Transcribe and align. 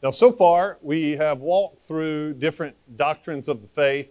Now, 0.00 0.12
so 0.12 0.30
far, 0.30 0.78
we 0.80 1.12
have 1.16 1.40
walked 1.40 1.88
through 1.88 2.34
different 2.34 2.76
doctrines 2.96 3.48
of 3.48 3.60
the 3.60 3.66
faith, 3.68 4.08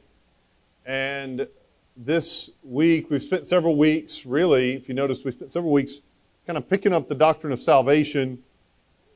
and 0.85 1.47
this 1.95 2.49
week, 2.61 3.09
we've 3.09 3.23
spent 3.23 3.47
several 3.47 3.77
weeks, 3.77 4.25
really, 4.25 4.73
if 4.73 4.89
you 4.89 4.93
notice, 4.93 5.23
we 5.23 5.31
spent 5.31 5.53
several 5.53 5.71
weeks 5.71 5.93
kind 6.45 6.57
of 6.57 6.69
picking 6.69 6.91
up 6.91 7.07
the 7.07 7.15
doctrine 7.15 7.53
of 7.53 7.63
salvation 7.63 8.43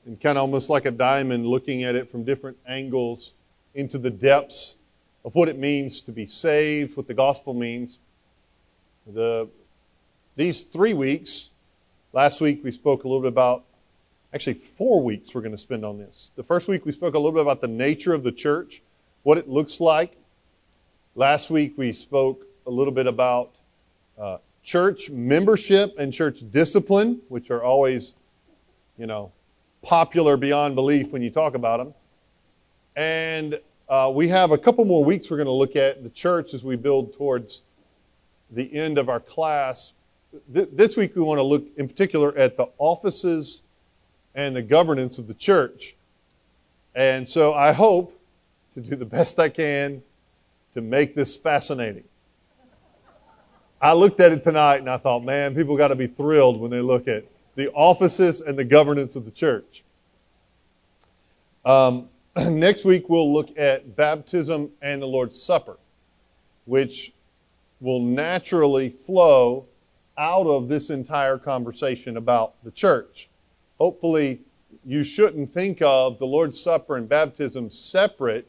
and 0.05 0.20
kind 0.21 0.38
of 0.38 0.44
almost 0.44 0.70
like 0.70 0.86
a 0.86 0.92
diamond 0.92 1.46
looking 1.46 1.84
at 1.84 1.94
it 1.94 2.10
from 2.10 2.24
different 2.24 2.57
angles 2.65 3.33
into 3.76 3.97
the 3.97 4.10
depths 4.10 4.76
of 5.26 5.35
what 5.35 5.49
it 5.49 5.60
means 5.60 6.01
to 6.01 6.13
be 6.13 6.26
saved, 6.26 6.96
what 6.96 7.06
the 7.06 7.13
gospel 7.13 7.53
means. 7.53 7.99
The, 9.06 9.49
these 10.38 10.62
three 10.62 10.94
weeks, 10.94 11.49
last 12.13 12.40
week 12.40 12.63
we 12.63 12.72
spoke 12.72 13.03
a 13.03 13.08
little 13.10 13.22
bit 13.22 13.28
about, 13.28 13.65
actually, 14.34 14.56
four 14.78 15.02
weeks 15.02 15.34
we're 15.34 15.42
going 15.42 15.56
to 15.56 15.58
spend 15.58 15.86
on 15.86 15.98
this. 15.98 16.31
The 16.36 16.44
first 16.44 16.68
week 16.68 16.86
we 16.86 16.91
spoke 16.91 17.13
a 17.13 17.18
little 17.18 17.31
bit 17.31 17.41
about 17.41 17.62
the 17.62 17.68
nature 17.68 18.13
of 18.13 18.23
the 18.23 18.31
church, 18.31 18.81
what 19.23 19.38
it 19.38 19.49
looks 19.49 19.80
like. 19.80 20.16
Last 21.16 21.49
week 21.49 21.73
we 21.77 21.91
spoke 21.94 22.45
a 22.66 22.72
little 22.72 22.94
bit 22.94 23.08
about 23.08 23.55
uh, 24.20 24.38
church 24.63 25.09
membership 25.09 25.95
and 25.98 26.13
church 26.13 26.39
discipline, 26.52 27.22
which 27.30 27.49
are 27.52 27.63
always, 27.63 28.13
you 28.98 29.05
know, 29.05 29.31
popular 29.81 30.38
beyond 30.38 30.75
belief 30.75 31.11
when 31.11 31.22
you 31.22 31.30
talk 31.30 31.55
about 31.55 31.77
them. 31.77 31.94
And 32.95 33.59
uh, 33.89 34.11
we 34.13 34.30
have 34.30 34.52
a 34.52 34.58
couple 34.58 34.86
more 34.86 35.03
weeks 35.03 35.30
we're 35.30 35.38
going 35.38 35.48
to 35.48 35.52
look 35.52 35.75
at 35.75 36.03
the 36.03 36.09
church 36.09 36.53
as 36.53 36.63
we 36.63 36.75
build 36.75 37.16
towards 37.17 37.61
the 38.52 38.73
end 38.73 38.98
of 38.98 39.09
our 39.09 39.20
class. 39.20 39.94
Th- 40.53 40.70
this 40.72 40.95
week 40.95 41.16
we 41.16 41.22
want 41.22 41.39
to 41.39 41.44
look 41.44 41.66
in 41.77 41.88
particular 41.88 42.38
at 42.38 42.55
the 42.55 42.67
offices 42.77 43.61
and 44.35 44.55
the 44.55 44.62
governance 44.62 45.17
of 45.17 45.27
the 45.27 45.34
church. 45.34 45.95
And 46.95 47.27
so 47.27 47.53
I 47.53 47.72
hope 47.72 48.17
to 48.73 48.81
do 48.81 48.95
the 48.95 49.05
best 49.05 49.39
I 49.39 49.49
can 49.49 50.02
to 50.73 50.81
make 50.81 51.16
this 51.16 51.36
fascinating. 51.36 52.03
I 53.81 53.94
looked 53.94 54.20
at 54.20 54.31
it 54.31 54.44
tonight 54.44 54.78
and 54.78 54.89
I 54.89 54.97
thought, 54.97 55.23
man, 55.23 55.55
people 55.55 55.75
got 55.75 55.89
to 55.89 55.95
be 55.95 56.08
thrilled 56.08 56.59
when 56.59 56.70
they 56.70 56.81
look 56.81 57.08
at 57.08 57.25
the 57.55 57.72
offices 57.72 58.42
and 58.42 58.58
the 58.58 58.64
governance 58.64 59.16
of 59.16 59.25
the 59.25 59.31
church. 59.31 59.83
Um, 61.66 62.09
next 62.36 62.86
week, 62.86 63.09
we'll 63.09 63.33
look 63.33 63.58
at 63.58 63.95
baptism 63.95 64.70
and 64.81 65.02
the 65.02 65.08
Lord's 65.08 65.42
Supper, 65.42 65.77
which 66.66 67.11
will 67.80 68.00
naturally 68.00 68.95
flow 69.05 69.66
out 70.17 70.45
of 70.45 70.67
this 70.67 70.89
entire 70.92 71.38
conversation 71.38 72.17
about 72.17 72.53
the 72.64 72.72
church. 72.72 73.27
Hopefully, 73.81 74.39
you 74.85 75.03
shouldn't 75.03 75.55
think 75.55 75.81
of 75.81 76.19
the 76.19 76.25
Lord's 76.27 76.59
Supper 76.59 76.97
and 76.97 77.09
baptism 77.09 77.71
separate 77.71 78.47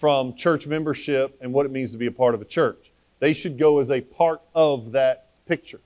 from 0.00 0.34
church 0.34 0.66
membership 0.66 1.36
and 1.42 1.52
what 1.52 1.66
it 1.66 1.72
means 1.72 1.92
to 1.92 1.98
be 1.98 2.06
a 2.06 2.10
part 2.10 2.34
of 2.34 2.40
a 2.40 2.46
church. 2.46 2.90
They 3.18 3.34
should 3.34 3.58
go 3.58 3.80
as 3.80 3.90
a 3.90 4.00
part 4.00 4.40
of 4.54 4.92
that 4.92 5.26
picture. 5.46 5.80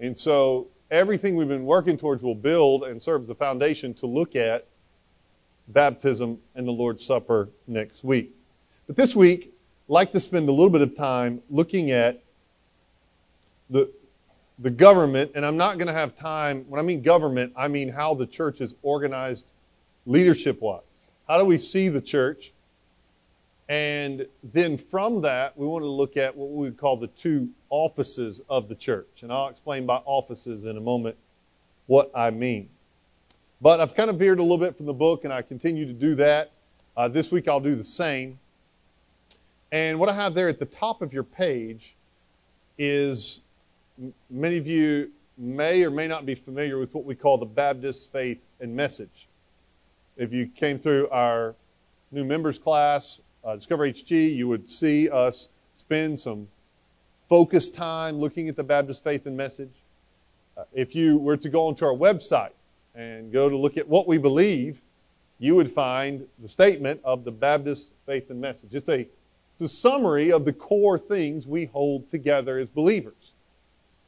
And 0.00 0.18
so 0.18 0.68
everything 0.90 1.36
we've 1.36 1.48
been 1.48 1.66
working 1.66 1.98
towards 1.98 2.22
will 2.22 2.34
build 2.34 2.84
and 2.84 3.02
serve 3.02 3.20
as 3.20 3.28
the 3.28 3.34
foundation 3.34 3.92
to 3.96 4.06
look 4.06 4.36
at 4.36 4.66
baptism 5.68 6.38
and 6.54 6.66
the 6.66 6.72
Lord's 6.72 7.04
Supper 7.04 7.50
next 7.66 8.02
week. 8.02 8.34
But 8.86 8.96
this 8.96 9.14
week, 9.14 9.52
I'd 9.86 9.92
like 9.92 10.12
to 10.12 10.20
spend 10.20 10.48
a 10.48 10.52
little 10.52 10.70
bit 10.70 10.80
of 10.80 10.96
time 10.96 11.42
looking 11.50 11.90
at 11.90 12.22
the, 13.68 13.90
the 14.62 14.70
government, 14.70 15.32
and 15.34 15.44
I'm 15.44 15.56
not 15.56 15.76
going 15.76 15.88
to 15.88 15.92
have 15.92 16.16
time, 16.16 16.64
when 16.68 16.78
I 16.78 16.82
mean 16.82 17.02
government, 17.02 17.52
I 17.56 17.68
mean 17.68 17.88
how 17.88 18.14
the 18.14 18.26
church 18.26 18.60
is 18.60 18.74
organized 18.82 19.46
leadership 20.06 20.60
wise. 20.60 20.82
How 21.28 21.38
do 21.38 21.44
we 21.44 21.58
see 21.58 21.88
the 21.88 22.00
church? 22.00 22.52
And 23.68 24.26
then 24.52 24.78
from 24.78 25.22
that, 25.22 25.56
we 25.56 25.66
want 25.66 25.82
to 25.82 25.88
look 25.88 26.16
at 26.16 26.36
what 26.36 26.50
we 26.50 26.64
would 26.64 26.76
call 26.76 26.96
the 26.96 27.08
two 27.08 27.48
offices 27.70 28.40
of 28.48 28.68
the 28.68 28.74
church. 28.74 29.08
And 29.22 29.32
I'll 29.32 29.48
explain 29.48 29.84
by 29.86 29.96
offices 30.04 30.64
in 30.64 30.76
a 30.76 30.80
moment 30.80 31.16
what 31.86 32.10
I 32.14 32.30
mean. 32.30 32.68
But 33.60 33.80
I've 33.80 33.94
kind 33.94 34.10
of 34.10 34.18
veered 34.18 34.38
a 34.38 34.42
little 34.42 34.58
bit 34.58 34.76
from 34.76 34.86
the 34.86 34.92
book, 34.92 35.24
and 35.24 35.32
I 35.32 35.42
continue 35.42 35.86
to 35.86 35.92
do 35.92 36.14
that. 36.16 36.52
Uh, 36.96 37.08
this 37.08 37.32
week 37.32 37.48
I'll 37.48 37.60
do 37.60 37.74
the 37.74 37.84
same. 37.84 38.38
And 39.70 39.98
what 39.98 40.08
I 40.08 40.14
have 40.14 40.34
there 40.34 40.48
at 40.48 40.58
the 40.58 40.66
top 40.66 41.00
of 41.00 41.12
your 41.12 41.22
page 41.22 41.94
is 42.76 43.40
many 44.30 44.56
of 44.56 44.66
you 44.66 45.10
may 45.38 45.82
or 45.82 45.90
may 45.90 46.06
not 46.06 46.26
be 46.26 46.34
familiar 46.34 46.78
with 46.78 46.94
what 46.94 47.04
we 47.04 47.14
call 47.14 47.38
the 47.38 47.46
Baptist 47.46 48.12
faith 48.12 48.38
and 48.60 48.74
message. 48.74 49.28
If 50.16 50.32
you 50.32 50.46
came 50.46 50.78
through 50.78 51.08
our 51.08 51.54
new 52.10 52.24
members 52.24 52.58
class 52.58 53.18
uh, 53.44 53.56
Discover 53.56 53.88
HG, 53.88 54.34
you 54.36 54.46
would 54.48 54.70
see 54.70 55.10
us 55.10 55.48
spend 55.76 56.20
some 56.20 56.48
focused 57.28 57.74
time 57.74 58.18
looking 58.18 58.48
at 58.48 58.56
the 58.56 58.62
Baptist 58.62 59.02
faith 59.02 59.26
and 59.26 59.36
message. 59.36 59.72
Uh, 60.56 60.64
if 60.72 60.94
you 60.94 61.16
were 61.16 61.36
to 61.36 61.48
go 61.48 61.66
onto 61.66 61.84
our 61.84 61.94
website 61.94 62.52
and 62.94 63.32
go 63.32 63.48
to 63.48 63.56
look 63.56 63.76
at 63.76 63.88
what 63.88 64.06
we 64.06 64.18
believe, 64.18 64.80
you 65.38 65.56
would 65.56 65.72
find 65.72 66.26
the 66.40 66.48
statement 66.48 67.00
of 67.04 67.24
the 67.24 67.32
Baptist 67.32 67.90
faith 68.06 68.30
and 68.30 68.40
message. 68.40 68.68
It's 68.72 68.88
a, 68.88 69.08
it's 69.54 69.62
a 69.62 69.68
summary 69.68 70.30
of 70.30 70.44
the 70.44 70.52
core 70.52 70.98
things 70.98 71.46
we 71.46 71.64
hold 71.64 72.08
together 72.10 72.58
as 72.58 72.68
believers. 72.68 73.14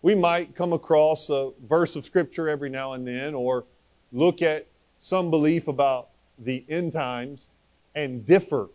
We 0.05 0.15
might 0.15 0.55
come 0.55 0.75
across 0.75 1.31
a 1.31 1.53
verse 1.67 1.97
of 1.97 2.05
Scripture 2.05 2.47
every 2.47 2.69
now 2.69 2.93
and 2.93 3.07
then 3.07 3.33
or 3.33 3.65
look 4.13 4.43
at 4.43 4.67
some 5.01 5.31
belief 5.31 5.67
about 5.67 6.11
the 6.39 6.63
end 6.69 6.93
times 6.93 7.47
and 7.95 8.27
differ 8.27 8.69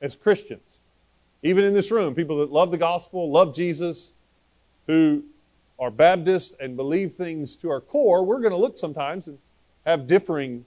as 0.00 0.16
Christians. 0.16 0.62
Even 1.42 1.64
in 1.64 1.74
this 1.74 1.90
room, 1.90 2.14
people 2.14 2.38
that 2.38 2.50
love 2.50 2.70
the 2.70 2.78
gospel, 2.78 3.30
love 3.30 3.54
Jesus, 3.54 4.14
who 4.86 5.24
are 5.78 5.90
Baptists 5.90 6.56
and 6.58 6.78
believe 6.78 7.12
things 7.12 7.56
to 7.56 7.68
our 7.68 7.82
core, 7.82 8.24
we're 8.24 8.40
going 8.40 8.50
to 8.50 8.56
look 8.56 8.78
sometimes 8.78 9.26
and 9.26 9.36
have 9.84 10.08
differing 10.08 10.64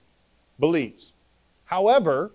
beliefs. 0.59 1.13
However, 1.65 2.33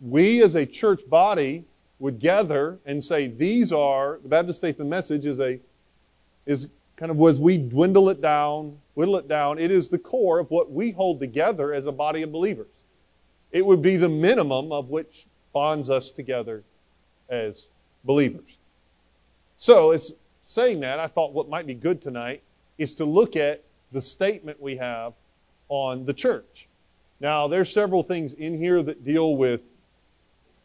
we 0.00 0.42
as 0.42 0.54
a 0.54 0.64
church 0.64 1.02
body 1.10 1.66
would 1.98 2.20
gather 2.20 2.78
and 2.86 3.04
say 3.04 3.26
these 3.26 3.70
are 3.70 4.18
the 4.22 4.30
Baptist 4.30 4.62
faith 4.62 4.80
and 4.80 4.88
message 4.88 5.26
is 5.26 5.40
a 5.40 5.60
is 6.46 6.68
kind 6.96 7.10
of 7.10 7.20
as 7.28 7.38
we 7.38 7.56
dwindle 7.56 8.10
it 8.10 8.20
down, 8.20 8.78
whittle 8.94 9.16
it 9.16 9.28
down, 9.28 9.58
it 9.58 9.70
is 9.70 9.88
the 9.88 9.98
core 9.98 10.38
of 10.38 10.50
what 10.50 10.70
we 10.70 10.90
hold 10.90 11.18
together 11.18 11.72
as 11.72 11.86
a 11.86 11.92
body 11.92 12.22
of 12.22 12.30
believers. 12.30 12.68
It 13.52 13.64
would 13.64 13.82
be 13.82 13.96
the 13.96 14.08
minimum 14.08 14.70
of 14.70 14.90
which 14.90 15.26
bonds 15.52 15.90
us 15.90 16.10
together 16.10 16.62
as 17.28 17.66
believers. 18.04 18.58
So, 19.56 19.92
as 19.92 20.12
saying 20.46 20.80
that, 20.80 21.00
I 21.00 21.06
thought 21.06 21.32
what 21.32 21.48
might 21.48 21.66
be 21.66 21.74
good 21.74 22.02
tonight 22.02 22.42
is 22.78 22.94
to 22.96 23.04
look 23.04 23.36
at 23.36 23.62
the 23.92 24.00
statement 24.00 24.60
we 24.60 24.76
have 24.76 25.12
on 25.68 26.04
the 26.04 26.14
church. 26.14 26.66
Now, 27.20 27.48
there's 27.48 27.72
several 27.72 28.02
things 28.02 28.32
in 28.34 28.58
here 28.58 28.82
that 28.82 29.04
deal 29.04 29.36
with 29.36 29.60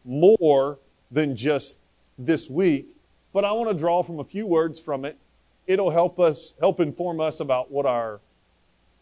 more 0.04 0.78
than 1.10 1.36
just 1.36 1.78
this 2.18 2.48
week, 2.48 2.86
but 3.32 3.44
I 3.44 3.52
want 3.52 3.68
to 3.68 3.74
draw 3.74 4.02
from 4.02 4.20
a 4.20 4.24
few 4.24 4.46
words 4.46 4.80
from 4.80 5.04
it. 5.04 5.18
It'll 5.66 5.90
help 5.90 6.20
us, 6.20 6.54
help 6.60 6.80
inform 6.80 7.20
us 7.20 7.40
about 7.40 7.70
what 7.70 7.86
our 7.86 8.20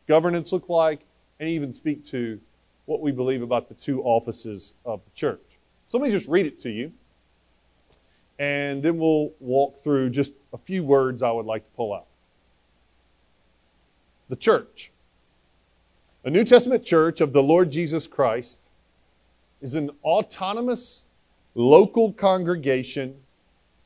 governance 0.08 0.52
look 0.52 0.68
like, 0.68 1.00
and 1.40 1.48
even 1.48 1.74
speak 1.74 2.06
to 2.06 2.40
what 2.86 3.00
we 3.00 3.12
believe 3.12 3.42
about 3.42 3.68
the 3.68 3.74
two 3.74 4.02
offices 4.02 4.74
of 4.84 5.00
the 5.04 5.10
church. 5.14 5.40
So 5.88 5.98
let 5.98 6.06
me 6.06 6.10
just 6.10 6.28
read 6.28 6.46
it 6.46 6.60
to 6.62 6.70
you. 6.70 6.92
And 8.38 8.82
then 8.82 8.98
we'll 8.98 9.32
walk 9.40 9.82
through 9.82 10.10
just 10.10 10.32
a 10.52 10.58
few 10.58 10.84
words 10.84 11.22
I 11.22 11.30
would 11.30 11.46
like 11.46 11.64
to 11.64 11.76
pull 11.76 11.94
out. 11.94 12.06
The 14.28 14.36
church. 14.36 14.90
A 16.24 16.30
New 16.30 16.44
Testament 16.44 16.84
church 16.84 17.20
of 17.20 17.32
the 17.32 17.42
Lord 17.42 17.70
Jesus 17.70 18.06
Christ 18.06 18.58
is 19.60 19.74
an 19.74 19.90
autonomous 20.02 21.04
local 21.54 22.12
congregation 22.12 23.14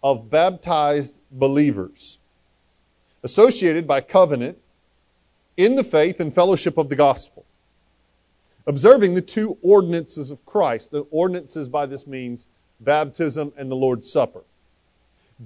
of 0.02 0.30
baptized 0.30 1.14
believers 1.32 2.18
associated 3.22 3.86
by 3.86 4.00
covenant 4.00 4.58
in 5.56 5.76
the 5.76 5.84
faith 5.84 6.20
and 6.20 6.34
fellowship 6.34 6.78
of 6.78 6.88
the 6.88 6.96
gospel 6.96 7.44
observing 8.68 9.14
the 9.14 9.22
two 9.22 9.56
ordinances 9.62 10.30
of 10.30 10.44
Christ. 10.44 10.92
The 10.92 11.00
ordinances 11.10 11.68
by 11.68 11.86
this 11.86 12.06
means 12.06 12.46
baptism 12.80 13.52
and 13.56 13.68
the 13.70 13.74
Lord's 13.74 14.12
Supper. 14.12 14.42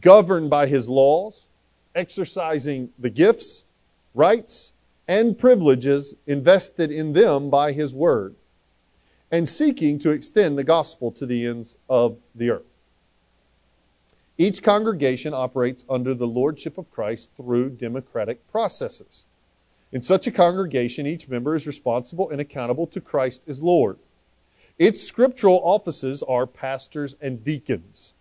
Governed 0.00 0.50
by 0.50 0.66
his 0.66 0.88
laws, 0.88 1.44
exercising 1.94 2.90
the 2.98 3.10
gifts, 3.10 3.64
rights, 4.12 4.72
and 5.06 5.38
privileges 5.38 6.16
invested 6.26 6.90
in 6.90 7.12
them 7.12 7.48
by 7.48 7.72
his 7.72 7.94
word, 7.94 8.34
and 9.30 9.48
seeking 9.48 9.98
to 10.00 10.10
extend 10.10 10.58
the 10.58 10.64
gospel 10.64 11.12
to 11.12 11.24
the 11.24 11.46
ends 11.46 11.78
of 11.88 12.16
the 12.34 12.50
earth. 12.50 12.71
Each 14.42 14.60
congregation 14.60 15.34
operates 15.34 15.84
under 15.88 16.14
the 16.14 16.26
lordship 16.26 16.76
of 16.76 16.90
Christ 16.90 17.30
through 17.36 17.76
democratic 17.76 18.50
processes. 18.50 19.26
In 19.92 20.02
such 20.02 20.26
a 20.26 20.32
congregation, 20.32 21.06
each 21.06 21.28
member 21.28 21.54
is 21.54 21.64
responsible 21.64 22.28
and 22.28 22.40
accountable 22.40 22.88
to 22.88 23.00
Christ 23.00 23.42
as 23.46 23.62
Lord. 23.62 23.98
Its 24.80 25.00
scriptural 25.00 25.60
offices 25.62 26.24
are 26.24 26.48
pastors 26.48 27.14
and 27.20 27.44
deacons. 27.44 28.14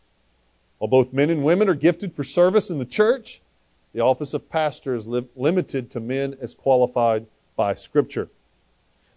While 0.77 0.89
both 0.89 1.11
men 1.11 1.31
and 1.31 1.43
women 1.43 1.67
are 1.67 1.73
gifted 1.73 2.13
for 2.13 2.23
service 2.23 2.69
in 2.69 2.77
the 2.77 2.85
church, 2.85 3.41
the 3.91 4.01
office 4.01 4.35
of 4.35 4.47
pastor 4.47 4.93
is 4.93 5.07
li- 5.07 5.27
limited 5.35 5.89
to 5.89 5.99
men 5.99 6.37
as 6.39 6.53
qualified 6.53 7.25
by 7.55 7.73
Scripture. 7.73 8.29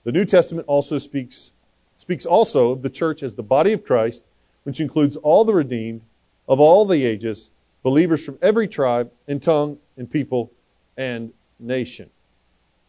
The 0.05 0.13
New 0.13 0.25
Testament 0.25 0.67
also 0.69 0.97
speaks, 0.97 1.53
speaks 1.99 2.25
also 2.25 2.71
of 2.71 2.81
the 2.81 2.89
church 2.89 3.23
as 3.23 3.35
the 3.35 3.43
body 3.43 3.75
of 3.75 3.85
Christ, 3.85 4.25
which 4.63 4.81
includes 4.81 5.19
all 5.19 5.45
the 5.45 5.53
redeemed 5.53 6.01
of 6.49 6.61
all 6.61 6.85
the 6.85 7.05
ages, 7.05 7.51
believers 7.83 8.25
from 8.25 8.39
every 8.43 8.69
tribe 8.69 9.11
and 9.29 9.43
tongue 9.43 9.79
and 9.97 10.11
people 10.11 10.51
and 10.97 11.33
nation. 11.59 12.11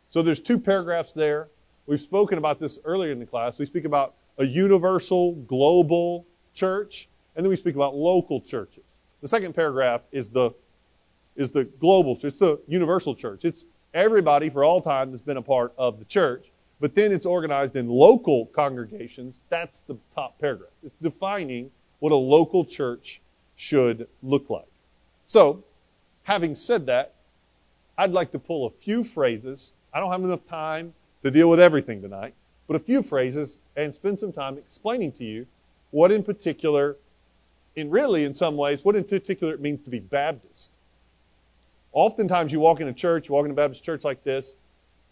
So 0.10 0.22
there's 0.22 0.40
two 0.40 0.58
paragraphs 0.58 1.14
there. 1.14 1.48
We've 1.88 2.02
spoken 2.02 2.38
about 2.38 2.60
this 2.60 2.80
earlier 2.86 3.12
in 3.12 3.20
the 3.20 3.26
class. 3.26 3.58
We 3.58 3.66
speak 3.66 3.86
about 3.86 4.16
a 4.38 4.46
universal, 4.46 5.34
global 5.48 6.26
church, 6.54 7.08
and 7.36 7.46
then 7.46 7.50
we 7.50 7.56
speak 7.56 7.76
about 7.76 7.96
local 7.96 8.42
churches. 8.42 8.84
The 9.22 9.28
second 9.28 9.54
paragraph 9.54 10.02
is 10.12 10.30
the 10.30 10.52
is 11.36 11.52
the 11.52 11.66
global 11.66 12.16
church, 12.16 12.30
it's 12.30 12.40
the 12.40 12.60
universal 12.68 13.14
church. 13.14 13.44
It's 13.44 13.66
everybody 13.94 14.50
for 14.50 14.64
all 14.64 14.82
time 14.82 15.12
that's 15.12 15.24
been 15.24 15.38
a 15.38 15.42
part 15.42 15.74
of 15.78 16.00
the 16.00 16.06
church. 16.06 16.46
But 16.80 16.96
then 16.96 17.12
it's 17.12 17.26
organized 17.26 17.76
in 17.76 17.90
local 17.90 18.48
congregations. 18.48 19.40
That's 19.50 19.80
the 19.80 19.98
top 20.14 20.40
paragraph. 20.40 20.72
It's 20.84 20.96
defining 21.02 21.72
what 22.00 22.12
a 22.12 22.16
local 22.16 22.66
church 22.66 23.22
should 23.56 24.08
look 24.22 24.50
like. 24.50 24.68
So, 25.28 25.64
having 26.24 26.56
said 26.56 26.86
that, 26.88 27.14
I'd 27.98 28.12
like 28.12 28.32
to 28.32 28.40
pull 28.40 28.66
a 28.66 28.70
few 28.70 29.04
phrases. 29.04 29.72
I 29.94 30.00
don't 30.00 30.12
have 30.12 30.24
enough 30.24 30.46
time 30.50 30.94
to 31.24 31.32
deal 31.32 31.50
with 31.50 31.60
everything 31.60 32.02
tonight, 32.02 32.34
but 32.68 32.76
a 32.76 32.80
few 32.80 33.02
phrases 33.02 33.60
and 33.76 33.94
spend 33.94 34.20
some 34.20 34.34
time 34.34 34.58
explaining 34.58 35.12
to 35.14 35.24
you 35.24 35.48
what 35.92 36.12
in 36.12 36.24
particular, 36.24 36.98
in 37.76 37.90
really 37.90 38.26
in 38.26 38.36
some 38.36 38.58
ways, 38.58 38.84
what 38.84 38.96
in 38.96 39.04
particular 39.04 39.54
it 39.54 39.62
means 39.62 39.82
to 39.86 39.90
be 39.90 40.00
Baptist. 40.00 40.72
Oftentimes 41.94 42.52
you 42.52 42.60
walk 42.60 42.82
in 42.82 42.90
a 42.90 42.94
church, 42.94 43.30
you 43.30 43.36
walk 43.36 43.46
in 43.46 43.52
a 43.52 43.56
Baptist 43.56 43.84
church 43.84 44.04
like 44.04 44.22
this, 44.24 44.58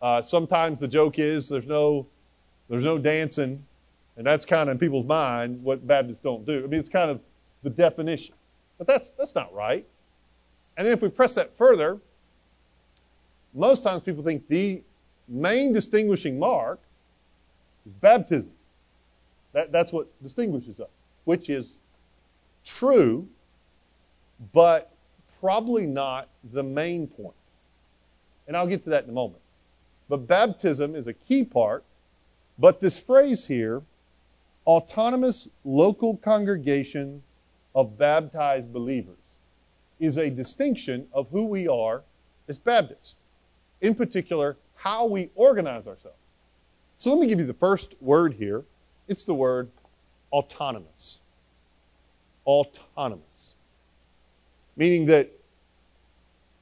uh, 0.01 0.21
sometimes 0.21 0.79
the 0.79 0.87
joke 0.87 1.17
is 1.17 1.47
there's 1.47 1.65
no, 1.65 2.05
there's 2.67 2.83
no 2.83 2.97
dancing, 2.97 3.63
and 4.17 4.27
that's 4.27 4.45
kind 4.45 4.69
of 4.69 4.73
in 4.73 4.79
people's 4.79 5.05
mind 5.05 5.63
what 5.63 5.87
Baptists 5.87 6.19
don't 6.19 6.45
do. 6.45 6.61
I 6.65 6.67
mean, 6.67 6.81
it's 6.81 6.89
kind 6.89 7.09
of 7.09 7.21
the 7.63 7.69
definition. 7.69 8.35
But 8.77 8.87
that's, 8.87 9.11
that's 9.17 9.35
not 9.35 9.53
right. 9.53 9.85
And 10.77 10.85
then 10.85 10.93
if 10.93 11.01
we 11.01 11.09
press 11.09 11.35
that 11.35 11.57
further, 11.57 11.99
most 13.53 13.83
times 13.83 14.03
people 14.03 14.23
think 14.23 14.47
the 14.47 14.81
main 15.27 15.71
distinguishing 15.71 16.39
mark 16.39 16.79
is 17.85 17.93
baptism. 17.93 18.51
That, 19.53 19.71
that's 19.71 19.91
what 19.91 20.07
distinguishes 20.23 20.79
us, 20.79 20.89
which 21.25 21.49
is 21.49 21.69
true, 22.65 23.27
but 24.51 24.91
probably 25.39 25.85
not 25.85 26.27
the 26.51 26.63
main 26.63 27.07
point. 27.07 27.35
And 28.47 28.57
I'll 28.57 28.67
get 28.67 28.83
to 28.85 28.89
that 28.89 29.03
in 29.03 29.09
a 29.09 29.13
moment. 29.13 29.41
But 30.09 30.27
baptism 30.27 30.95
is 30.95 31.07
a 31.07 31.13
key 31.13 31.43
part. 31.43 31.83
But 32.57 32.81
this 32.81 32.97
phrase 32.97 33.47
here, 33.47 33.81
autonomous 34.65 35.47
local 35.63 36.17
congregations 36.17 37.23
of 37.75 37.97
baptized 37.97 38.71
believers, 38.71 39.17
is 39.99 40.17
a 40.17 40.29
distinction 40.29 41.07
of 41.13 41.27
who 41.31 41.45
we 41.45 41.67
are 41.67 42.03
as 42.47 42.59
Baptists 42.59 43.15
in 43.83 43.93
particular, 43.93 44.55
how 44.75 45.05
we 45.05 45.29
organize 45.35 45.85
ourselves. 45.85 46.17
So 46.97 47.11
let 47.11 47.19
me 47.19 47.27
give 47.27 47.37
you 47.37 47.45
the 47.45 47.53
first 47.53 47.95
word 48.01 48.33
here. 48.33 48.63
It's 49.09 49.25
the 49.25 49.33
word 49.33 49.69
autonomous. 50.31 51.19
Autonomous. 52.47 53.53
Meaning 54.77 55.05
that 55.07 55.29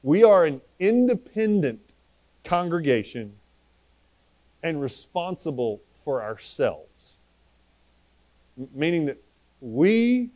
we 0.02 0.24
are 0.24 0.44
an 0.44 0.60
independent 0.80 1.80
congregation 2.44 3.32
and 4.64 4.80
responsible 4.80 5.80
for 6.04 6.22
ourselves. 6.22 7.16
Meaning 8.74 9.06
that 9.06 9.22
we, 9.60 10.30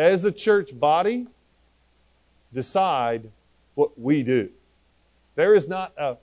as 0.00 0.24
a 0.24 0.32
church 0.32 0.78
body, 0.80 1.26
decide 2.54 3.30
what 3.74 4.00
we 4.00 4.22
do. 4.22 4.48
There 5.34 5.54
is 5.54 5.68
not 5.68 5.92
a, 5.98 6.16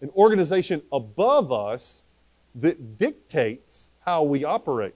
an 0.00 0.08
organization 0.16 0.80
above 0.90 1.52
us 1.52 2.00
that 2.54 2.98
dictates 2.98 3.90
how 4.06 4.22
we 4.22 4.42
operate. 4.42 4.94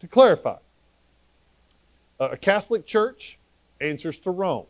To 0.00 0.06
clarify, 0.06 0.58
a 2.20 2.36
Catholic 2.36 2.84
church 2.84 3.38
answers 3.80 4.18
to 4.20 4.30
Rome. 4.30 4.66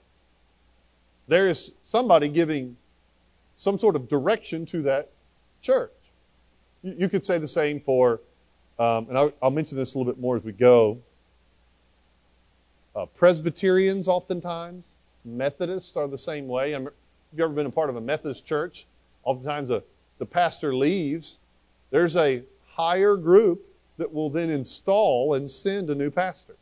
There 1.26 1.48
is 1.48 1.72
somebody 1.86 2.28
giving 2.28 2.76
some 3.56 3.80
sort 3.80 3.96
of 3.96 4.08
direction 4.08 4.64
to 4.66 4.82
that 4.82 5.10
church. 5.60 5.90
You, 6.84 7.08
could 7.08 7.26
say 7.26 7.38
the 7.38 7.48
same 7.48 7.80
for, 7.80 8.20
um, 8.78 9.06
and 9.08 9.18
I'll, 9.18 9.32
I'll, 9.42 9.50
mention 9.50 9.76
this 9.76 9.94
a 9.94 9.98
little 9.98 10.12
bit 10.12 10.20
more 10.20 10.36
as 10.36 10.44
we 10.44 10.52
go. 10.52 10.98
Uh, 12.98 13.06
Presbyterians, 13.06 14.08
oftentimes, 14.08 14.86
Methodists 15.24 15.96
are 15.96 16.08
the 16.08 16.18
same 16.18 16.48
way. 16.48 16.72
Have 16.72 16.88
you 17.36 17.44
ever 17.44 17.52
been 17.52 17.66
a 17.66 17.70
part 17.70 17.90
of 17.90 17.96
a 17.96 18.00
Methodist 18.00 18.44
church? 18.44 18.86
Oftentimes, 19.22 19.70
a, 19.70 19.84
the 20.18 20.26
pastor 20.26 20.74
leaves. 20.74 21.36
There's 21.90 22.16
a 22.16 22.42
higher 22.66 23.14
group 23.14 23.64
that 23.98 24.12
will 24.12 24.30
then 24.30 24.50
install 24.50 25.34
and 25.34 25.48
send 25.48 25.90
a 25.90 25.94
new 25.94 26.10
pastor. 26.10 26.56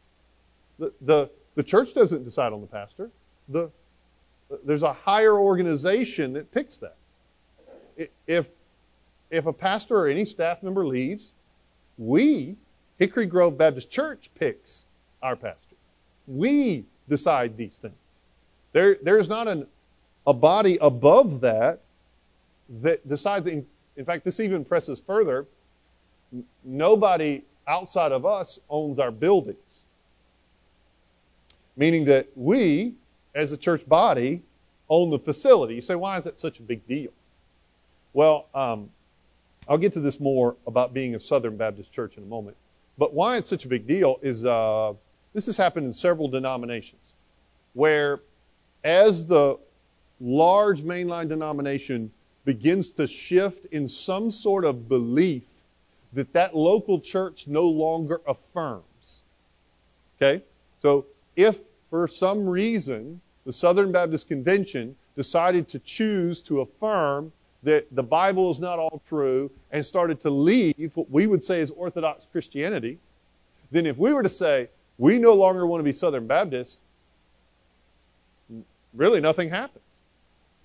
The, 0.79 0.93
the, 1.01 1.31
the 1.55 1.63
church 1.63 1.95
doesn't 1.95 2.25
decide 2.25 2.53
on 2.53 2.61
the 2.61 2.67
pastor. 2.67 3.11
The, 3.49 3.71
there's 4.63 4.83
a 4.83 4.93
higher 4.93 5.39
organization 5.39 6.35
that 6.35 6.53
picks 6.53 6.77
that. 6.79 6.97
If, 8.27 8.47
if 9.31 9.47
a 9.47 9.55
pastor 9.55 9.97
or 9.97 10.07
any 10.07 10.27
staff 10.27 10.63
member 10.63 10.87
leaves, 10.87 11.33
we, 11.97 12.57
Hickory 12.99 13.27
Grove 13.27 13.57
Baptist 13.57 13.91
Church, 13.91 14.29
picks 14.39 14.85
our 15.23 15.35
pastor. 15.35 15.66
We 16.27 16.85
decide 17.09 17.57
these 17.57 17.79
things. 17.79 17.95
There, 18.73 18.97
there's 19.03 19.29
not 19.29 19.49
an, 19.49 19.67
a 20.27 20.35
body 20.35 20.79
above 20.81 21.41
that 21.41 21.81
that 22.83 23.09
decides. 23.09 23.47
In, 23.47 23.67
in 23.97 24.05
fact, 24.05 24.25
this 24.25 24.41
even 24.41 24.65
presses 24.65 25.01
further. 25.01 25.47
Nobody 26.65 27.43
outside 27.67 28.13
of 28.13 28.27
us 28.27 28.59
owns 28.69 28.99
our 28.99 29.11
buildings. 29.11 29.59
Meaning 31.77 32.05
that 32.07 32.29
we, 32.35 32.95
as 33.35 33.53
a 33.53 33.57
church 33.57 33.87
body, 33.89 34.43
own 34.89 35.11
the 35.11 35.19
facility. 35.19 35.75
You 35.75 35.81
say, 35.81 35.95
why 35.95 36.17
is 36.17 36.25
that 36.25 36.41
such 36.41 36.59
a 36.59 36.63
big 36.63 36.87
deal? 36.87 37.11
Well, 38.13 38.47
um, 38.55 38.91
I'll 39.69 39.79
get 39.79 39.93
to 39.95 40.01
this 40.01 40.21
more 40.21 40.57
about 40.67 40.95
being 40.95 41.15
a 41.15 41.21
Southern 41.21 41.57
Baptist 41.57 41.93
church 41.93 42.17
in 42.17 42.23
a 42.23 42.27
moment. 42.27 42.57
But 42.99 43.13
why 43.13 43.37
it's 43.37 43.51
such 43.51 43.65
a 43.65 43.69
big 43.69 43.87
deal 43.87 44.19
is 44.23 44.45
uh, 44.45 44.95
this 45.37 45.45
has 45.45 45.59
happened 45.59 45.85
in 45.85 45.93
several 45.93 46.29
denominations 46.29 47.13
where 47.75 48.21
as 48.83 49.27
the 49.27 49.59
large 50.19 50.81
mainline 50.81 51.29
denomination 51.29 52.11
begins 52.47 52.89
to 52.89 53.07
shift 53.07 53.67
in 53.67 53.87
some 53.87 54.31
sort 54.31 54.65
of 54.65 54.89
belief 54.89 55.43
that 56.15 56.33
that 56.33 56.57
local 56.57 56.99
church 56.99 57.47
no 57.47 57.65
longer 57.65 58.23
affirms. 58.27 59.21
Okay? 60.17 60.43
So 60.81 61.05
if 61.37 61.59
for 61.91 62.09
some 62.09 62.49
reason 62.49 63.21
the 63.45 63.53
Southern 63.53 63.93
Baptist 63.93 64.29
Convention 64.29 64.97
decided 65.17 65.69
to 65.69 65.79
choose 65.81 66.41
to 66.41 66.63
affirm 66.63 67.31
that 67.63 67.95
the 67.95 68.03
Bible 68.03 68.51
is 68.51 68.59
not 68.59 68.79
all 68.79 69.03
true 69.07 69.51
and 69.71 69.85
started 69.85 70.19
to 70.23 70.31
leave 70.31 70.93
what 70.95 71.11
we 71.11 71.27
would 71.27 71.45
say 71.45 71.61
is 71.61 71.71
Orthodox 71.73 72.25
Christianity, 72.33 72.99
then 73.71 73.85
if 73.85 73.99
we 73.99 74.15
were 74.15 74.23
to 74.23 74.31
say, 74.31 74.71
we 74.99 75.19
no 75.19 75.35
longer 75.35 75.67
want 75.67 75.81
to 75.81 75.85
be 75.85 75.93
Southern 75.93 76.27
Baptists, 76.27 76.79
really 78.95 79.21
nothing 79.21 79.51
happens. 79.51 79.85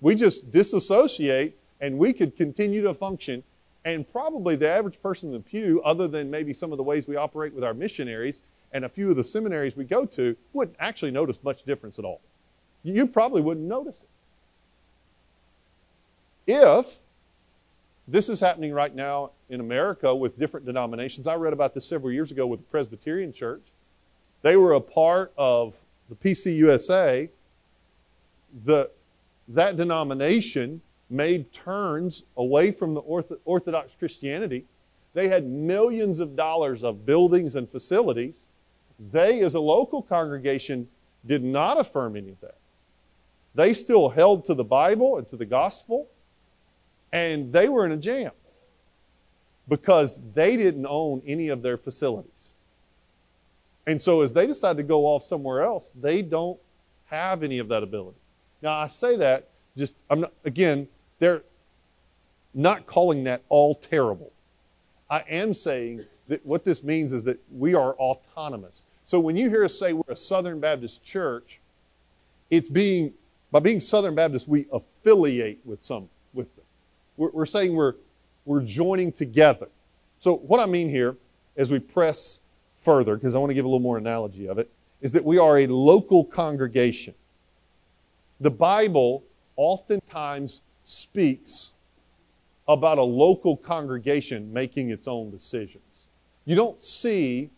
We 0.00 0.14
just 0.14 0.50
disassociate 0.50 1.56
and 1.80 1.98
we 1.98 2.12
could 2.12 2.36
continue 2.36 2.82
to 2.82 2.94
function. 2.94 3.42
And 3.84 4.10
probably 4.10 4.54
the 4.54 4.68
average 4.68 5.02
person 5.02 5.30
in 5.30 5.34
the 5.34 5.40
pew, 5.40 5.82
other 5.84 6.06
than 6.06 6.30
maybe 6.30 6.54
some 6.54 6.70
of 6.70 6.76
the 6.76 6.84
ways 6.84 7.08
we 7.08 7.16
operate 7.16 7.52
with 7.52 7.64
our 7.64 7.74
missionaries 7.74 8.40
and 8.72 8.84
a 8.84 8.88
few 8.88 9.10
of 9.10 9.16
the 9.16 9.24
seminaries 9.24 9.76
we 9.76 9.84
go 9.84 10.06
to, 10.06 10.36
wouldn't 10.52 10.76
actually 10.78 11.10
notice 11.10 11.36
much 11.42 11.64
difference 11.64 11.98
at 11.98 12.04
all. 12.04 12.20
You 12.84 13.06
probably 13.06 13.42
wouldn't 13.42 13.66
notice 13.66 13.96
it. 16.46 16.52
If 16.54 16.98
this 18.08 18.28
is 18.28 18.40
happening 18.40 18.72
right 18.72 18.94
now 18.94 19.30
in 19.48 19.60
America 19.60 20.14
with 20.14 20.38
different 20.38 20.66
denominations, 20.66 21.26
I 21.26 21.34
read 21.34 21.52
about 21.52 21.74
this 21.74 21.84
several 21.84 22.12
years 22.12 22.30
ago 22.30 22.46
with 22.46 22.60
the 22.60 22.66
Presbyterian 22.66 23.32
Church. 23.32 23.62
They 24.42 24.56
were 24.56 24.72
a 24.72 24.80
part 24.80 25.32
of 25.38 25.74
the 26.08 26.16
PCUSA, 26.16 27.28
the, 28.64 28.90
that 29.48 29.76
denomination 29.76 30.82
made 31.08 31.52
turns 31.52 32.24
away 32.36 32.70
from 32.70 32.94
the 32.94 33.00
Orthodox 33.00 33.92
Christianity 33.98 34.64
They 35.14 35.28
had 35.28 35.46
millions 35.46 36.20
of 36.20 36.36
dollars 36.36 36.84
of 36.84 37.04
buildings 37.04 37.54
and 37.54 37.70
facilities. 37.70 38.34
They, 39.12 39.40
as 39.40 39.54
a 39.54 39.60
local 39.60 40.02
congregation, 40.02 40.88
did 41.26 41.44
not 41.44 41.78
affirm 41.78 42.16
any 42.16 42.30
of 42.30 42.40
that. 42.40 42.56
They 43.54 43.74
still 43.74 44.08
held 44.08 44.46
to 44.46 44.54
the 44.54 44.64
Bible 44.64 45.18
and 45.18 45.28
to 45.28 45.36
the 45.36 45.44
gospel, 45.44 46.08
and 47.12 47.52
they 47.52 47.68
were 47.68 47.84
in 47.84 47.92
a 47.92 47.96
jam 47.98 48.32
because 49.68 50.18
they 50.34 50.56
didn't 50.56 50.86
own 50.86 51.22
any 51.26 51.48
of 51.48 51.60
their 51.60 51.76
facilities. 51.76 52.31
And 53.86 54.00
so, 54.00 54.20
as 54.20 54.32
they 54.32 54.46
decide 54.46 54.76
to 54.76 54.82
go 54.82 55.06
off 55.06 55.26
somewhere 55.26 55.62
else, 55.62 55.90
they 56.00 56.22
don't 56.22 56.58
have 57.06 57.42
any 57.42 57.58
of 57.58 57.68
that 57.68 57.82
ability. 57.82 58.18
Now, 58.62 58.72
I 58.72 58.88
say 58.88 59.16
that 59.16 59.48
just, 59.76 59.94
I'm 60.08 60.20
not, 60.20 60.32
again, 60.44 60.86
they're 61.18 61.42
not 62.54 62.86
calling 62.86 63.24
that 63.24 63.42
all 63.48 63.74
terrible. 63.74 64.32
I 65.10 65.24
am 65.28 65.52
saying 65.52 66.04
that 66.28 66.44
what 66.46 66.64
this 66.64 66.82
means 66.82 67.12
is 67.12 67.24
that 67.24 67.40
we 67.50 67.74
are 67.74 67.94
autonomous. 67.94 68.84
So 69.04 69.18
when 69.18 69.36
you 69.36 69.48
hear 69.48 69.64
us 69.64 69.78
say 69.78 69.92
we're 69.92 70.12
a 70.12 70.16
Southern 70.16 70.60
Baptist 70.60 71.02
church, 71.02 71.60
it's 72.50 72.68
being, 72.68 73.12
by 73.50 73.60
being 73.60 73.80
Southern 73.80 74.14
Baptist, 74.14 74.46
we 74.46 74.66
affiliate 74.72 75.58
with 75.64 75.84
some, 75.84 76.08
with 76.32 76.54
them. 76.56 76.64
We're, 77.16 77.30
we're 77.30 77.46
saying 77.46 77.74
we're, 77.74 77.94
we're 78.44 78.62
joining 78.62 79.12
together. 79.12 79.68
So 80.20 80.36
what 80.36 80.60
I 80.60 80.66
mean 80.66 80.88
here, 80.88 81.16
as 81.56 81.70
we 81.70 81.78
press 81.78 82.40
further, 82.82 83.16
because 83.16 83.34
I 83.34 83.38
want 83.38 83.50
to 83.50 83.54
give 83.54 83.64
a 83.64 83.68
little 83.68 83.80
more 83.80 83.98
analogy 83.98 84.46
of 84.46 84.58
it, 84.58 84.70
is 85.00 85.12
that 85.12 85.24
we 85.24 85.38
are 85.38 85.58
a 85.58 85.66
local 85.66 86.24
congregation. 86.24 87.14
The 88.40 88.50
Bible 88.50 89.22
oftentimes 89.56 90.60
speaks 90.84 91.70
about 92.68 92.98
a 92.98 93.02
local 93.02 93.56
congregation 93.56 94.52
making 94.52 94.90
its 94.90 95.08
own 95.08 95.30
decisions. 95.30 96.06
You 96.44 96.56
don't 96.56 96.84
see 96.84 97.50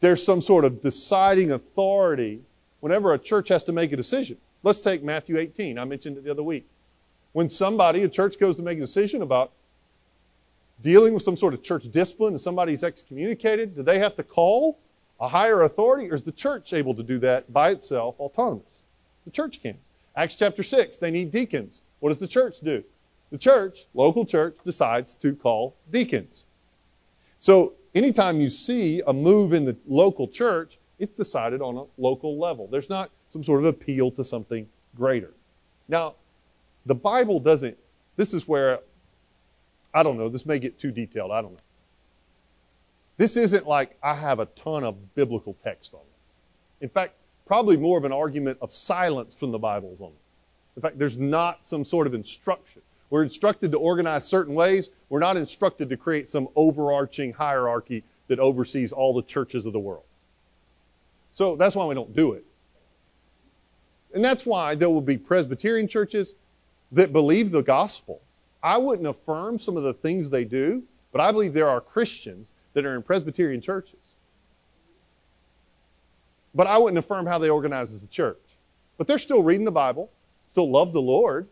there's 0.00 0.24
some 0.24 0.42
sort 0.42 0.64
of 0.64 0.82
deciding 0.82 1.52
authority 1.52 2.42
whenever 2.80 3.14
a 3.14 3.18
church 3.18 3.48
has 3.48 3.62
to 3.64 3.72
make 3.72 3.92
a 3.92 3.96
decision. 3.96 4.36
Let's 4.62 4.80
take 4.80 5.02
Matthew 5.02 5.38
18. 5.38 5.78
I 5.78 5.84
mentioned 5.84 6.18
it 6.18 6.24
the 6.24 6.30
other 6.30 6.42
week. 6.42 6.66
When 7.32 7.48
somebody, 7.48 8.02
a 8.02 8.08
church 8.08 8.38
goes 8.38 8.56
to 8.56 8.62
make 8.62 8.78
a 8.78 8.82
decision 8.82 9.22
about 9.22 9.52
dealing 10.82 11.14
with 11.14 11.22
some 11.22 11.36
sort 11.36 11.54
of 11.54 11.62
church 11.62 11.90
discipline 11.90 12.34
and 12.34 12.40
somebody's 12.40 12.82
excommunicated, 12.82 13.76
do 13.76 13.82
they 13.82 13.98
have 13.98 14.16
to 14.16 14.22
call 14.22 14.78
a 15.20 15.28
higher 15.28 15.62
authority 15.62 16.10
or 16.10 16.14
is 16.14 16.22
the 16.22 16.32
church 16.32 16.72
able 16.72 16.94
to 16.94 17.02
do 17.02 17.18
that 17.20 17.52
by 17.52 17.70
itself, 17.70 18.16
autonomous? 18.18 18.82
The 19.24 19.30
church 19.30 19.62
can. 19.62 19.78
Acts 20.16 20.34
chapter 20.34 20.62
6, 20.62 20.98
they 20.98 21.10
need 21.10 21.30
deacons. 21.30 21.82
What 22.00 22.10
does 22.10 22.18
the 22.18 22.28
church 22.28 22.60
do? 22.60 22.84
The 23.30 23.38
church, 23.38 23.86
local 23.94 24.26
church, 24.26 24.56
decides 24.64 25.14
to 25.16 25.34
call 25.34 25.74
deacons. 25.90 26.44
So 27.38 27.72
anytime 27.94 28.40
you 28.40 28.50
see 28.50 29.02
a 29.06 29.12
move 29.12 29.52
in 29.52 29.64
the 29.64 29.76
local 29.86 30.28
church, 30.28 30.78
it's 30.98 31.16
decided 31.16 31.62
on 31.62 31.76
a 31.76 31.84
local 31.98 32.38
level. 32.38 32.66
There's 32.66 32.90
not 32.90 33.10
some 33.32 33.42
sort 33.42 33.60
of 33.60 33.66
appeal 33.66 34.10
to 34.12 34.24
something 34.24 34.68
greater. 34.96 35.32
Now, 35.88 36.14
the 36.84 36.94
Bible 36.94 37.40
doesn't, 37.40 37.78
this 38.16 38.34
is 38.34 38.46
where, 38.46 38.80
I 39.94 40.02
don't 40.02 40.16
know, 40.16 40.28
this 40.28 40.46
may 40.46 40.58
get 40.58 40.78
too 40.78 40.90
detailed, 40.90 41.30
I 41.30 41.42
don't 41.42 41.52
know. 41.52 41.60
This 43.18 43.36
isn't 43.36 43.66
like 43.66 43.96
I 44.02 44.14
have 44.14 44.40
a 44.40 44.46
ton 44.46 44.84
of 44.84 45.14
biblical 45.14 45.56
text 45.62 45.92
on 45.94 46.00
this. 46.00 46.82
In 46.82 46.88
fact, 46.88 47.14
probably 47.46 47.76
more 47.76 47.98
of 47.98 48.04
an 48.04 48.12
argument 48.12 48.58
of 48.62 48.72
silence 48.72 49.34
from 49.34 49.52
the 49.52 49.58
Bibles 49.58 50.00
on 50.00 50.08
this. 50.08 50.76
In 50.76 50.82
fact, 50.82 50.98
there's 50.98 51.18
not 51.18 51.60
some 51.62 51.84
sort 51.84 52.06
of 52.06 52.14
instruction. 52.14 52.80
We're 53.10 53.22
instructed 53.22 53.72
to 53.72 53.78
organize 53.78 54.26
certain 54.26 54.54
ways. 54.54 54.88
We're 55.10 55.20
not 55.20 55.36
instructed 55.36 55.90
to 55.90 55.96
create 55.98 56.30
some 56.30 56.48
overarching 56.56 57.34
hierarchy 57.34 58.04
that 58.28 58.38
oversees 58.38 58.92
all 58.92 59.12
the 59.12 59.22
churches 59.22 59.66
of 59.66 59.74
the 59.74 59.78
world. 59.78 60.04
So 61.34 61.56
that's 61.56 61.76
why 61.76 61.84
we 61.84 61.94
don't 61.94 62.16
do 62.16 62.32
it. 62.32 62.44
And 64.14 64.24
that's 64.24 64.46
why 64.46 64.74
there 64.74 64.88
will 64.88 65.02
be 65.02 65.18
Presbyterian 65.18 65.88
churches 65.88 66.34
that 66.92 67.12
believe 67.12 67.50
the 67.50 67.62
gospel. 67.62 68.20
I 68.62 68.78
wouldn't 68.78 69.08
affirm 69.08 69.58
some 69.58 69.76
of 69.76 69.82
the 69.82 69.94
things 69.94 70.30
they 70.30 70.44
do, 70.44 70.82
but 71.10 71.20
I 71.20 71.32
believe 71.32 71.52
there 71.52 71.68
are 71.68 71.80
Christians 71.80 72.48
that 72.74 72.84
are 72.84 72.94
in 72.94 73.02
Presbyterian 73.02 73.60
churches. 73.60 73.98
But 76.54 76.66
I 76.66 76.78
wouldn't 76.78 76.98
affirm 76.98 77.26
how 77.26 77.38
they 77.38 77.50
organize 77.50 77.90
as 77.92 78.02
a 78.02 78.06
church. 78.06 78.38
But 78.98 79.06
they're 79.06 79.18
still 79.18 79.42
reading 79.42 79.64
the 79.64 79.70
Bible, 79.70 80.10
still 80.52 80.70
love 80.70 80.92
the 80.92 81.02
Lord. 81.02 81.48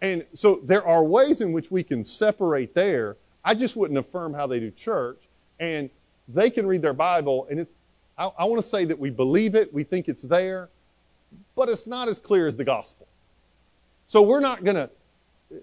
And 0.00 0.24
so 0.34 0.60
there 0.64 0.86
are 0.86 1.02
ways 1.02 1.40
in 1.40 1.52
which 1.52 1.70
we 1.70 1.82
can 1.82 2.04
separate 2.04 2.74
there. 2.74 3.16
I 3.44 3.54
just 3.54 3.76
wouldn't 3.76 3.98
affirm 3.98 4.34
how 4.34 4.46
they 4.46 4.60
do 4.60 4.70
church. 4.70 5.18
And 5.58 5.90
they 6.28 6.50
can 6.50 6.66
read 6.66 6.82
their 6.82 6.92
Bible, 6.92 7.46
and 7.50 7.60
it, 7.60 7.68
I, 8.16 8.30
I 8.38 8.44
want 8.44 8.60
to 8.62 8.68
say 8.68 8.84
that 8.84 8.98
we 8.98 9.10
believe 9.10 9.54
it, 9.54 9.72
we 9.72 9.82
think 9.82 10.08
it's 10.08 10.22
there, 10.22 10.68
but 11.56 11.68
it's 11.68 11.86
not 11.86 12.08
as 12.08 12.18
clear 12.18 12.46
as 12.46 12.56
the 12.56 12.64
gospel. 12.64 13.06
So 14.08 14.22
we're 14.22 14.40
not 14.40 14.62
going 14.62 14.76
to, 14.76 14.90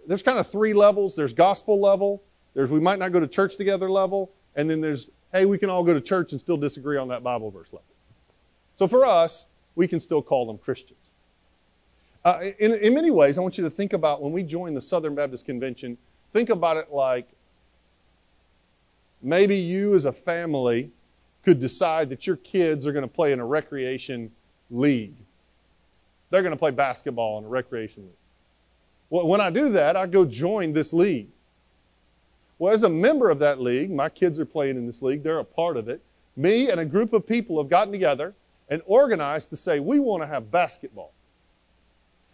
there's 0.07 0.23
kind 0.23 0.39
of 0.39 0.49
three 0.49 0.73
levels. 0.73 1.15
There's 1.15 1.33
gospel 1.33 1.79
level, 1.79 2.21
there's 2.53 2.69
we 2.69 2.79
might 2.79 2.99
not 2.99 3.11
go 3.11 3.19
to 3.19 3.27
church 3.27 3.55
together 3.55 3.89
level, 3.89 4.31
and 4.55 4.69
then 4.69 4.81
there's, 4.81 5.09
hey, 5.31 5.45
we 5.45 5.57
can 5.57 5.69
all 5.69 5.83
go 5.83 5.93
to 5.93 6.01
church 6.01 6.31
and 6.31 6.41
still 6.41 6.57
disagree 6.57 6.97
on 6.97 7.07
that 7.09 7.23
Bible 7.23 7.51
verse 7.51 7.67
level. 7.71 7.83
So 8.79 8.87
for 8.87 9.05
us, 9.05 9.45
we 9.75 9.87
can 9.87 9.99
still 9.99 10.21
call 10.21 10.45
them 10.45 10.57
Christians. 10.57 10.99
Uh, 12.23 12.39
in, 12.59 12.73
in 12.73 12.93
many 12.93 13.11
ways, 13.11 13.37
I 13.37 13.41
want 13.41 13.57
you 13.57 13.63
to 13.65 13.69
think 13.69 13.93
about 13.93 14.21
when 14.21 14.31
we 14.31 14.41
join 14.41 14.73
the 14.73 14.81
Southern 14.81 15.13
Baptist 15.13 15.45
Convention, 15.45 15.97
think 16.33 16.49
about 16.49 16.77
it 16.77 16.91
like 16.91 17.27
maybe 19.21 19.55
you 19.55 19.95
as 19.95 20.05
a 20.05 20.11
family 20.11 20.89
could 21.43 21.59
decide 21.59 22.09
that 22.09 22.25
your 22.25 22.37
kids 22.37 22.87
are 22.87 22.91
going 22.91 23.07
to 23.07 23.13
play 23.13 23.31
in 23.31 23.39
a 23.39 23.45
recreation 23.45 24.31
league. 24.71 25.15
They're 26.31 26.41
going 26.41 26.53
to 26.53 26.57
play 26.57 26.71
basketball 26.71 27.37
in 27.37 27.45
a 27.45 27.47
recreation 27.47 28.03
league. 28.03 28.24
Well, 29.15 29.27
when 29.29 29.39
I 29.39 29.49
do 29.49 29.69
that, 29.69 29.95
I 29.95 30.07
go 30.07 30.25
join 30.25 30.73
this 30.73 30.91
league. 30.91 31.29
Well, 32.59 32.73
as 32.73 32.83
a 32.83 32.89
member 32.89 33.29
of 33.29 33.39
that 33.39 33.61
league, 33.61 33.89
my 33.89 34.09
kids 34.09 34.37
are 34.39 34.45
playing 34.45 34.75
in 34.75 34.87
this 34.87 35.01
league, 35.01 35.23
they're 35.23 35.39
a 35.39 35.45
part 35.45 35.77
of 35.77 35.87
it. 35.87 36.01
Me 36.35 36.69
and 36.69 36.81
a 36.81 36.85
group 36.85 37.13
of 37.13 37.25
people 37.25 37.57
have 37.57 37.69
gotten 37.69 37.93
together 37.93 38.33
and 38.67 38.81
organized 38.85 39.51
to 39.51 39.55
say 39.55 39.79
we 39.79 40.01
want 40.01 40.21
to 40.21 40.27
have 40.27 40.51
basketball. 40.51 41.13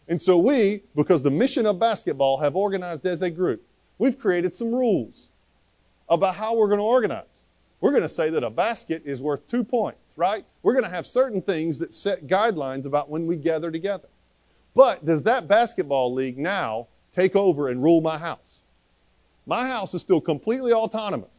And 0.08 0.20
so 0.20 0.40
we, 0.40 0.82
because 0.96 1.22
the 1.22 1.30
mission 1.30 1.68
of 1.68 1.78
basketball, 1.78 2.40
have 2.40 2.56
organized 2.56 3.06
as 3.06 3.22
a 3.22 3.30
group. 3.30 3.62
We've 4.00 4.18
created 4.18 4.56
some 4.56 4.74
rules 4.74 5.30
about 6.10 6.34
how 6.34 6.56
we're 6.56 6.66
going 6.66 6.80
to 6.80 6.84
organize. 6.84 7.46
We're 7.80 7.92
going 7.92 8.02
to 8.02 8.10
say 8.10 8.32
that 8.32 8.44
a 8.44 8.50
basket 8.50 9.04
is 9.06 9.22
worth 9.22 9.48
two 9.48 9.64
points, 9.64 10.14
right? 10.16 10.46
We're 10.64 10.74
going 10.74 10.86
to 10.86 10.90
have 10.90 11.06
certain 11.06 11.44
things 11.44 11.78
that 11.78 11.94
set 11.94 12.26
guidelines 12.26 12.86
about 12.86 13.08
when 13.08 13.28
we 13.28 13.36
gather 13.36 13.70
together. 13.70 14.08
But 14.76 15.06
does 15.06 15.24
that 15.24 15.48
basketball 15.48 16.14
league 16.14 16.38
now 16.38 16.88
take 17.14 17.36
over 17.36 17.68
and 17.68 17.84
rule 17.84 18.02
my 18.02 18.18
house? 18.18 18.40
My 19.46 19.68
house 19.68 19.94
is 19.94 20.02
still 20.02 20.22
completely 20.22 20.72
autonomous. 20.72 21.30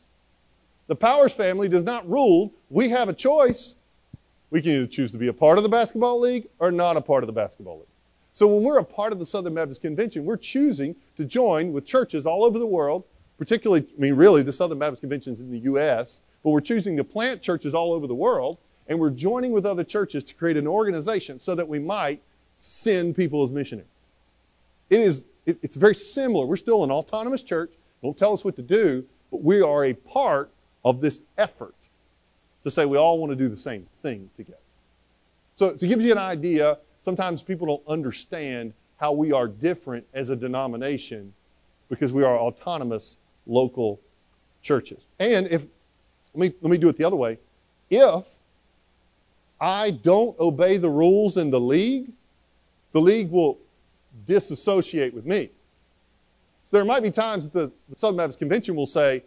The 0.86 0.96
Powers 0.96 1.32
family 1.32 1.68
does 1.68 1.84
not 1.84 2.08
rule. 2.08 2.52
We 2.68 2.90
have 2.90 3.08
a 3.08 3.14
choice. 3.14 3.76
We 4.50 4.60
can 4.60 4.72
either 4.72 4.86
choose 4.86 5.12
to 5.12 5.18
be 5.18 5.28
a 5.28 5.32
part 5.32 5.56
of 5.56 5.62
the 5.62 5.70
basketball 5.70 6.20
league 6.20 6.48
or 6.58 6.70
not 6.70 6.96
a 6.96 7.00
part 7.00 7.22
of 7.22 7.26
the 7.26 7.32
basketball 7.32 7.78
league. 7.78 7.86
So 8.34 8.46
when 8.46 8.62
we're 8.62 8.78
a 8.78 8.84
part 8.84 9.12
of 9.12 9.18
the 9.18 9.26
Southern 9.26 9.54
Baptist 9.54 9.82
Convention, 9.82 10.24
we're 10.24 10.36
choosing 10.36 10.94
to 11.16 11.24
join 11.24 11.72
with 11.72 11.86
churches 11.86 12.26
all 12.26 12.44
over 12.44 12.58
the 12.58 12.66
world, 12.66 13.04
particularly, 13.38 13.86
I 13.96 14.00
mean, 14.00 14.14
really, 14.14 14.42
the 14.42 14.52
Southern 14.52 14.78
Baptist 14.78 15.00
Convention 15.00 15.34
is 15.34 15.40
in 15.40 15.50
the 15.50 15.58
U.S., 15.60 16.20
but 16.42 16.50
we're 16.50 16.60
choosing 16.60 16.96
to 16.96 17.04
plant 17.04 17.40
churches 17.40 17.74
all 17.74 17.92
over 17.92 18.06
the 18.06 18.14
world, 18.14 18.58
and 18.88 18.98
we're 18.98 19.10
joining 19.10 19.52
with 19.52 19.64
other 19.64 19.84
churches 19.84 20.24
to 20.24 20.34
create 20.34 20.56
an 20.56 20.66
organization 20.66 21.40
so 21.40 21.54
that 21.54 21.68
we 21.68 21.78
might 21.78 22.20
send 22.62 23.16
people 23.16 23.42
as 23.42 23.50
missionaries. 23.50 23.88
It 24.88 25.00
is, 25.00 25.24
it, 25.46 25.58
it's 25.62 25.74
very 25.74 25.96
similar. 25.96 26.46
We're 26.46 26.56
still 26.56 26.84
an 26.84 26.92
autonomous 26.92 27.42
church. 27.42 27.72
Don't 28.02 28.16
tell 28.16 28.32
us 28.32 28.44
what 28.44 28.54
to 28.56 28.62
do, 28.62 29.04
but 29.32 29.42
we 29.42 29.60
are 29.60 29.84
a 29.84 29.94
part 29.94 30.50
of 30.84 31.00
this 31.00 31.22
effort 31.36 31.74
to 32.62 32.70
say 32.70 32.86
we 32.86 32.96
all 32.96 33.18
want 33.18 33.30
to 33.30 33.36
do 33.36 33.48
the 33.48 33.56
same 33.56 33.86
thing 34.00 34.30
together. 34.36 34.58
So, 35.56 35.66
it 35.66 35.80
gives 35.80 36.04
you 36.04 36.12
an 36.12 36.18
idea, 36.18 36.78
sometimes 37.04 37.42
people 37.42 37.66
don't 37.66 37.82
understand 37.88 38.72
how 38.96 39.12
we 39.12 39.32
are 39.32 39.48
different 39.48 40.06
as 40.14 40.30
a 40.30 40.36
denomination 40.36 41.34
because 41.88 42.12
we 42.12 42.22
are 42.22 42.38
autonomous 42.38 43.16
local 43.46 44.00
churches. 44.62 45.02
And 45.18 45.48
if, 45.48 45.62
let 46.34 46.40
me, 46.40 46.54
let 46.62 46.70
me 46.70 46.78
do 46.78 46.88
it 46.88 46.96
the 46.96 47.04
other 47.04 47.16
way. 47.16 47.38
If 47.90 48.24
I 49.60 49.90
don't 49.90 50.38
obey 50.38 50.76
the 50.76 50.88
rules 50.88 51.36
in 51.36 51.50
the 51.50 51.60
league, 51.60 52.12
the 52.92 53.00
league 53.00 53.30
will 53.30 53.58
disassociate 54.26 55.14
with 55.14 55.26
me. 55.26 55.50
So 56.70 56.76
there 56.76 56.84
might 56.84 57.02
be 57.02 57.10
times 57.10 57.44
that 57.44 57.52
the, 57.52 57.72
the 57.88 57.98
Southern 57.98 58.16
Baptist 58.16 58.38
Convention 58.38 58.74
will 58.74 58.86
say, 58.86 59.22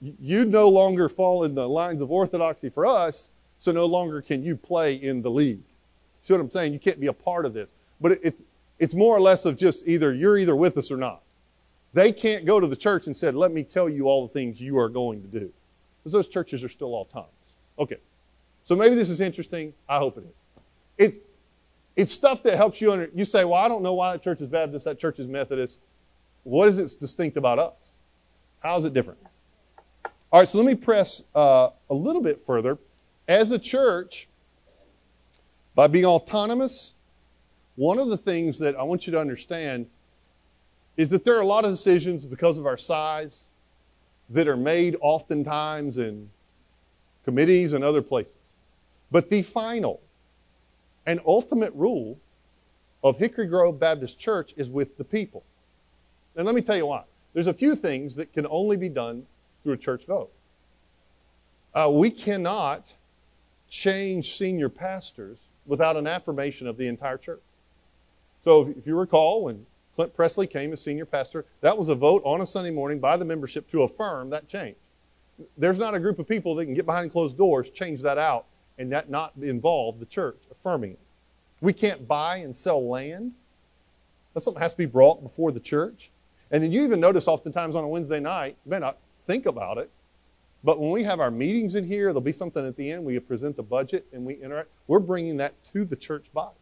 you 0.00 0.44
no 0.44 0.68
longer 0.68 1.08
fall 1.08 1.44
in 1.44 1.54
the 1.54 1.68
lines 1.68 2.00
of 2.00 2.10
orthodoxy 2.10 2.70
for 2.70 2.86
us, 2.86 3.30
so 3.60 3.72
no 3.72 3.86
longer 3.86 4.22
can 4.22 4.44
you 4.44 4.56
play 4.56 4.94
in 4.94 5.22
the 5.22 5.30
league. 5.30 5.62
See 6.24 6.32
what 6.32 6.40
I'm 6.40 6.50
saying? 6.50 6.72
You 6.72 6.78
can't 6.78 7.00
be 7.00 7.08
a 7.08 7.12
part 7.12 7.44
of 7.46 7.54
this. 7.54 7.68
But 8.00 8.12
it, 8.12 8.20
it's, 8.22 8.42
it's 8.78 8.94
more 8.94 9.16
or 9.16 9.20
less 9.20 9.44
of 9.44 9.56
just 9.56 9.88
either 9.88 10.14
you're 10.14 10.38
either 10.38 10.54
with 10.54 10.76
us 10.76 10.90
or 10.90 10.96
not. 10.96 11.22
They 11.94 12.12
can't 12.12 12.44
go 12.44 12.60
to 12.60 12.66
the 12.66 12.76
church 12.76 13.06
and 13.06 13.16
said, 13.16 13.34
let 13.34 13.50
me 13.50 13.64
tell 13.64 13.88
you 13.88 14.08
all 14.08 14.26
the 14.26 14.32
things 14.32 14.60
you 14.60 14.78
are 14.78 14.88
going 14.88 15.22
to 15.22 15.26
do. 15.26 15.50
Because 15.98 16.12
those 16.12 16.28
churches 16.28 16.62
are 16.62 16.68
still 16.68 16.94
autonomous. 16.94 17.32
Okay. 17.78 17.96
So 18.66 18.76
maybe 18.76 18.94
this 18.94 19.08
is 19.10 19.20
interesting. 19.20 19.72
I 19.88 19.98
hope 19.98 20.18
it 20.18 20.24
is. 20.24 20.62
It's, 20.98 21.18
it's 21.98 22.12
stuff 22.12 22.44
that 22.44 22.56
helps 22.56 22.80
you 22.80 22.92
under, 22.92 23.10
you 23.12 23.24
say, 23.24 23.44
well, 23.44 23.60
I 23.60 23.66
don't 23.66 23.82
know 23.82 23.94
why 23.94 24.12
that 24.12 24.22
church 24.22 24.40
is 24.40 24.46
Baptist, 24.46 24.84
that 24.84 25.00
church 25.00 25.18
is 25.18 25.26
Methodist. 25.26 25.80
What 26.44 26.68
is 26.68 26.78
it 26.78 27.00
distinct 27.00 27.36
about 27.36 27.58
us? 27.58 27.74
How 28.60 28.78
is 28.78 28.84
it 28.84 28.94
different? 28.94 29.18
All 30.30 30.38
right, 30.38 30.48
so 30.48 30.58
let 30.58 30.66
me 30.68 30.76
press 30.76 31.22
uh, 31.34 31.70
a 31.90 31.94
little 31.94 32.22
bit 32.22 32.44
further. 32.46 32.78
As 33.26 33.50
a 33.50 33.58
church, 33.58 34.28
by 35.74 35.88
being 35.88 36.04
autonomous, 36.04 36.94
one 37.74 37.98
of 37.98 38.06
the 38.10 38.16
things 38.16 38.60
that 38.60 38.76
I 38.76 38.84
want 38.84 39.08
you 39.08 39.10
to 39.14 39.20
understand 39.20 39.86
is 40.96 41.10
that 41.10 41.24
there 41.24 41.36
are 41.36 41.40
a 41.40 41.46
lot 41.46 41.64
of 41.64 41.72
decisions 41.72 42.24
because 42.24 42.58
of 42.58 42.66
our 42.66 42.78
size 42.78 43.46
that 44.30 44.46
are 44.46 44.56
made 44.56 44.96
oftentimes 45.00 45.98
in 45.98 46.30
committees 47.24 47.72
and 47.72 47.82
other 47.82 48.02
places. 48.02 48.34
But 49.10 49.30
the 49.30 49.42
final 49.42 50.00
and 51.08 51.20
ultimate 51.24 51.72
rule 51.74 52.18
of 53.02 53.16
Hickory 53.16 53.46
Grove 53.46 53.80
Baptist 53.80 54.18
Church 54.18 54.52
is 54.58 54.68
with 54.68 54.98
the 54.98 55.04
people. 55.04 55.42
And 56.36 56.44
let 56.44 56.54
me 56.54 56.60
tell 56.60 56.76
you 56.76 56.84
why. 56.84 57.04
There's 57.32 57.46
a 57.46 57.54
few 57.54 57.74
things 57.74 58.14
that 58.16 58.34
can 58.34 58.46
only 58.50 58.76
be 58.76 58.90
done 58.90 59.24
through 59.62 59.72
a 59.72 59.78
church 59.78 60.04
vote. 60.04 60.30
Uh, 61.74 61.90
we 61.90 62.10
cannot 62.10 62.84
change 63.70 64.36
senior 64.36 64.68
pastors 64.68 65.38
without 65.64 65.96
an 65.96 66.06
affirmation 66.06 66.66
of 66.66 66.76
the 66.76 66.86
entire 66.86 67.16
church. 67.16 67.40
So 68.44 68.74
if 68.76 68.86
you 68.86 68.94
recall, 68.94 69.44
when 69.44 69.64
Clint 69.96 70.14
Pressley 70.14 70.46
came 70.46 70.74
as 70.74 70.82
senior 70.82 71.06
pastor, 71.06 71.46
that 71.62 71.78
was 71.78 71.88
a 71.88 71.94
vote 71.94 72.20
on 72.26 72.42
a 72.42 72.46
Sunday 72.46 72.70
morning 72.70 72.98
by 72.98 73.16
the 73.16 73.24
membership 73.24 73.70
to 73.70 73.82
affirm 73.82 74.28
that 74.28 74.46
change. 74.46 74.76
There's 75.56 75.78
not 75.78 75.94
a 75.94 76.00
group 76.00 76.18
of 76.18 76.28
people 76.28 76.54
that 76.56 76.66
can 76.66 76.74
get 76.74 76.84
behind 76.84 77.12
closed 77.12 77.38
doors, 77.38 77.70
change 77.70 78.02
that 78.02 78.18
out, 78.18 78.44
and 78.78 78.92
that 78.92 79.10
not 79.10 79.32
involve 79.40 79.98
the 79.98 80.06
church 80.06 80.38
affirming 80.50 80.92
it. 80.92 80.98
We 81.60 81.72
can't 81.72 82.06
buy 82.06 82.36
and 82.36 82.56
sell 82.56 82.88
land. 82.88 83.32
That's 84.32 84.44
something 84.44 84.60
that 84.60 84.64
has 84.64 84.72
to 84.72 84.78
be 84.78 84.86
brought 84.86 85.22
before 85.22 85.50
the 85.50 85.60
church. 85.60 86.10
And 86.50 86.62
then 86.62 86.72
you 86.72 86.84
even 86.84 87.00
notice 87.00 87.28
oftentimes 87.28 87.74
on 87.74 87.84
a 87.84 87.88
Wednesday 87.88 88.20
night, 88.20 88.56
you 88.64 88.70
may 88.70 88.78
not 88.78 88.98
think 89.26 89.46
about 89.46 89.78
it, 89.78 89.90
but 90.64 90.80
when 90.80 90.90
we 90.90 91.04
have 91.04 91.20
our 91.20 91.30
meetings 91.30 91.74
in 91.74 91.84
here, 91.84 92.06
there'll 92.06 92.20
be 92.20 92.32
something 92.32 92.66
at 92.66 92.76
the 92.76 92.90
end. 92.90 93.04
We 93.04 93.18
present 93.18 93.56
the 93.56 93.62
budget 93.62 94.06
and 94.12 94.24
we 94.24 94.34
interact. 94.34 94.68
We're 94.86 94.98
bringing 94.98 95.36
that 95.38 95.54
to 95.72 95.84
the 95.84 95.96
church 95.96 96.26
body. 96.32 96.56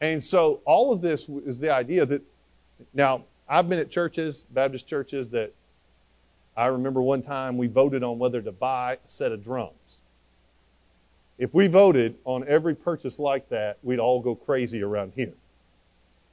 And 0.00 0.22
so 0.22 0.60
all 0.64 0.92
of 0.92 1.00
this 1.00 1.28
is 1.46 1.58
the 1.58 1.70
idea 1.70 2.04
that 2.06 2.22
now 2.92 3.24
I've 3.48 3.68
been 3.68 3.78
at 3.78 3.90
churches, 3.90 4.44
Baptist 4.50 4.86
churches, 4.86 5.28
that 5.28 5.52
I 6.56 6.66
remember 6.66 7.00
one 7.00 7.22
time 7.22 7.56
we 7.56 7.66
voted 7.66 8.02
on 8.02 8.18
whether 8.18 8.42
to 8.42 8.52
buy 8.52 8.94
a 8.94 8.98
set 9.06 9.32
of 9.32 9.42
drums. 9.42 9.98
If 11.38 11.54
we 11.54 11.66
voted 11.66 12.16
on 12.24 12.46
every 12.46 12.74
purchase 12.74 13.18
like 13.18 13.48
that, 13.48 13.78
we'd 13.82 13.98
all 13.98 14.20
go 14.20 14.34
crazy 14.34 14.82
around 14.82 15.12
here. 15.16 15.32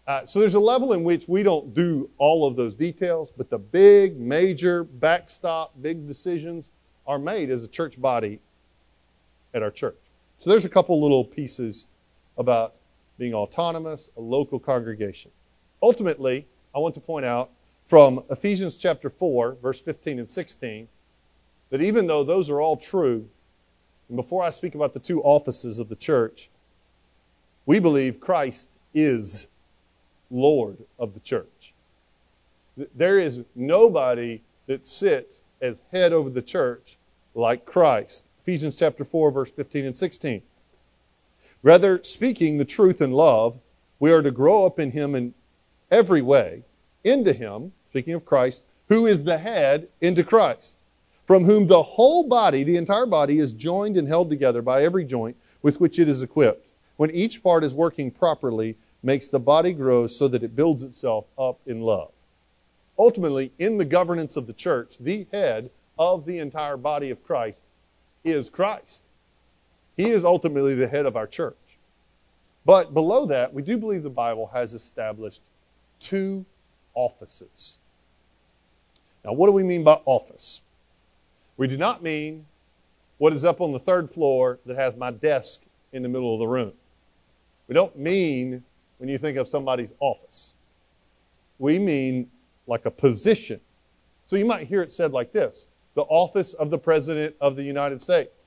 Uh, 0.08 0.26
so 0.26 0.40
there's 0.40 0.56
a 0.56 0.60
level 0.60 0.94
in 0.94 1.04
which 1.04 1.28
we 1.28 1.44
don't 1.44 1.74
do 1.74 2.10
all 2.18 2.48
of 2.48 2.56
those 2.56 2.74
details, 2.74 3.30
but 3.38 3.50
the 3.50 3.58
big, 3.58 4.20
major, 4.20 4.84
backstop, 4.84 5.72
big 5.82 6.08
decisions 6.08 6.66
are 7.06 7.20
made 7.20 7.50
as 7.50 7.64
a 7.64 7.68
church 7.68 8.00
body 8.02 8.40
at 9.54 9.62
our 9.62 9.72
church. 9.72 9.98
So 10.40 10.50
there's 10.50 10.66
a 10.66 10.70
couple 10.70 11.02
little 11.02 11.24
pieces 11.24 11.88
about 12.38 12.74
being 13.18 13.34
autonomous, 13.34 14.10
a 14.18 14.22
local 14.22 14.60
congregation. 14.60 15.32
Ultimately, 15.82 16.48
I 16.74 16.80
want 16.80 16.96
to 16.96 17.02
point 17.02 17.26
out 17.26 17.52
from 17.88 18.24
Ephesians 18.30 18.78
chapter 18.78 19.10
4, 19.10 19.58
verse 19.62 19.80
15 19.80 20.20
and 20.20 20.30
16, 20.30 20.88
that 21.70 21.82
even 21.82 22.08
though 22.08 22.24
those 22.24 22.50
are 22.50 22.62
all 22.62 22.78
true, 22.78 23.28
and 24.10 24.16
before 24.16 24.44
I 24.44 24.50
speak 24.50 24.76
about 24.76 24.94
the 24.94 25.00
two 25.00 25.22
offices 25.22 25.80
of 25.80 25.88
the 25.88 25.96
church, 25.96 26.50
we 27.66 27.80
believe 27.80 28.20
Christ 28.20 28.70
is 28.94 29.48
Lord 30.32 30.78
of 30.98 31.14
the 31.14 31.20
church. 31.20 31.74
There 32.96 33.20
is 33.20 33.44
nobody 33.56 34.42
that 34.66 34.88
sits 34.88 35.44
as 35.62 35.84
head 35.92 36.12
over 36.12 36.30
the 36.30 36.42
church 36.42 36.98
like 37.36 37.66
Christ. 37.66 38.26
Ephesians 38.42 38.76
chapter 38.76 39.06
4, 39.06 39.32
verse 39.32 39.52
15 39.52 39.86
and 39.86 39.98
16. 39.98 40.42
Rather, 41.62 42.02
speaking 42.04 42.58
the 42.58 42.66
truth 42.66 43.02
in 43.02 43.12
love, 43.12 43.60
we 44.00 44.12
are 44.12 44.22
to 44.22 44.32
grow 44.32 44.66
up 44.66 44.80
in 44.80 44.92
Him 44.92 45.14
in 45.14 45.34
every 45.92 46.22
way, 46.22 46.64
into 47.04 47.34
Him, 47.34 47.74
speaking 47.90 48.14
of 48.14 48.26
Christ, 48.26 48.64
who 48.88 49.06
is 49.06 49.24
the 49.24 49.38
head, 49.38 49.90
into 50.02 50.24
Christ, 50.24 50.78
from 51.30 51.46
whom 51.46 51.68
the 51.68 51.84
whole 51.84 52.28
body, 52.28 52.64
the 52.64 52.76
entire 52.76 53.06
body, 53.06 53.38
is 53.38 53.54
joined 53.54 53.98
and 53.98 54.08
held 54.08 54.32
together 54.32 54.64
by 54.64 54.84
every 54.84 55.06
joint 55.06 55.38
with 55.62 55.80
which 55.80 56.00
it 56.00 56.10
is 56.10 56.24
equipped. 56.24 56.66
When 56.98 57.12
each 57.12 57.44
part 57.44 57.64
is 57.64 57.76
working 57.76 58.10
properly, 58.10 58.76
makes 59.04 59.30
the 59.30 59.40
body 59.40 59.72
grow 59.74 60.08
so 60.08 60.28
that 60.28 60.42
it 60.42 60.56
builds 60.56 60.82
itself 60.82 61.26
up 61.38 61.60
in 61.68 61.82
love. 61.82 62.10
Ultimately, 62.98 63.52
in 63.60 63.78
the 63.78 63.86
governance 63.86 64.38
of 64.38 64.48
the 64.48 64.54
church, 64.54 64.96
the 65.00 65.28
head 65.32 65.70
of 66.00 66.26
the 66.26 66.40
entire 66.40 66.78
body 66.78 67.12
of 67.12 67.24
Christ 67.24 67.62
is 68.24 68.50
Christ. 68.50 69.04
He 69.98 70.10
is 70.10 70.26
ultimately 70.26 70.74
the 70.74 70.88
head 70.88 71.06
of 71.06 71.16
our 71.16 71.28
church. 71.28 71.58
But 72.66 72.96
below 72.96 73.28
that, 73.28 73.54
we 73.54 73.62
do 73.62 73.78
believe 73.78 74.02
the 74.02 74.10
Bible 74.10 74.50
has 74.52 74.74
established 74.74 75.42
two 76.00 76.44
offices. 76.96 77.78
Now, 79.24 79.34
what 79.34 79.46
do 79.46 79.52
we 79.52 79.62
mean 79.62 79.84
by 79.84 80.02
office? 80.06 80.64
We 81.60 81.68
do 81.68 81.76
not 81.76 82.02
mean 82.02 82.46
what 83.18 83.34
is 83.34 83.44
up 83.44 83.60
on 83.60 83.74
the 83.74 83.80
third 83.80 84.10
floor 84.14 84.60
that 84.66 84.78
has 84.78 84.96
my 84.96 85.12
desk 85.12 85.60
in 85.92 86.04
the 86.04 86.08
middle 86.08 86.34
of 86.34 86.40
the 86.40 86.48
room. 86.48 86.72
We 87.68 87.76
don't 87.76 87.98
mean 87.98 88.64
when 88.98 89.10
you 89.10 89.18
think 89.18 89.38
of 89.38 89.46
somebody's 89.46 89.90
office. 90.00 90.54
We 91.58 91.78
mean 91.78 92.32
like 92.66 92.86
a 92.86 92.92
position. 92.92 93.60
So 94.26 94.38
you 94.38 94.46
might 94.46 94.68
hear 94.68 94.82
it 94.82 94.94
said 94.94 95.12
like 95.12 95.34
this 95.34 95.66
the 95.96 96.04
office 96.04 96.54
of 96.54 96.70
the 96.70 96.78
President 96.78 97.36
of 97.42 97.58
the 97.58 97.64
United 97.64 98.02
States, 98.02 98.46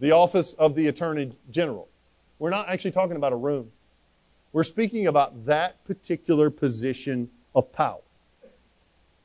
the 0.00 0.10
office 0.10 0.54
of 0.54 0.74
the 0.74 0.88
Attorney 0.88 1.30
General. 1.52 1.86
We're 2.40 2.50
not 2.50 2.68
actually 2.68 2.90
talking 2.90 3.14
about 3.14 3.32
a 3.32 3.36
room. 3.36 3.70
We're 4.52 4.64
speaking 4.64 5.06
about 5.06 5.46
that 5.46 5.84
particular 5.84 6.50
position 6.50 7.30
of 7.54 7.72
power. 7.72 8.00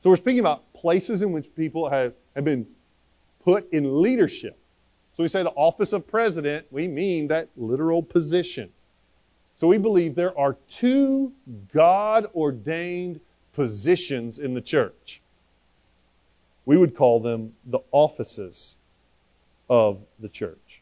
So 0.00 0.10
we're 0.10 0.16
speaking 0.16 0.38
about 0.38 0.72
places 0.74 1.22
in 1.22 1.32
which 1.32 1.52
people 1.56 1.90
have, 1.90 2.12
have 2.36 2.44
been 2.44 2.68
put 3.44 3.72
in 3.72 4.02
leadership. 4.02 4.58
So 5.16 5.22
we 5.22 5.28
say 5.28 5.42
the 5.42 5.50
office 5.50 5.92
of 5.92 6.06
president, 6.06 6.66
we 6.70 6.88
mean 6.88 7.28
that 7.28 7.48
literal 7.56 8.02
position. 8.02 8.70
So 9.56 9.68
we 9.68 9.76
believe 9.76 10.14
there 10.14 10.38
are 10.38 10.56
two 10.68 11.32
God 11.74 12.26
ordained 12.34 13.20
positions 13.52 14.38
in 14.38 14.54
the 14.54 14.60
church. 14.60 15.20
We 16.64 16.76
would 16.76 16.96
call 16.96 17.20
them 17.20 17.52
the 17.66 17.80
offices 17.92 18.76
of 19.68 19.98
the 20.18 20.28
church. 20.28 20.80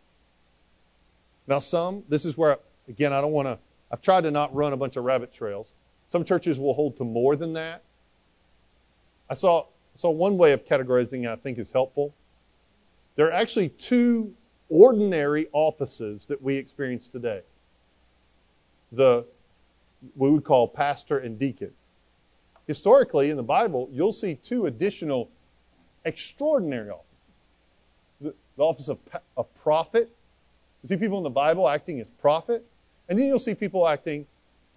Now, 1.46 1.58
some, 1.58 2.04
this 2.08 2.24
is 2.24 2.36
where, 2.36 2.58
again, 2.88 3.12
I 3.12 3.20
don't 3.20 3.32
want 3.32 3.48
to, 3.48 3.58
I've 3.90 4.02
tried 4.02 4.22
to 4.22 4.30
not 4.30 4.54
run 4.54 4.72
a 4.72 4.76
bunch 4.76 4.96
of 4.96 5.04
rabbit 5.04 5.32
trails. 5.32 5.68
Some 6.10 6.24
churches 6.24 6.58
will 6.58 6.74
hold 6.74 6.96
to 6.98 7.04
more 7.04 7.36
than 7.36 7.54
that. 7.54 7.82
I 9.30 9.34
saw, 9.34 9.66
saw 9.96 10.10
one 10.10 10.38
way 10.38 10.52
of 10.52 10.64
categorizing 10.66 11.28
I 11.28 11.36
think 11.36 11.58
is 11.58 11.72
helpful. 11.72 12.14
There 13.18 13.26
are 13.26 13.32
actually 13.32 13.70
two 13.70 14.32
ordinary 14.68 15.48
offices 15.52 16.26
that 16.26 16.40
we 16.40 16.54
experience 16.54 17.08
today 17.08 17.42
the 18.92 19.24
we 20.14 20.30
would 20.30 20.44
call 20.44 20.68
pastor 20.68 21.18
and 21.18 21.36
deacon. 21.36 21.72
Historically, 22.68 23.30
in 23.30 23.36
the 23.36 23.42
Bible, 23.42 23.88
you'll 23.92 24.12
see 24.12 24.36
two 24.36 24.66
additional 24.66 25.28
extraordinary 26.04 26.90
offices 26.90 27.08
the, 28.20 28.34
the 28.56 28.62
office 28.62 28.88
of, 28.88 28.98
a 29.36 29.42
prophet. 29.42 30.08
You 30.84 30.88
see 30.88 30.96
people 30.96 31.18
in 31.18 31.24
the 31.24 31.30
Bible 31.30 31.68
acting 31.68 31.98
as 31.98 32.06
prophet, 32.20 32.64
and 33.08 33.18
then 33.18 33.26
you'll 33.26 33.40
see 33.40 33.54
people 33.56 33.88
acting 33.88 34.26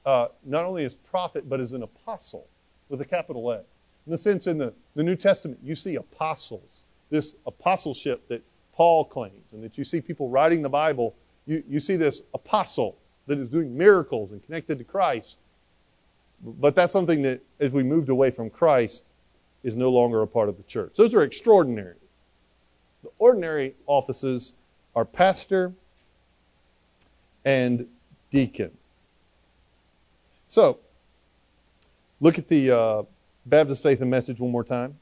uh, 0.03 0.29
not 0.43 0.65
only 0.65 0.83
as 0.83 0.95
prophet, 0.95 1.47
but 1.47 1.59
as 1.59 1.73
an 1.73 1.83
apostle 1.83 2.47
with 2.89 3.01
a 3.01 3.05
capital 3.05 3.51
A. 3.51 3.57
In 3.57 4.11
the 4.11 4.17
sense, 4.17 4.47
in 4.47 4.57
the, 4.57 4.73
the 4.95 5.03
New 5.03 5.15
Testament, 5.15 5.59
you 5.63 5.75
see 5.75 5.93
apostles, 5.93 6.80
this 7.11 7.35
apostleship 7.45 8.27
that 8.29 8.41
Paul 8.73 9.05
claims, 9.05 9.45
and 9.51 9.63
that 9.63 9.77
you 9.77 9.83
see 9.83 10.01
people 10.01 10.29
writing 10.29 10.63
the 10.63 10.69
Bible, 10.69 11.13
you, 11.45 11.63
you 11.69 11.79
see 11.79 11.97
this 11.97 12.23
apostle 12.33 12.97
that 13.27 13.37
is 13.37 13.49
doing 13.49 13.77
miracles 13.77 14.31
and 14.31 14.43
connected 14.43 14.79
to 14.79 14.83
Christ. 14.83 15.37
But 16.43 16.75
that's 16.75 16.91
something 16.91 17.21
that, 17.21 17.41
as 17.59 17.71
we 17.71 17.83
moved 17.83 18.09
away 18.09 18.31
from 18.31 18.49
Christ, 18.49 19.03
is 19.63 19.75
no 19.75 19.91
longer 19.91 20.23
a 20.23 20.27
part 20.27 20.49
of 20.49 20.57
the 20.57 20.63
church. 20.63 20.93
Those 20.95 21.13
are 21.13 21.21
extraordinary. 21.21 21.97
The 23.03 23.09
ordinary 23.19 23.75
offices 23.85 24.53
are 24.95 25.05
pastor 25.05 25.73
and 27.45 27.87
deacon. 28.31 28.71
So, 30.49 30.79
look 32.19 32.37
at 32.37 32.47
the 32.47 32.71
uh, 32.71 33.03
Baptist 33.45 33.83
Faith 33.83 34.01
and 34.01 34.09
Message 34.09 34.39
one 34.39 34.51
more 34.51 34.63
time. 34.63 34.97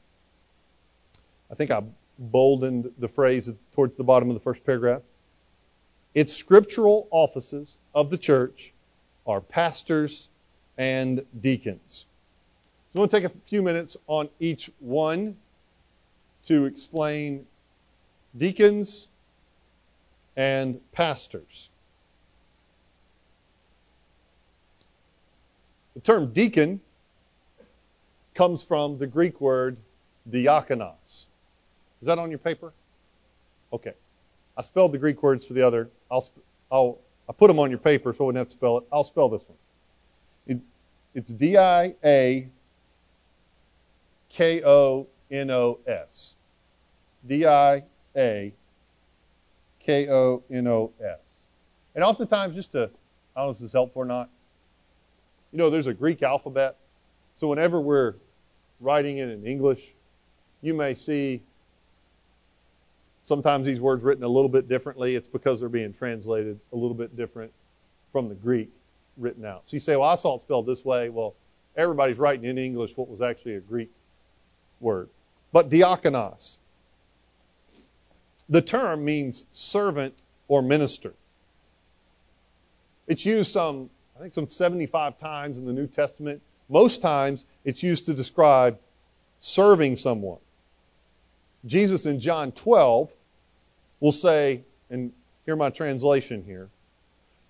I 1.50 1.54
think 1.54 1.70
I 1.70 1.82
boldened 2.20 2.92
the 2.98 3.08
phrase 3.08 3.50
towards 3.72 3.96
the 3.96 4.04
bottom 4.04 4.28
of 4.28 4.34
the 4.34 4.40
first 4.40 4.64
paragraph. 4.64 5.02
Its 6.14 6.36
scriptural 6.36 7.08
offices 7.10 7.76
of 7.94 8.10
the 8.10 8.18
church 8.18 8.72
are 9.26 9.40
pastors 9.40 10.28
and 10.76 11.24
deacons. 11.40 12.06
So 12.92 13.00
I'm 13.00 13.08
going 13.08 13.08
to 13.08 13.20
take 13.20 13.32
a 13.32 13.48
few 13.48 13.62
minutes 13.62 13.96
on 14.06 14.28
each 14.38 14.70
one 14.80 15.36
to 16.46 16.64
explain 16.66 17.46
deacons 18.36 19.08
and 20.36 20.80
pastors. 20.92 21.70
The 25.94 26.00
term 26.00 26.32
deacon 26.32 26.80
comes 28.34 28.62
from 28.62 28.98
the 28.98 29.06
Greek 29.06 29.40
word 29.40 29.76
diakonos. 30.28 31.26
Is 32.00 32.06
that 32.06 32.18
on 32.18 32.30
your 32.30 32.38
paper? 32.38 32.72
Okay. 33.72 33.92
I 34.56 34.62
spelled 34.62 34.92
the 34.92 34.98
Greek 34.98 35.22
words 35.22 35.46
for 35.46 35.52
the 35.52 35.62
other. 35.62 35.90
I'll, 36.10 36.28
I'll, 36.70 36.98
I 37.28 37.32
put 37.32 37.48
them 37.48 37.58
on 37.58 37.70
your 37.70 37.78
paper 37.78 38.12
so 38.12 38.24
I 38.24 38.26
wouldn't 38.26 38.40
have 38.40 38.48
to 38.48 38.56
spell 38.56 38.78
it. 38.78 38.84
I'll 38.92 39.04
spell 39.04 39.28
this 39.28 39.42
one. 39.46 39.58
It, 40.46 40.62
it's 41.14 41.32
D 41.32 41.56
I 41.56 41.94
A 42.04 42.48
K 44.28 44.62
O 44.64 45.06
N 45.30 45.50
O 45.50 45.78
S. 45.86 46.34
D 47.26 47.46
I 47.46 47.84
A 48.16 48.52
K 49.84 50.08
O 50.08 50.42
N 50.50 50.66
O 50.66 50.92
S. 51.02 51.18
And 51.94 52.04
oftentimes, 52.04 52.54
just 52.54 52.72
to, 52.72 52.90
I 53.36 53.40
don't 53.40 53.46
know 53.46 53.50
if 53.50 53.58
this 53.58 53.66
is 53.66 53.72
helpful 53.72 54.02
or 54.02 54.06
not, 54.06 54.28
you 55.52 55.58
know, 55.58 55.70
there's 55.70 55.86
a 55.86 55.94
Greek 55.94 56.22
alphabet. 56.22 56.76
So 57.38 57.48
whenever 57.48 57.80
we're 57.80 58.14
writing 58.80 59.18
it 59.18 59.28
in 59.28 59.46
English, 59.46 59.80
you 60.62 60.74
may 60.74 60.94
see 60.94 61.42
sometimes 63.24 63.66
these 63.66 63.80
words 63.80 64.02
written 64.02 64.24
a 64.24 64.28
little 64.28 64.48
bit 64.48 64.68
differently. 64.68 65.16
It's 65.16 65.28
because 65.28 65.60
they're 65.60 65.68
being 65.68 65.94
translated 65.94 66.58
a 66.72 66.76
little 66.76 66.94
bit 66.94 67.16
different 67.16 67.52
from 68.12 68.28
the 68.28 68.34
Greek 68.34 68.70
written 69.16 69.44
out. 69.44 69.62
So 69.66 69.76
you 69.76 69.80
say, 69.80 69.96
well, 69.96 70.08
I 70.08 70.14
saw 70.14 70.36
it 70.36 70.42
spelled 70.42 70.66
this 70.66 70.84
way. 70.84 71.08
Well, 71.08 71.34
everybody's 71.76 72.18
writing 72.18 72.44
in 72.48 72.58
English 72.58 72.96
what 72.96 73.08
was 73.08 73.20
actually 73.20 73.54
a 73.54 73.60
Greek 73.60 73.90
word. 74.80 75.08
But 75.52 75.68
diakonos, 75.68 76.58
the 78.48 78.62
term 78.62 79.04
means 79.04 79.44
servant 79.52 80.14
or 80.48 80.62
minister. 80.62 81.14
It's 83.06 83.24
used 83.24 83.50
some, 83.50 83.90
I 84.16 84.22
think, 84.22 84.34
some 84.34 84.50
75 84.50 85.18
times 85.18 85.56
in 85.56 85.66
the 85.66 85.72
New 85.72 85.86
Testament. 85.86 86.42
Most 86.68 87.02
times 87.02 87.44
it's 87.64 87.82
used 87.82 88.06
to 88.06 88.14
describe 88.14 88.78
serving 89.40 89.96
someone. 89.96 90.38
Jesus 91.66 92.06
in 92.06 92.20
John 92.20 92.52
12 92.52 93.10
will 94.00 94.12
say, 94.12 94.62
and 94.88 95.12
hear 95.44 95.56
my 95.56 95.70
translation 95.70 96.42
here 96.44 96.68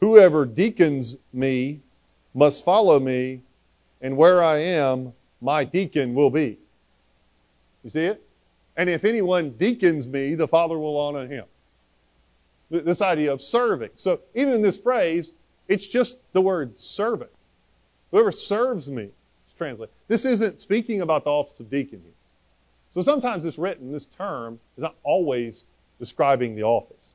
Whoever 0.01 0.47
deacons 0.47 1.17
me 1.33 1.81
must 2.35 2.65
follow 2.65 2.99
me, 2.99 3.43
and 4.01 4.17
where 4.17 4.43
I 4.43 4.59
am, 4.59 5.13
my 5.41 5.65
deacon 5.65 6.15
will 6.15 6.31
be. 6.31 6.59
You 7.85 7.91
see 7.91 8.07
it? 8.07 8.27
And 8.77 8.89
if 8.89 9.05
anyone 9.05 9.51
deacons 9.51 10.09
me, 10.09 10.35
the 10.35 10.49
Father 10.49 10.79
will 10.79 10.99
honor 10.99 11.27
him. 11.27 11.45
This 12.71 13.03
idea 13.03 13.33
of 13.33 13.43
serving. 13.43 13.91
So 13.97 14.21
even 14.35 14.55
in 14.55 14.63
this 14.63 14.79
phrase, 14.79 15.33
it's 15.69 15.87
just 15.87 16.19
the 16.33 16.41
word 16.41 16.79
servant. 16.79 17.31
Whoever 18.11 18.33
serves 18.33 18.89
me 18.89 19.05
is 19.05 19.53
translated. 19.59 19.93
This 20.09 20.25
isn't 20.25 20.61
speaking 20.61 21.03
about 21.03 21.25
the 21.25 21.31
office 21.31 21.59
of 21.61 21.69
deacon 21.69 22.01
here. 22.03 22.13
So 22.93 23.03
sometimes 23.03 23.45
it's 23.45 23.59
written, 23.59 23.93
this 23.93 24.07
term 24.07 24.59
is 24.77 24.83
not 24.83 24.97
always 25.03 25.65
describing 25.99 26.57
the 26.57 26.65
office. 26.65 27.13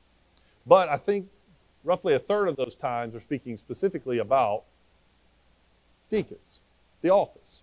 But 0.66 0.88
I 0.88 0.96
think 0.96 1.28
roughly 1.84 2.14
a 2.14 2.18
third 2.18 2.48
of 2.48 2.56
those 2.56 2.74
times 2.74 3.14
are 3.14 3.20
speaking 3.20 3.58
specifically 3.58 4.18
about 4.18 4.64
deacons, 6.10 6.60
the 7.02 7.10
office, 7.10 7.60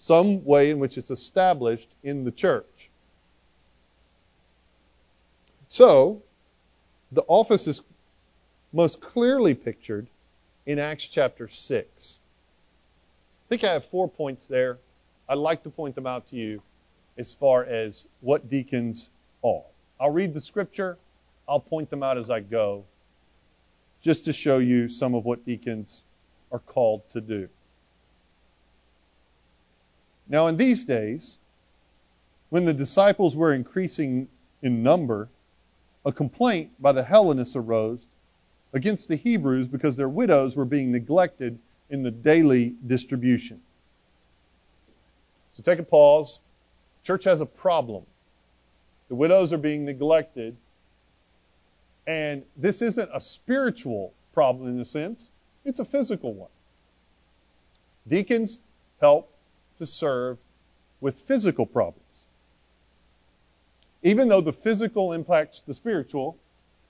some 0.00 0.44
way 0.44 0.70
in 0.70 0.78
which 0.78 0.96
it's 0.96 1.10
established 1.10 1.88
in 2.02 2.24
the 2.24 2.30
church. 2.30 2.88
So, 5.68 6.22
the 7.10 7.22
office 7.28 7.66
is 7.66 7.82
most 8.72 9.00
clearly 9.00 9.54
pictured 9.54 10.06
in 10.64 10.78
Acts 10.78 11.06
chapter 11.06 11.48
6. 11.48 12.18
I 13.46 13.48
think 13.48 13.64
I 13.64 13.72
have 13.72 13.84
four 13.84 14.08
points 14.08 14.46
there. 14.46 14.78
I'd 15.28 15.38
like 15.38 15.62
to 15.64 15.70
point 15.70 15.94
them 15.94 16.06
out 16.06 16.28
to 16.28 16.36
you 16.36 16.62
as 17.18 17.32
far 17.32 17.64
as 17.64 18.06
what 18.20 18.48
deacons 18.48 19.08
are. 19.44 19.62
I'll 20.00 20.10
read 20.10 20.34
the 20.34 20.40
scripture, 20.40 20.98
I'll 21.48 21.60
point 21.60 21.90
them 21.90 22.02
out 22.02 22.18
as 22.18 22.30
I 22.30 22.40
go, 22.40 22.84
just 24.00 24.24
to 24.24 24.32
show 24.32 24.58
you 24.58 24.88
some 24.88 25.14
of 25.14 25.24
what 25.24 25.44
deacons 25.44 26.04
are 26.50 26.58
called 26.58 27.02
to 27.12 27.20
do. 27.20 27.48
Now, 30.28 30.46
in 30.46 30.56
these 30.56 30.84
days, 30.84 31.38
when 32.50 32.64
the 32.64 32.74
disciples 32.74 33.36
were 33.36 33.52
increasing 33.52 34.28
in 34.62 34.82
number, 34.82 35.28
a 36.04 36.12
complaint 36.12 36.70
by 36.80 36.92
the 36.92 37.04
Hellenists 37.04 37.56
arose 37.56 38.00
against 38.72 39.08
the 39.08 39.16
Hebrews 39.16 39.68
because 39.68 39.96
their 39.96 40.08
widows 40.08 40.56
were 40.56 40.64
being 40.64 40.90
neglected 40.90 41.58
in 41.90 42.02
the 42.02 42.10
daily 42.10 42.74
distribution. 42.86 43.60
So 45.56 45.62
take 45.62 45.78
a 45.78 45.84
pause. 45.84 46.40
Church 47.04 47.24
has 47.24 47.40
a 47.40 47.46
problem. 47.46 48.04
The 49.08 49.14
widows 49.14 49.52
are 49.52 49.58
being 49.58 49.84
neglected. 49.84 50.56
And 52.06 52.44
this 52.56 52.82
isn't 52.82 53.10
a 53.12 53.20
spiritual 53.20 54.12
problem 54.32 54.68
in 54.68 54.80
a 54.80 54.84
sense, 54.84 55.28
it's 55.64 55.78
a 55.78 55.84
physical 55.84 56.32
one. 56.32 56.48
Deacons 58.08 58.60
help 59.00 59.30
to 59.78 59.86
serve 59.86 60.38
with 61.00 61.20
physical 61.20 61.66
problems. 61.66 61.98
Even 64.02 64.28
though 64.28 64.40
the 64.40 64.52
physical 64.52 65.12
impacts 65.12 65.62
the 65.66 65.74
spiritual, 65.74 66.36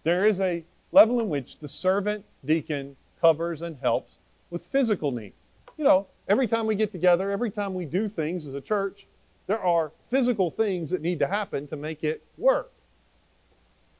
there 0.05 0.25
is 0.25 0.41
a 0.41 0.65
level 0.93 1.21
in 1.21 1.29
which 1.29 1.59
the 1.59 1.69
servant 1.69 2.25
deacon 2.45 2.97
covers 3.21 3.63
and 3.63 3.77
helps 3.83 4.15
with 4.51 4.65
physical 4.67 5.11
needs. 5.11 5.35
You 5.77 5.85
know, 5.85 6.07
every 6.29 6.47
time 6.47 6.67
we 6.67 6.75
get 6.75 6.93
together, 6.93 7.31
every 7.31 7.51
time 7.51 7.75
we 7.75 7.85
do 7.85 8.09
things 8.09 8.47
as 8.47 8.55
a 8.55 8.61
church, 8.61 9.07
there 9.47 9.61
are 9.61 9.93
physical 10.11 10.51
things 10.51 10.91
that 10.91 11.03
need 11.03 11.19
to 11.19 11.27
happen 11.27 11.67
to 11.69 11.77
make 11.77 12.05
it 12.05 12.23
work. 12.39 12.71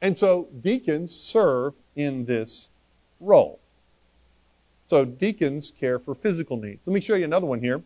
And 0.01 0.17
so 0.17 0.47
deacons 0.61 1.15
serve 1.15 1.73
in 1.95 2.25
this 2.25 2.67
role. 3.19 3.59
So 4.89 5.05
deacons 5.05 5.73
care 5.79 5.97
for 5.97 6.13
physical 6.13 6.57
needs. 6.57 6.81
Let 6.85 6.93
me 6.93 7.01
show 7.01 7.15
you 7.15 7.25
another 7.25 7.45
one 7.45 7.59
here. 7.59 7.81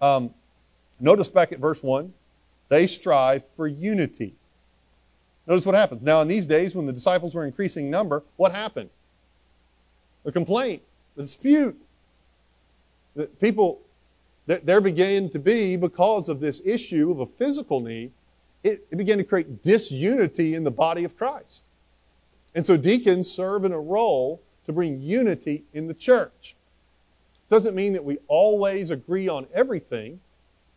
Um, 0.00 0.34
notice 0.98 1.28
back 1.28 1.52
at 1.52 1.58
verse 1.58 1.82
1 1.82 2.12
they 2.70 2.86
strive 2.86 3.42
for 3.56 3.66
unity. 3.66 4.34
Notice 5.46 5.66
what 5.66 5.74
happens. 5.74 6.02
Now, 6.02 6.22
in 6.22 6.28
these 6.28 6.46
days, 6.46 6.74
when 6.74 6.86
the 6.86 6.92
disciples 6.92 7.34
were 7.34 7.44
increasing 7.44 7.90
number, 7.90 8.22
what 8.36 8.52
happened? 8.52 8.90
A 10.24 10.30
complaint, 10.30 10.82
a 11.18 11.22
dispute. 11.22 11.76
That 13.16 13.40
people 13.40 13.80
there 14.58 14.80
began 14.80 15.30
to 15.30 15.38
be, 15.38 15.76
because 15.76 16.28
of 16.28 16.40
this 16.40 16.60
issue 16.64 17.10
of 17.10 17.20
a 17.20 17.26
physical 17.26 17.80
need, 17.80 18.12
it, 18.62 18.86
it 18.90 18.96
began 18.96 19.18
to 19.18 19.24
create 19.24 19.62
disunity 19.62 20.54
in 20.54 20.64
the 20.64 20.70
body 20.70 21.04
of 21.04 21.16
Christ. 21.16 21.62
And 22.54 22.66
so 22.66 22.76
deacons 22.76 23.30
serve 23.30 23.64
in 23.64 23.72
a 23.72 23.80
role 23.80 24.42
to 24.66 24.72
bring 24.72 25.00
unity 25.00 25.64
in 25.72 25.86
the 25.86 25.94
church. 25.94 26.56
Doesn't 27.48 27.74
mean 27.74 27.92
that 27.92 28.04
we 28.04 28.18
always 28.28 28.90
agree 28.90 29.28
on 29.28 29.46
everything, 29.54 30.20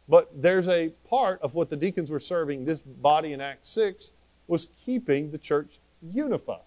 but 0.07 0.29
there's 0.41 0.67
a 0.67 0.89
part 1.09 1.41
of 1.41 1.53
what 1.53 1.69
the 1.69 1.75
deacons 1.75 2.09
were 2.09 2.19
serving 2.19 2.65
this 2.65 2.79
body 2.79 3.33
in 3.33 3.41
Acts 3.41 3.69
6 3.71 4.11
was 4.47 4.67
keeping 4.85 5.31
the 5.31 5.37
church 5.37 5.79
unified, 6.01 6.59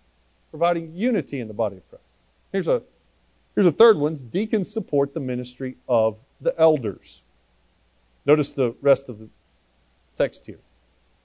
providing 0.51 0.95
unity 0.95 1.41
in 1.41 1.49
the 1.49 1.55
body 1.55 1.77
of 1.77 1.89
Christ. 1.89 2.05
Here's 2.53 2.69
a, 2.69 2.83
here's 3.55 3.67
a 3.67 3.73
third 3.73 3.99
one. 3.99 4.17
Deacons 4.17 4.73
support 4.73 5.13
the 5.13 5.21
ministry 5.21 5.77
of 5.89 6.17
the 6.41 6.59
elders. 6.59 7.23
Notice 8.25 8.53
the 8.53 8.75
rest 8.81 9.09
of 9.09 9.19
the 9.19 9.29
text 10.19 10.47
here. 10.47 10.61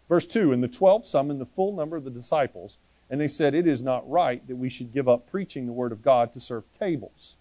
Verse 0.08 0.26
2 0.26 0.52
And 0.52 0.64
the 0.64 0.68
twelve 0.68 1.08
summoned 1.08 1.42
the 1.42 1.46
full 1.46 1.74
number 1.74 1.98
of 1.98 2.04
the 2.04 2.10
disciples, 2.10 2.78
and 3.10 3.20
they 3.20 3.28
said, 3.28 3.54
It 3.56 3.68
is 3.68 3.82
not 3.82 4.10
right 4.10 4.46
that 4.48 4.56
we 4.56 4.70
should 4.70 4.94
give 4.94 5.08
up 5.08 5.30
preaching 5.30 5.66
the 5.66 5.74
word 5.74 5.92
of 5.92 6.02
God 6.02 6.34
to 6.34 6.40
serve 6.40 6.64
tables. 6.78 7.36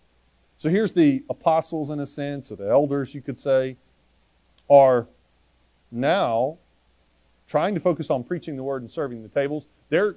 So 0.59 0.69
here's 0.69 0.93
the 0.93 1.25
apostles, 1.31 1.91
in 1.91 2.01
a 2.01 2.07
sense, 2.07 2.53
or 2.53 2.57
the 2.57 2.69
elders, 2.69 3.15
you 3.15 3.23
could 3.23 3.41
say, 3.41 3.77
are 4.69 5.07
now 5.91 6.59
trying 7.49 7.75
to 7.75 7.81
focus 7.81 8.11
on 8.11 8.23
preaching 8.23 8.57
the 8.57 8.63
word 8.63 8.83
and 8.83 8.91
serving 8.91 9.23
the 9.23 9.29
tables. 9.29 9.65
They're 9.89 10.17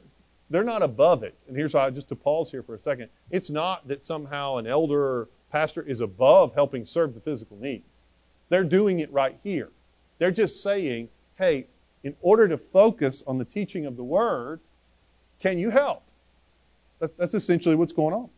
they're 0.49 0.63
not 0.63 0.83
above 0.83 1.23
it. 1.23 1.35
And 1.47 1.57
here's 1.57 1.73
how 1.73 1.89
just 1.89 2.09
to 2.09 2.15
pause 2.15 2.51
here 2.51 2.61
for 2.61 2.75
a 2.75 2.79
second. 2.79 3.09
It's 3.31 3.49
not 3.49 3.87
that 3.87 4.05
somehow 4.05 4.57
an 4.57 4.67
elder 4.67 5.27
pastor 5.53 5.83
is 5.83 6.01
above 6.01 6.55
helping 6.55 6.85
serve 6.85 7.13
the 7.13 7.21
physical 7.21 7.55
needs. 7.57 7.85
They're 8.49 8.63
doing 8.63 8.99
it 8.99 9.11
right 9.13 9.37
here. 9.43 9.69
They're 10.17 10.31
just 10.31 10.61
saying, 10.61 11.09
hey, 11.37 11.67
in 12.03 12.15
order 12.21 12.47
to 12.47 12.57
focus 12.57 13.23
on 13.25 13.37
the 13.37 13.45
teaching 13.45 13.85
of 13.85 13.95
the 13.95 14.03
word, 14.03 14.59
can 15.39 15.59
you 15.59 15.69
help? 15.69 16.03
That's 16.99 17.33
essentially 17.33 17.75
what's 17.75 17.93
going 17.93 18.13
on. 18.13 18.29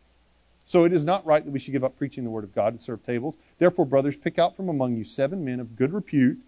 So 0.66 0.84
it 0.84 0.92
is 0.92 1.04
not 1.04 1.24
right 1.24 1.44
that 1.44 1.50
we 1.50 1.58
should 1.58 1.72
give 1.72 1.84
up 1.84 1.96
preaching 1.96 2.22
the 2.22 2.30
word 2.30 2.44
of 2.44 2.54
God 2.54 2.78
to 2.78 2.84
serve 2.84 3.04
tables. 3.06 3.34
Therefore, 3.58 3.86
brothers, 3.86 4.16
pick 4.16 4.38
out 4.38 4.56
from 4.56 4.68
among 4.68 4.96
you 4.96 5.04
seven 5.04 5.44
men 5.44 5.58
of 5.58 5.76
good 5.76 5.92
repute. 5.92 6.38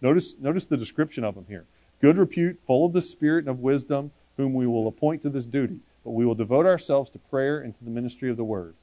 Notice, 0.00 0.34
notice 0.38 0.66
the 0.66 0.76
description 0.76 1.24
of 1.24 1.34
them 1.34 1.46
here. 1.48 1.64
Good 2.00 2.16
repute, 2.16 2.60
full 2.66 2.86
of 2.86 2.92
the 2.92 3.02
spirit 3.02 3.40
and 3.40 3.48
of 3.48 3.60
wisdom, 3.60 4.12
whom 4.36 4.54
we 4.54 4.66
will 4.66 4.86
appoint 4.86 5.22
to 5.22 5.30
this 5.30 5.46
duty. 5.46 5.80
But 6.04 6.10
we 6.10 6.26
will 6.26 6.34
devote 6.34 6.66
ourselves 6.66 7.10
to 7.10 7.18
prayer 7.18 7.60
and 7.60 7.76
to 7.76 7.84
the 7.84 7.90
ministry 7.90 8.30
of 8.30 8.36
the 8.36 8.44
word. 8.44 8.74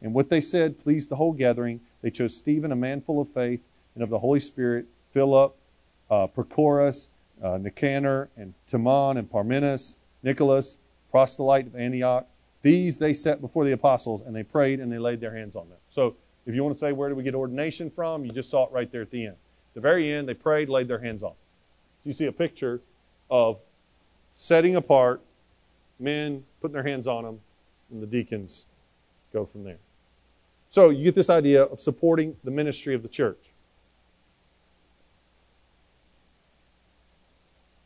And 0.00 0.14
what 0.14 0.30
they 0.30 0.40
said 0.40 0.82
pleased 0.82 1.08
the 1.08 1.16
whole 1.16 1.32
gathering. 1.32 1.80
They 2.02 2.10
chose 2.10 2.36
Stephen, 2.36 2.72
a 2.72 2.76
man 2.76 3.00
full 3.00 3.20
of 3.20 3.28
faith 3.30 3.60
and 3.94 4.02
of 4.02 4.10
the 4.10 4.18
Holy 4.18 4.40
Spirit, 4.40 4.86
Philip, 5.12 5.56
uh, 6.10 6.28
Prochorus, 6.28 7.08
uh, 7.42 7.58
Nicanor, 7.58 8.28
and 8.36 8.54
Timon, 8.70 9.16
and 9.16 9.30
Parmenas, 9.30 9.96
Nicholas, 10.22 10.78
proselyte 11.10 11.66
of 11.66 11.76
Antioch. 11.76 12.26
These 12.62 12.98
they 12.98 13.14
set 13.14 13.40
before 13.40 13.64
the 13.64 13.72
apostles, 13.72 14.22
and 14.22 14.34
they 14.34 14.42
prayed 14.42 14.80
and 14.80 14.90
they 14.92 14.98
laid 14.98 15.20
their 15.20 15.34
hands 15.34 15.56
on 15.56 15.68
them. 15.68 15.78
So, 15.90 16.16
if 16.46 16.54
you 16.54 16.64
want 16.64 16.76
to 16.76 16.80
say 16.80 16.92
where 16.92 17.08
do 17.08 17.14
we 17.14 17.22
get 17.22 17.34
ordination 17.34 17.90
from, 17.90 18.24
you 18.24 18.32
just 18.32 18.50
saw 18.50 18.66
it 18.66 18.72
right 18.72 18.90
there 18.90 19.02
at 19.02 19.10
the 19.10 19.26
end. 19.26 19.34
At 19.34 19.74
the 19.74 19.80
very 19.80 20.10
end, 20.10 20.28
they 20.28 20.34
prayed, 20.34 20.68
laid 20.68 20.88
their 20.88 20.98
hands 20.98 21.22
on. 21.22 21.34
You 22.04 22.14
see 22.14 22.24
a 22.24 22.32
picture 22.32 22.80
of 23.30 23.58
setting 24.36 24.76
apart 24.76 25.20
men, 26.00 26.44
putting 26.60 26.72
their 26.72 26.82
hands 26.82 27.06
on 27.06 27.24
them, 27.24 27.40
and 27.90 28.02
the 28.02 28.06
deacons 28.06 28.64
go 29.32 29.44
from 29.44 29.64
there. 29.64 29.78
So 30.70 30.90
you 30.90 31.04
get 31.04 31.14
this 31.14 31.30
idea 31.30 31.62
of 31.62 31.80
supporting 31.80 32.36
the 32.44 32.50
ministry 32.50 32.94
of 32.94 33.02
the 33.02 33.08
church. 33.08 33.38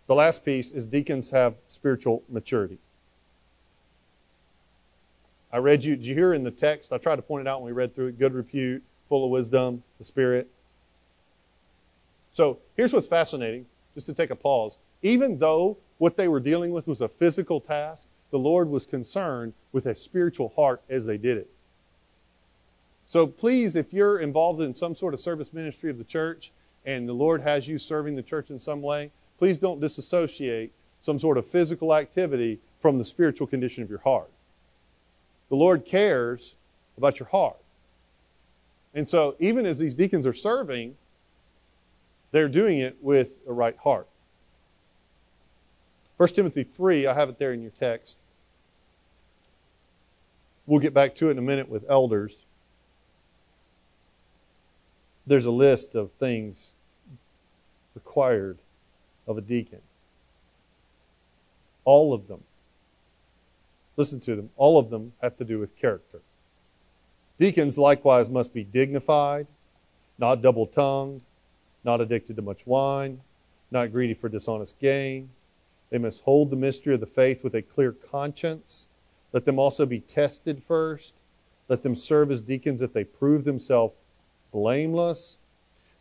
The 0.08 0.14
last 0.14 0.44
piece 0.44 0.70
is 0.72 0.86
deacons 0.86 1.30
have 1.30 1.54
spiritual 1.68 2.22
maturity. 2.28 2.78
I 5.52 5.58
read 5.58 5.84
you, 5.84 5.96
did 5.96 6.06
you 6.06 6.14
hear 6.14 6.34
in 6.34 6.44
the 6.44 6.50
text? 6.50 6.92
I 6.92 6.98
tried 6.98 7.16
to 7.16 7.22
point 7.22 7.46
it 7.46 7.50
out 7.50 7.60
when 7.60 7.66
we 7.66 7.72
read 7.72 7.94
through 7.94 8.08
it 8.08 8.18
good 8.18 8.34
repute, 8.34 8.82
full 9.08 9.24
of 9.24 9.30
wisdom, 9.30 9.82
the 9.98 10.04
Spirit. 10.04 10.50
So 12.32 12.58
here's 12.76 12.92
what's 12.92 13.06
fascinating, 13.06 13.66
just 13.94 14.06
to 14.06 14.14
take 14.14 14.30
a 14.30 14.36
pause. 14.36 14.78
Even 15.02 15.38
though 15.38 15.76
what 15.98 16.16
they 16.16 16.28
were 16.28 16.40
dealing 16.40 16.72
with 16.72 16.86
was 16.86 17.00
a 17.00 17.08
physical 17.08 17.60
task, 17.60 18.06
the 18.30 18.38
Lord 18.38 18.68
was 18.68 18.86
concerned 18.86 19.52
with 19.72 19.86
a 19.86 19.94
spiritual 19.94 20.52
heart 20.56 20.82
as 20.88 21.04
they 21.04 21.18
did 21.18 21.36
it. 21.36 21.50
So 23.12 23.26
please, 23.26 23.76
if 23.76 23.92
you're 23.92 24.20
involved 24.20 24.62
in 24.62 24.74
some 24.74 24.96
sort 24.96 25.12
of 25.12 25.20
service 25.20 25.52
ministry 25.52 25.90
of 25.90 25.98
the 25.98 26.04
church 26.04 26.50
and 26.86 27.06
the 27.06 27.12
Lord 27.12 27.42
has 27.42 27.68
you 27.68 27.78
serving 27.78 28.16
the 28.16 28.22
church 28.22 28.48
in 28.48 28.58
some 28.58 28.80
way, 28.80 29.10
please 29.38 29.58
don't 29.58 29.82
disassociate 29.82 30.72
some 31.02 31.20
sort 31.20 31.36
of 31.36 31.46
physical 31.46 31.94
activity 31.94 32.58
from 32.80 32.96
the 32.96 33.04
spiritual 33.04 33.46
condition 33.46 33.82
of 33.82 33.90
your 33.90 33.98
heart. 33.98 34.30
The 35.50 35.56
Lord 35.56 35.84
cares 35.84 36.54
about 36.96 37.18
your 37.18 37.28
heart. 37.28 37.58
And 38.94 39.06
so, 39.06 39.36
even 39.38 39.66
as 39.66 39.78
these 39.78 39.94
deacons 39.94 40.24
are 40.24 40.32
serving, 40.32 40.96
they're 42.30 42.48
doing 42.48 42.78
it 42.78 42.96
with 43.02 43.28
a 43.46 43.52
right 43.52 43.76
heart. 43.76 44.06
1 46.16 46.30
Timothy 46.30 46.64
3, 46.64 47.06
I 47.06 47.12
have 47.12 47.28
it 47.28 47.38
there 47.38 47.52
in 47.52 47.60
your 47.60 47.72
text. 47.78 48.16
We'll 50.66 50.80
get 50.80 50.94
back 50.94 51.14
to 51.16 51.28
it 51.28 51.32
in 51.32 51.38
a 51.38 51.42
minute 51.42 51.68
with 51.68 51.84
elders. 51.90 52.32
There's 55.26 55.46
a 55.46 55.50
list 55.50 55.94
of 55.94 56.10
things 56.12 56.74
required 57.94 58.58
of 59.26 59.38
a 59.38 59.40
deacon. 59.40 59.80
All 61.84 62.12
of 62.12 62.28
them 62.28 62.42
Listen 63.96 64.20
to 64.20 64.36
them. 64.36 64.50
All 64.56 64.78
of 64.78 64.90
them 64.90 65.12
have 65.20 65.36
to 65.38 65.44
do 65.44 65.58
with 65.58 65.76
character. 65.76 66.20
Deacons 67.38 67.76
likewise 67.76 68.28
must 68.28 68.54
be 68.54 68.64
dignified, 68.64 69.46
not 70.18 70.42
double 70.42 70.66
tongued, 70.66 71.22
not 71.84 72.00
addicted 72.00 72.36
to 72.36 72.42
much 72.42 72.66
wine, 72.66 73.20
not 73.70 73.92
greedy 73.92 74.14
for 74.14 74.28
dishonest 74.28 74.78
gain. 74.78 75.30
They 75.90 75.98
must 75.98 76.22
hold 76.22 76.50
the 76.50 76.56
mystery 76.56 76.94
of 76.94 77.00
the 77.00 77.06
faith 77.06 77.42
with 77.42 77.54
a 77.54 77.62
clear 77.62 77.92
conscience. 77.92 78.86
Let 79.32 79.44
them 79.44 79.58
also 79.58 79.84
be 79.84 80.00
tested 80.00 80.62
first. 80.66 81.14
Let 81.68 81.82
them 81.82 81.96
serve 81.96 82.30
as 82.30 82.40
deacons 82.40 82.80
if 82.80 82.92
they 82.92 83.04
prove 83.04 83.44
themselves 83.44 83.94
blameless. 84.52 85.38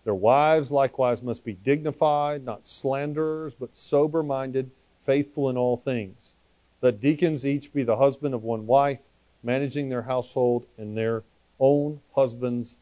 Their 0.03 0.15
wives 0.15 0.71
likewise 0.71 1.21
must 1.21 1.45
be 1.45 1.53
dignified, 1.53 2.43
not 2.43 2.67
slanderers, 2.67 3.53
but 3.53 3.77
sober 3.77 4.23
minded, 4.23 4.69
faithful 5.05 5.49
in 5.49 5.57
all 5.57 5.77
things. 5.77 6.33
Let 6.81 7.01
deacons 7.01 7.45
each 7.45 7.73
be 7.73 7.83
the 7.83 7.97
husband 7.97 8.33
of 8.33 8.43
one 8.43 8.65
wife, 8.65 8.99
managing 9.43 9.89
their 9.89 10.01
household 10.01 10.65
and 10.77 10.97
their 10.97 11.23
own 11.59 12.01
husbands, 12.15 12.77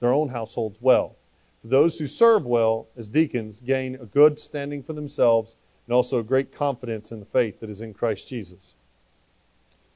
their 0.00 0.12
own 0.12 0.28
households 0.28 0.78
well. 0.80 1.14
For 1.60 1.68
those 1.68 1.98
who 1.98 2.06
serve 2.06 2.44
well 2.44 2.86
as 2.96 3.08
deacons 3.08 3.60
gain 3.60 3.94
a 3.94 4.06
good 4.06 4.38
standing 4.38 4.82
for 4.82 4.94
themselves 4.94 5.54
and 5.86 5.94
also 5.94 6.22
great 6.22 6.54
confidence 6.54 7.12
in 7.12 7.20
the 7.20 7.26
faith 7.26 7.60
that 7.60 7.70
is 7.70 7.80
in 7.80 7.94
Christ 7.94 8.28
Jesus. 8.28 8.74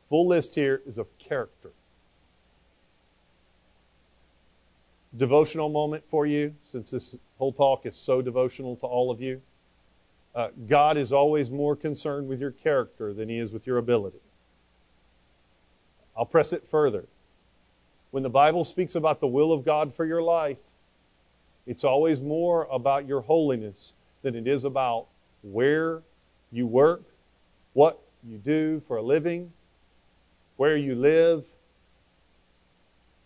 Full 0.08 0.26
list 0.26 0.54
here 0.54 0.82
is 0.86 0.98
of 0.98 1.06
character. 1.18 1.70
Devotional 5.16 5.68
moment 5.68 6.04
for 6.10 6.26
you, 6.26 6.54
since 6.68 6.90
this 6.90 7.16
whole 7.38 7.52
talk 7.52 7.86
is 7.86 7.96
so 7.96 8.20
devotional 8.20 8.76
to 8.76 8.86
all 8.86 9.10
of 9.10 9.20
you. 9.20 9.40
Uh, 10.34 10.48
God 10.68 10.96
is 10.98 11.12
always 11.12 11.50
more 11.50 11.74
concerned 11.74 12.28
with 12.28 12.40
your 12.40 12.50
character 12.50 13.14
than 13.14 13.28
he 13.28 13.38
is 13.38 13.50
with 13.50 13.66
your 13.66 13.78
ability. 13.78 14.18
I'll 16.16 16.26
press 16.26 16.52
it 16.52 16.66
further. 16.70 17.04
When 18.10 18.22
the 18.22 18.28
Bible 18.28 18.64
speaks 18.64 18.94
about 18.94 19.20
the 19.20 19.26
will 19.26 19.52
of 19.52 19.64
God 19.64 19.94
for 19.94 20.04
your 20.04 20.22
life, 20.22 20.58
it's 21.66 21.84
always 21.84 22.20
more 22.20 22.68
about 22.70 23.06
your 23.06 23.22
holiness 23.22 23.92
than 24.22 24.34
it 24.34 24.46
is 24.46 24.64
about 24.64 25.06
where 25.42 26.02
you 26.52 26.66
work, 26.66 27.02
what 27.72 28.00
you 28.26 28.38
do 28.38 28.82
for 28.86 28.98
a 28.98 29.02
living, 29.02 29.52
where 30.56 30.76
you 30.76 30.94
live. 30.94 31.44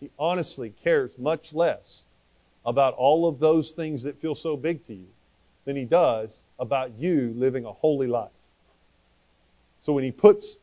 He 0.01 0.09
honestly 0.19 0.73
cares 0.83 1.11
much 1.17 1.53
less 1.53 2.03
about 2.65 2.95
all 2.95 3.27
of 3.27 3.39
those 3.39 3.71
things 3.71 4.03
that 4.03 4.19
feel 4.19 4.35
so 4.35 4.57
big 4.57 4.85
to 4.87 4.93
you 4.93 5.07
than 5.63 5.75
he 5.75 5.85
does 5.85 6.41
about 6.59 6.91
you 6.97 7.33
living 7.37 7.65
a 7.65 7.71
holy 7.71 8.07
life. 8.07 8.31
So 9.83 9.93
when 9.93 10.03
he 10.03 10.11
puts 10.11 10.57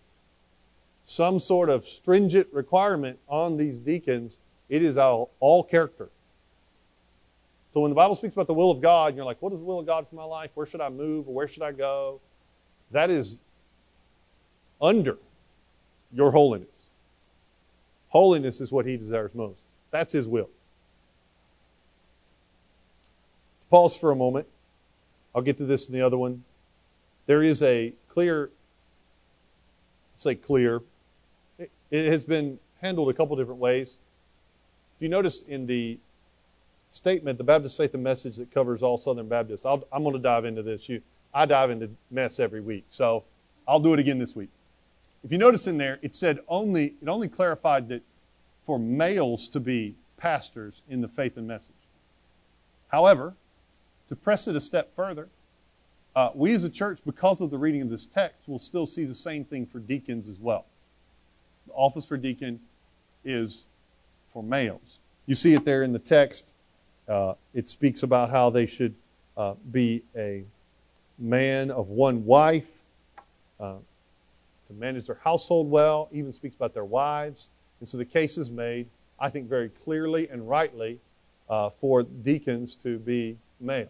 some 1.07 1.41
sort 1.41 1.71
of 1.71 1.89
stringent 1.89 2.49
requirement 2.53 3.19
on 3.29 3.57
these 3.57 3.79
deacons, 3.79 4.37
it 4.69 4.83
is 4.83 4.99
all, 4.99 5.31
all 5.41 5.63
character. 5.65 6.09
So 7.73 7.81
when 7.81 7.91
the 7.91 7.95
Bible 7.97 8.17
speaks 8.17 8.35
about 8.35 8.49
the 8.49 8.55
will 8.55 8.71
of 8.71 8.81
God, 8.81 9.15
you're 9.15 9.25
like, 9.25 9.41
what 9.41 9.53
is 9.53 9.59
the 9.59 9.65
will 9.65 9.79
of 9.79 9.87
God 9.87 10.07
for 10.09 10.17
my 10.17 10.25
life? 10.25 10.51
Where 10.55 10.67
should 10.67 10.81
I 10.81 10.89
move 10.89 11.27
where 11.29 11.49
should 11.49 11.63
I 11.63 11.73
go? 11.73 12.21
That 12.91 13.11
is 13.11 13.37
under 14.81 15.19
your 16.13 16.31
holiness. 16.31 16.78
Holiness 18.09 18.61
is 18.61 18.73
what 18.73 18.87
he 18.87 18.97
desires 18.97 19.35
most. 19.35 19.61
That's 19.91 20.13
his 20.13 20.27
will. 20.27 20.49
Pause 23.71 23.97
for 23.97 24.11
a 24.11 24.17
moment. 24.17 24.47
I'll 25.35 25.43
get 25.43 25.59
to 25.59 25.67
this 25.67 25.87
in 25.87 25.93
the 25.93 26.01
other 26.01 26.17
one. 26.17 26.45
There 27.27 27.43
is 27.43 27.63
a 27.63 27.93
clear, 28.09 28.51
say 30.17 30.35
clear, 30.35 30.81
it, 31.59 31.71
it 31.91 32.11
has 32.11 32.25
been 32.25 32.59
handled 32.81 33.11
a 33.11 33.13
couple 33.13 33.37
different 33.37 33.61
ways. 33.61 33.95
You 34.99 35.09
notice 35.09 35.43
in 35.43 35.67
the 35.67 35.99
statement, 36.93 37.39
the 37.39 37.45
Baptist 37.45 37.77
Faith 37.77 37.95
and 37.95 38.03
Message 38.03 38.37
that 38.37 38.53
covers 38.53 38.83
all 38.83 38.99
Southern 38.99 39.29
Baptists, 39.29 39.67
i 39.67 39.75
am 39.75 40.03
going 40.03 40.15
to 40.15 40.19
dive 40.19 40.45
into 40.45 40.63
this. 40.63 40.89
You, 40.89 41.03
I 41.33 41.45
dive 41.47 41.71
into 41.71 41.91
mess 42.11 42.41
every 42.41 42.61
week, 42.61 42.85
so 42.91 43.25
I'll 43.67 43.81
do 43.81 43.93
it 43.93 44.01
again 44.01 44.19
this 44.19 44.35
week. 44.35 44.49
If 45.25 45.33
you 45.33 45.39
notice 45.39 45.67
in 45.67 45.79
there, 45.79 45.99
it 46.03 46.15
said 46.15 46.41
only 46.49 46.95
it 47.03 47.09
only 47.09 47.29
clarified 47.29 47.89
that 47.89 48.03
for 48.67 48.79
males 48.79 49.49
to 49.49 49.61
be 49.61 49.95
pastors 50.17 50.83
in 50.89 51.01
the 51.01 51.09
faith 51.09 51.37
and 51.37 51.47
message. 51.47 51.73
However, 52.89 53.35
to 54.09 54.17
press 54.17 54.49
it 54.49 54.57
a 54.57 54.61
step 54.61 54.95
further, 54.95 55.29
uh, 56.17 56.31
we 56.35 56.53
as 56.53 56.65
a 56.65 56.71
church, 56.71 56.99
because 57.05 57.41
of 57.41 57.51
the 57.51 57.59
reading 57.59 57.83
of 57.83 57.91
this 57.91 58.07
text, 58.07 58.43
will 58.47 58.59
still 58.59 58.87
see 58.87 59.05
the 59.05 59.15
same 59.15 59.45
thing 59.45 59.67
for 59.67 59.79
deacons 59.79 60.29
as 60.29 60.39
well. 60.39 60.65
The 61.67 61.73
office 61.75 62.07
for 62.07 62.17
deacon 62.17 62.61
is 63.25 63.65
for 64.33 64.43
males. 64.43 64.99
You 65.27 65.35
see 65.35 65.55
it 65.55 65.65
there 65.65 65.83
in 65.83 65.93
the 65.93 65.99
text. 65.99 66.51
Uh, 67.07 67.35
it 67.55 67.69
speaks 67.69 68.03
about 68.03 68.31
how 68.31 68.51
they 68.51 68.67
should 68.67 68.95
uh, 69.37 69.55
be 69.71 70.03
a 70.17 70.45
man 71.19 71.71
of 71.71 71.89
one 71.89 72.25
wife, 72.25 72.67
uh, 73.61 73.75
to 74.69 74.75
manage 74.75 75.07
their 75.07 75.19
household 75.25 75.71
well, 75.71 76.09
even 76.13 76.33
speaks 76.33 76.55
about 76.55 76.75
their 76.75 76.85
wives. 76.85 77.49
And 77.81 77.89
so 77.89 77.99
the 77.99 78.05
case 78.05 78.39
is 78.39 78.51
made, 78.51 78.87
I 79.19 79.31
think, 79.31 79.49
very 79.49 79.69
clearly 79.69 80.29
and 80.29 80.49
rightly 80.49 81.01
uh, 81.49 81.71
for 81.81 82.03
deacons 82.03 82.77
to 82.83 82.99
be 82.99 83.37
males. 83.61 83.89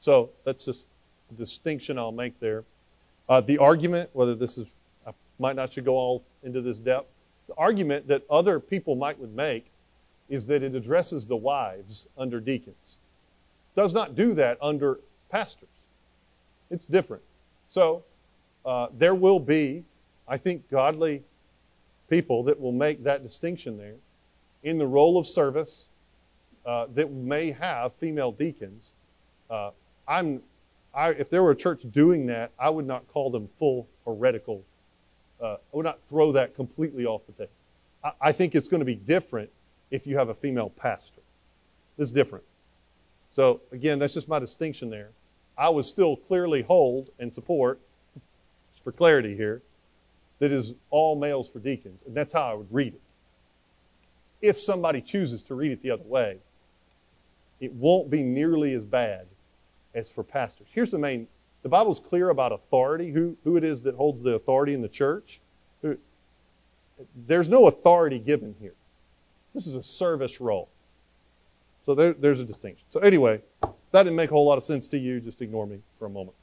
So 0.00 0.30
that's 0.44 0.64
just 0.64 0.84
a 1.30 1.34
distinction 1.34 1.98
I'll 1.98 2.12
make 2.12 2.38
there. 2.40 2.64
Uh, 3.28 3.40
the 3.40 3.58
argument, 3.58 4.10
whether 4.12 4.34
this 4.34 4.58
is, 4.58 4.66
I 5.06 5.12
might 5.38 5.56
not 5.56 5.72
should 5.72 5.84
go 5.84 5.94
all 5.94 6.24
into 6.42 6.60
this 6.60 6.78
depth, 6.78 7.08
the 7.46 7.54
argument 7.56 8.08
that 8.08 8.22
other 8.30 8.58
people 8.60 8.96
might 8.96 9.18
would 9.18 9.34
make 9.34 9.70
is 10.28 10.46
that 10.46 10.62
it 10.62 10.74
addresses 10.74 11.26
the 11.26 11.36
wives 11.36 12.06
under 12.16 12.40
deacons. 12.40 12.96
Does 13.76 13.92
not 13.92 14.14
do 14.14 14.34
that 14.34 14.56
under 14.62 15.00
pastors. 15.30 15.68
It's 16.70 16.86
different. 16.86 17.22
So 17.70 18.02
uh, 18.64 18.88
there 18.96 19.14
will 19.14 19.40
be, 19.40 19.84
I 20.26 20.38
think, 20.38 20.70
godly 20.70 21.22
people 22.08 22.42
that 22.44 22.60
will 22.60 22.72
make 22.72 23.04
that 23.04 23.22
distinction 23.22 23.78
there 23.78 23.96
in 24.62 24.78
the 24.78 24.86
role 24.86 25.18
of 25.18 25.26
service 25.26 25.84
uh, 26.64 26.86
that 26.94 27.10
may 27.10 27.50
have 27.50 27.92
female 27.94 28.32
deacons. 28.32 28.90
Uh, 29.50 29.70
I'm, 30.08 30.42
I, 30.94 31.10
if 31.10 31.28
there 31.30 31.42
were 31.42 31.50
a 31.50 31.56
church 31.56 31.82
doing 31.92 32.26
that, 32.26 32.52
I 32.58 32.70
would 32.70 32.86
not 32.86 33.06
call 33.12 33.30
them 33.30 33.48
full 33.58 33.86
heretical. 34.06 34.62
Uh, 35.40 35.54
I 35.54 35.56
would 35.72 35.84
not 35.84 35.98
throw 36.08 36.32
that 36.32 36.54
completely 36.54 37.04
off 37.04 37.22
the 37.26 37.32
table. 37.32 37.52
I, 38.02 38.12
I 38.20 38.32
think 38.32 38.54
it's 38.54 38.68
going 38.68 38.80
to 38.80 38.86
be 38.86 38.94
different 38.94 39.50
if 39.90 40.06
you 40.06 40.16
have 40.16 40.28
a 40.28 40.34
female 40.34 40.70
pastor. 40.70 41.20
It's 41.98 42.10
different. 42.10 42.44
So 43.34 43.60
again, 43.72 43.98
that's 43.98 44.14
just 44.14 44.28
my 44.28 44.38
distinction 44.38 44.90
there. 44.90 45.10
I 45.56 45.68
would 45.68 45.84
still 45.84 46.16
clearly 46.16 46.62
hold 46.62 47.10
and 47.18 47.32
support, 47.32 47.78
for 48.84 48.92
clarity 48.92 49.34
here, 49.34 49.62
that 50.38 50.52
is 50.52 50.74
all 50.90 51.16
males 51.16 51.48
for 51.48 51.58
deacons, 51.58 52.02
and 52.06 52.14
that's 52.14 52.34
how 52.34 52.50
I 52.50 52.54
would 52.54 52.72
read 52.72 52.94
it. 52.94 53.00
If 54.40 54.60
somebody 54.60 55.00
chooses 55.00 55.42
to 55.44 55.54
read 55.54 55.72
it 55.72 55.82
the 55.82 55.90
other 55.90 56.04
way, 56.04 56.38
it 57.60 57.72
won't 57.72 58.10
be 58.10 58.22
nearly 58.22 58.74
as 58.74 58.84
bad 58.84 59.26
as 59.94 60.10
for 60.10 60.22
pastors. 60.22 60.66
Here's 60.72 60.90
the 60.90 60.98
main 60.98 61.28
the 61.62 61.70
Bible's 61.70 61.98
clear 61.98 62.28
about 62.28 62.52
authority, 62.52 63.10
who, 63.10 63.38
who 63.42 63.56
it 63.56 63.64
is 63.64 63.80
that 63.82 63.94
holds 63.94 64.22
the 64.22 64.32
authority 64.32 64.74
in 64.74 64.82
the 64.82 64.88
church. 64.88 65.40
There's 67.26 67.48
no 67.48 67.66
authority 67.66 68.18
given 68.18 68.54
here. 68.60 68.74
This 69.54 69.66
is 69.66 69.74
a 69.74 69.82
service 69.82 70.42
role. 70.42 70.68
So 71.86 71.94
there, 71.94 72.12
there's 72.12 72.38
a 72.38 72.44
distinction. 72.44 72.84
So 72.90 73.00
anyway, 73.00 73.40
that 73.62 74.02
didn't 74.02 74.14
make 74.14 74.30
a 74.30 74.34
whole 74.34 74.46
lot 74.46 74.58
of 74.58 74.64
sense 74.64 74.88
to 74.88 74.98
you. 74.98 75.20
Just 75.20 75.40
ignore 75.40 75.66
me 75.66 75.78
for 75.98 76.04
a 76.04 76.10
moment. 76.10 76.36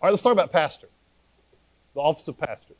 All 0.00 0.08
right, 0.08 0.10
let's 0.10 0.22
talk 0.22 0.32
about 0.32 0.52
pastor, 0.52 0.88
the 1.94 2.00
office 2.00 2.28
of 2.28 2.38
pastor. 2.38 2.74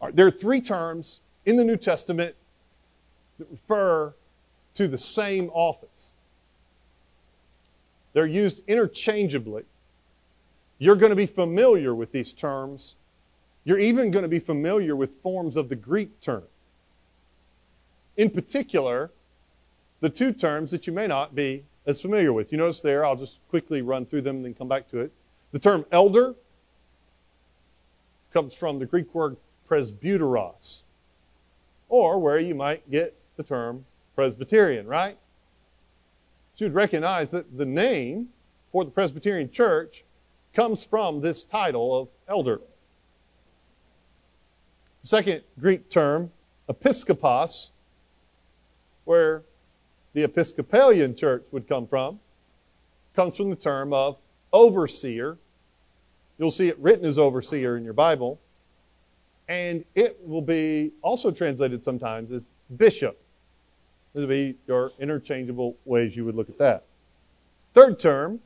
All 0.00 0.08
right, 0.08 0.16
there 0.16 0.26
are 0.26 0.30
three 0.30 0.60
terms 0.60 1.20
in 1.46 1.56
the 1.56 1.64
New 1.64 1.76
Testament 1.76 2.34
that 3.38 3.48
refer 3.50 4.14
to 4.74 4.88
the 4.88 4.98
same 4.98 5.50
office. 5.54 6.12
They're 8.12 8.26
used 8.26 8.62
interchangeably. 8.66 9.64
You're 10.78 10.96
going 10.96 11.10
to 11.10 11.16
be 11.16 11.26
familiar 11.26 11.94
with 11.94 12.12
these 12.12 12.34
terms. 12.34 12.94
You're 13.64 13.78
even 13.78 14.10
going 14.10 14.22
to 14.22 14.28
be 14.28 14.38
familiar 14.38 14.94
with 14.94 15.10
forms 15.22 15.56
of 15.56 15.70
the 15.70 15.76
Greek 15.76 16.20
term. 16.20 16.44
In 18.16 18.30
particular, 18.30 19.10
the 20.00 20.10
two 20.10 20.32
terms 20.32 20.70
that 20.70 20.86
you 20.86 20.92
may 20.92 21.06
not 21.06 21.34
be 21.34 21.64
as 21.86 22.00
familiar 22.00 22.32
with. 22.32 22.52
You 22.52 22.58
notice 22.58 22.80
there, 22.80 23.04
I'll 23.04 23.16
just 23.16 23.38
quickly 23.48 23.82
run 23.82 24.06
through 24.06 24.22
them 24.22 24.36
and 24.36 24.44
then 24.44 24.54
come 24.54 24.68
back 24.68 24.90
to 24.90 25.00
it. 25.00 25.12
The 25.52 25.58
term 25.58 25.86
elder 25.92 26.34
comes 28.32 28.54
from 28.54 28.78
the 28.78 28.86
Greek 28.86 29.14
word 29.14 29.36
presbyteros, 29.68 30.82
or 31.88 32.18
where 32.18 32.38
you 32.38 32.54
might 32.54 32.90
get 32.90 33.16
the 33.36 33.42
term 33.42 33.84
Presbyterian, 34.14 34.86
right? 34.86 35.18
you'd 36.56 36.74
recognize 36.74 37.30
that 37.30 37.56
the 37.56 37.66
name 37.66 38.28
for 38.72 38.84
the 38.84 38.90
Presbyterian 38.90 39.50
church 39.50 40.04
comes 40.54 40.82
from 40.82 41.20
this 41.20 41.44
title 41.44 41.98
of 41.98 42.08
elder. 42.28 42.60
The 45.02 45.08
second 45.08 45.42
Greek 45.60 45.90
term, 45.90 46.32
episkopos, 46.68 47.68
where 49.04 49.42
the 50.16 50.24
Episcopalian 50.24 51.14
church 51.14 51.44
would 51.52 51.68
come 51.68 51.86
from, 51.86 52.18
comes 53.14 53.36
from 53.36 53.50
the 53.50 53.56
term 53.56 53.92
of 53.92 54.16
overseer. 54.50 55.36
You'll 56.38 56.50
see 56.50 56.68
it 56.68 56.78
written 56.78 57.04
as 57.04 57.18
overseer 57.18 57.76
in 57.76 57.84
your 57.84 57.92
Bible. 57.92 58.40
And 59.46 59.84
it 59.94 60.18
will 60.24 60.40
be 60.40 60.92
also 61.02 61.30
translated 61.30 61.84
sometimes 61.84 62.32
as 62.32 62.46
bishop. 62.78 63.20
These 64.14 64.20
would 64.20 64.30
be 64.30 64.56
your 64.66 64.92
interchangeable 64.98 65.76
ways 65.84 66.16
you 66.16 66.24
would 66.24 66.34
look 66.34 66.48
at 66.48 66.56
that. 66.56 66.84
Third 67.74 67.98
term 67.98 68.40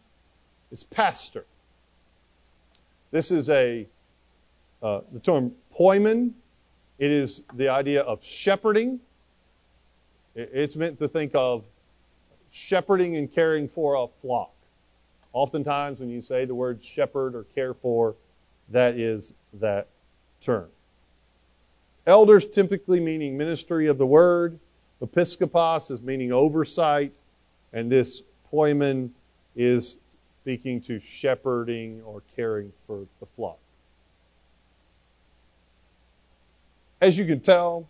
is 0.73 0.83
pastor. 0.83 1.47
This 3.13 3.31
is 3.31 3.49
a 3.49 3.87
uh, 4.83 5.03
the 5.13 5.21
term 5.21 5.53
poimen. 5.79 6.33
It 6.99 7.13
is 7.13 7.45
the 7.55 7.69
idea 7.69 8.03
of 8.03 8.25
shepherding. 8.25 8.99
It's 10.35 10.77
meant 10.77 10.99
to 11.01 11.09
think 11.09 11.33
of 11.35 11.65
shepherding 12.51 13.17
and 13.17 13.33
caring 13.33 13.69
for 13.69 13.95
a 13.95 14.07
flock. 14.21 14.53
Oftentimes, 15.33 16.01
when 16.01 16.11
you 16.11 16.23
say 16.23 16.45
the 16.45 16.55
word 16.55 16.85
shepherd 16.85 17.35
or 17.35 17.45
care 17.55 17.75
for, 17.75 18.15
that 18.69 18.95
is 18.95 19.35
that 19.55 19.89
term. 20.41 20.69
Elders 22.07 22.47
typically 22.47 23.01
meaning 23.01 23.37
ministry 23.37 23.87
of 23.87 23.99
the 23.99 24.07
word. 24.07 24.59
Episkopos 25.03 25.91
is 25.91 26.01
meaning 26.01 26.33
oversight. 26.33 27.13
And 27.73 27.91
this 27.91 28.23
poimen 28.53 29.11
is 29.55 29.97
speaking 30.43 30.81
to 30.83 31.01
shepherding 31.01 32.03
or 32.05 32.23
caring 32.35 32.73
for 32.87 33.07
the 33.21 33.27
flock. 33.37 33.59
As 37.01 37.17
you 37.17 37.25
can 37.25 37.41
tell, 37.41 37.89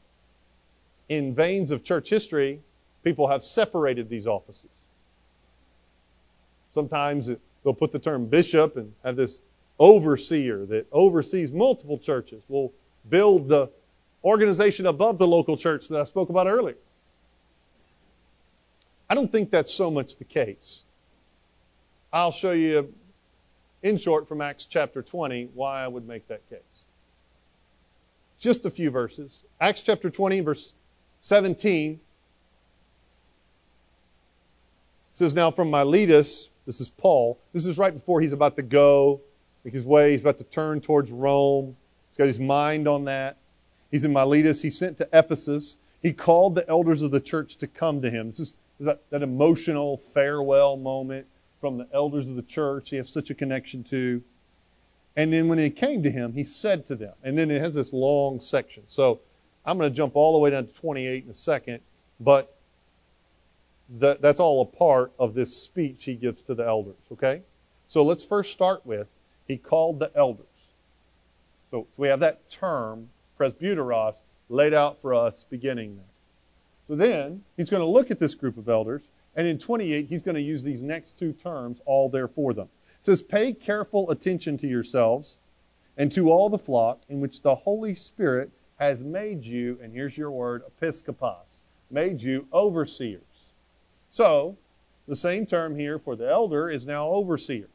in 1.10 1.34
veins 1.34 1.72
of 1.72 1.82
church 1.84 2.08
history, 2.08 2.60
people 3.02 3.26
have 3.26 3.44
separated 3.44 4.08
these 4.08 4.26
offices. 4.26 4.70
Sometimes 6.72 7.28
they'll 7.62 7.74
put 7.74 7.90
the 7.92 7.98
term 7.98 8.26
bishop 8.26 8.76
and 8.76 8.94
have 9.04 9.16
this 9.16 9.40
overseer 9.78 10.64
that 10.66 10.86
oversees 10.92 11.50
multiple 11.50 11.98
churches, 11.98 12.42
will 12.48 12.72
build 13.08 13.48
the 13.48 13.68
organization 14.22 14.86
above 14.86 15.18
the 15.18 15.26
local 15.26 15.56
church 15.56 15.88
that 15.88 16.00
I 16.00 16.04
spoke 16.04 16.28
about 16.28 16.46
earlier. 16.46 16.76
I 19.08 19.16
don't 19.16 19.32
think 19.32 19.50
that's 19.50 19.74
so 19.74 19.90
much 19.90 20.16
the 20.16 20.24
case. 20.24 20.84
I'll 22.12 22.30
show 22.30 22.52
you, 22.52 22.94
in 23.82 23.96
short, 23.96 24.28
from 24.28 24.40
Acts 24.40 24.66
chapter 24.66 25.02
20, 25.02 25.48
why 25.54 25.82
I 25.82 25.88
would 25.88 26.06
make 26.06 26.28
that 26.28 26.48
case. 26.48 26.60
Just 28.38 28.64
a 28.64 28.70
few 28.70 28.90
verses. 28.90 29.42
Acts 29.60 29.82
chapter 29.82 30.08
20, 30.08 30.40
verse 30.40 30.72
17 31.20 32.00
says, 35.14 35.34
Now 35.34 35.50
from 35.50 35.70
Miletus, 35.70 36.48
this 36.66 36.80
is 36.80 36.88
Paul, 36.88 37.38
this 37.52 37.66
is 37.66 37.78
right 37.78 37.92
before 37.92 38.20
he's 38.20 38.32
about 38.32 38.56
to 38.56 38.62
go, 38.62 39.20
make 39.64 39.74
his 39.74 39.84
way, 39.84 40.12
he's 40.12 40.20
about 40.20 40.38
to 40.38 40.44
turn 40.44 40.80
towards 40.80 41.10
Rome. 41.10 41.76
He's 42.10 42.16
got 42.16 42.26
his 42.26 42.40
mind 42.40 42.88
on 42.88 43.04
that. 43.04 43.36
He's 43.90 44.04
in 44.04 44.12
Miletus. 44.12 44.62
He's 44.62 44.78
sent 44.78 44.98
to 44.98 45.08
Ephesus. 45.12 45.76
He 46.02 46.12
called 46.12 46.54
the 46.54 46.68
elders 46.68 47.02
of 47.02 47.10
the 47.10 47.20
church 47.20 47.56
to 47.56 47.66
come 47.66 48.00
to 48.02 48.10
him. 48.10 48.30
This 48.30 48.40
is, 48.40 48.56
is 48.78 48.86
that, 48.86 49.02
that 49.10 49.22
emotional 49.22 49.98
farewell 49.98 50.76
moment 50.76 51.26
from 51.60 51.76
the 51.76 51.86
elders 51.92 52.28
of 52.28 52.36
the 52.36 52.42
church 52.42 52.90
he 52.90 52.96
has 52.96 53.10
such 53.10 53.30
a 53.30 53.34
connection 53.34 53.84
to. 53.84 54.22
And 55.16 55.32
then 55.32 55.48
when 55.48 55.58
he 55.58 55.70
came 55.70 56.02
to 56.02 56.10
him, 56.10 56.32
he 56.32 56.44
said 56.44 56.86
to 56.86 56.96
them, 56.96 57.12
and 57.22 57.36
then 57.36 57.50
it 57.50 57.60
has 57.60 57.74
this 57.74 57.92
long 57.92 58.40
section. 58.40 58.84
So 58.88 59.20
I'm 59.64 59.78
going 59.78 59.90
to 59.90 59.96
jump 59.96 60.16
all 60.16 60.32
the 60.32 60.38
way 60.38 60.50
down 60.50 60.66
to 60.66 60.72
28 60.72 61.24
in 61.24 61.30
a 61.30 61.34
second, 61.34 61.80
but 62.18 62.56
that, 63.98 64.22
that's 64.22 64.40
all 64.40 64.62
a 64.62 64.64
part 64.64 65.12
of 65.18 65.34
this 65.34 65.56
speech 65.56 66.04
he 66.04 66.14
gives 66.14 66.42
to 66.44 66.54
the 66.54 66.64
elders, 66.64 66.96
okay? 67.12 67.42
So 67.88 68.02
let's 68.04 68.24
first 68.24 68.52
start 68.52 68.86
with 68.86 69.08
he 69.46 69.56
called 69.56 69.98
the 69.98 70.12
elders. 70.16 70.46
So, 71.70 71.86
we 71.96 72.08
have 72.08 72.20
that 72.20 72.50
term, 72.50 73.10
presbyteros, 73.38 74.22
laid 74.48 74.74
out 74.74 75.00
for 75.00 75.14
us 75.14 75.44
beginning 75.48 75.96
there. 75.96 76.04
So 76.88 76.96
then 76.96 77.44
he's 77.56 77.70
going 77.70 77.82
to 77.82 77.86
look 77.86 78.10
at 78.10 78.18
this 78.18 78.34
group 78.34 78.56
of 78.56 78.68
elders 78.68 79.02
and 79.36 79.46
in 79.46 79.58
28, 79.58 80.06
he's 80.08 80.22
going 80.22 80.34
to 80.34 80.40
use 80.40 80.62
these 80.62 80.82
next 80.82 81.18
two 81.18 81.32
terms, 81.32 81.78
all 81.86 82.08
there 82.08 82.28
for 82.28 82.52
them. 82.52 82.68
It 82.98 83.06
says, 83.06 83.22
Pay 83.22 83.52
careful 83.52 84.10
attention 84.10 84.58
to 84.58 84.66
yourselves 84.66 85.38
and 85.96 86.10
to 86.12 86.30
all 86.30 86.50
the 86.50 86.58
flock 86.58 87.00
in 87.08 87.20
which 87.20 87.42
the 87.42 87.54
Holy 87.54 87.94
Spirit 87.94 88.50
has 88.80 89.04
made 89.04 89.44
you, 89.44 89.78
and 89.82 89.92
here's 89.92 90.16
your 90.16 90.30
word, 90.30 90.62
episkopos, 90.64 91.60
made 91.90 92.22
you 92.22 92.48
overseers. 92.50 93.20
So, 94.10 94.56
the 95.06 95.14
same 95.14 95.44
term 95.44 95.76
here 95.76 95.98
for 95.98 96.16
the 96.16 96.28
elder 96.28 96.70
is 96.70 96.86
now 96.86 97.08
overseer. 97.08 97.68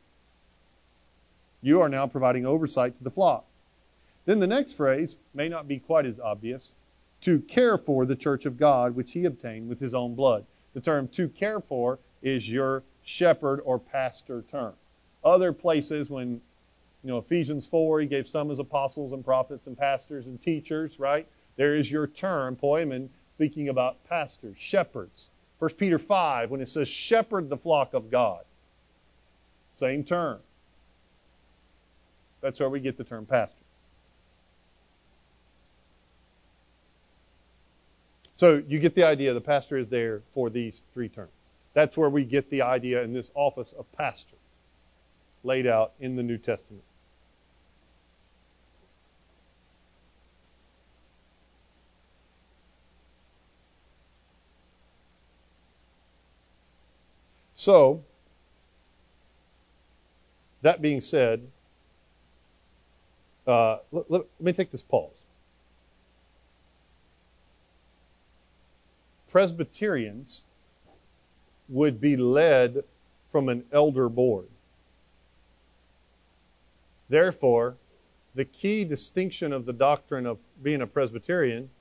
You 1.62 1.80
are 1.80 1.89
now 1.89 2.08
providing 2.08 2.45
oversight 2.45 2.97
to 2.97 3.03
the 3.03 3.12
flock. 3.12 3.45
Then 4.26 4.39
the 4.39 4.47
next 4.47 4.74
phrase 4.74 5.16
may 5.34 5.47
not 5.47 5.68
be 5.68 5.78
quite 5.78 6.08
as 6.08 6.20
obvious 6.20 6.74
to 7.22 7.39
care 7.41 7.78
for 7.78 8.06
the 8.06 8.16
church 8.16 8.47
of 8.47 8.58
God, 8.58 8.95
which 8.95 9.12
he 9.12 9.26
obtained 9.26 9.70
with 9.70 9.80
his 9.80 9.93
own 9.93 10.16
blood. 10.16 10.45
The 10.74 10.82
term 10.82 11.08
to 11.10 11.30
care 11.30 11.60
for 11.60 11.99
is 12.24 12.49
your 12.49 12.82
shepherd 13.03 13.62
or 13.64 13.78
pastor 13.78 14.43
term. 14.49 14.74
Other 15.24 15.53
places, 15.53 16.10
when 16.10 16.41
you 17.06 17.12
know 17.12 17.20
Ephesians 17.20 17.68
4, 17.68 18.01
he 18.01 18.08
gave 18.08 18.28
some 18.28 18.49
as 18.49 18.58
apostles 18.58 19.12
and 19.12 19.24
prophets 19.24 19.68
and 19.68 19.78
pastors 19.78 20.26
and 20.26 20.41
teachers, 20.41 20.99
right? 20.99 21.28
There 21.56 21.76
is 21.76 21.91
your 21.91 22.08
term, 22.08 22.56
poimen, 22.56 23.10
speaking 23.36 23.70
about 23.70 24.03
pastors, 24.10 24.56
shepherds. 24.58 25.28
1 25.60 25.70
Peter 25.76 25.99
5, 25.99 26.49
when 26.49 26.62
it 26.62 26.70
says 26.70 26.89
shepherd 26.89 27.47
the 27.47 27.58
flock 27.58 27.93
of 27.93 28.10
God. 28.10 28.43
Same 29.80 30.03
term. 30.03 30.39
That's 32.41 32.60
where 32.60 32.72
we 32.72 32.80
get 32.80 32.97
the 32.97 33.03
term 33.03 33.28
pastor. 33.28 33.53
So 38.36 38.64
you 38.68 38.80
get 38.80 38.95
the 38.95 39.03
idea 39.03 39.32
the 39.36 39.41
pastor 39.41 39.78
is 39.78 39.89
there 39.89 40.24
for 40.34 40.49
these 40.49 40.82
three 40.95 41.10
terms. 41.10 41.30
That's 41.76 41.95
where 41.95 42.10
we 42.10 42.24
get 42.24 42.49
the 42.49 42.64
idea 42.64 43.03
in 43.03 43.14
this 43.14 43.30
office 43.36 43.74
of 43.78 43.86
pastor 43.91 44.38
laid 45.43 45.68
out 45.68 45.91
in 45.99 46.16
the 46.16 46.24
New 46.24 46.39
Testament. 46.39 46.84
So, 57.66 58.03
that 60.61 60.84
being 60.84 61.01
said, 61.01 61.47
uh, 63.47 63.78
let, 63.91 64.11
let, 64.11 64.22
let 64.39 64.39
me 64.39 64.53
take 64.53 64.72
this 64.72 64.84
pause. 64.84 65.16
Presbyterians 69.32 70.43
would 71.68 71.99
be 71.99 72.16
led 72.16 72.84
from 73.32 73.49
an 73.49 73.63
elder 73.72 74.09
board. 74.09 74.45
Therefore, 77.09 77.78
the 78.36 78.45
key 78.45 78.84
distinction 78.84 79.51
of 79.51 79.66
the 79.66 79.74
doctrine 79.74 80.28
of 80.28 80.38
being 80.61 80.84
a 80.84 80.88
Presbyterian 80.88 81.72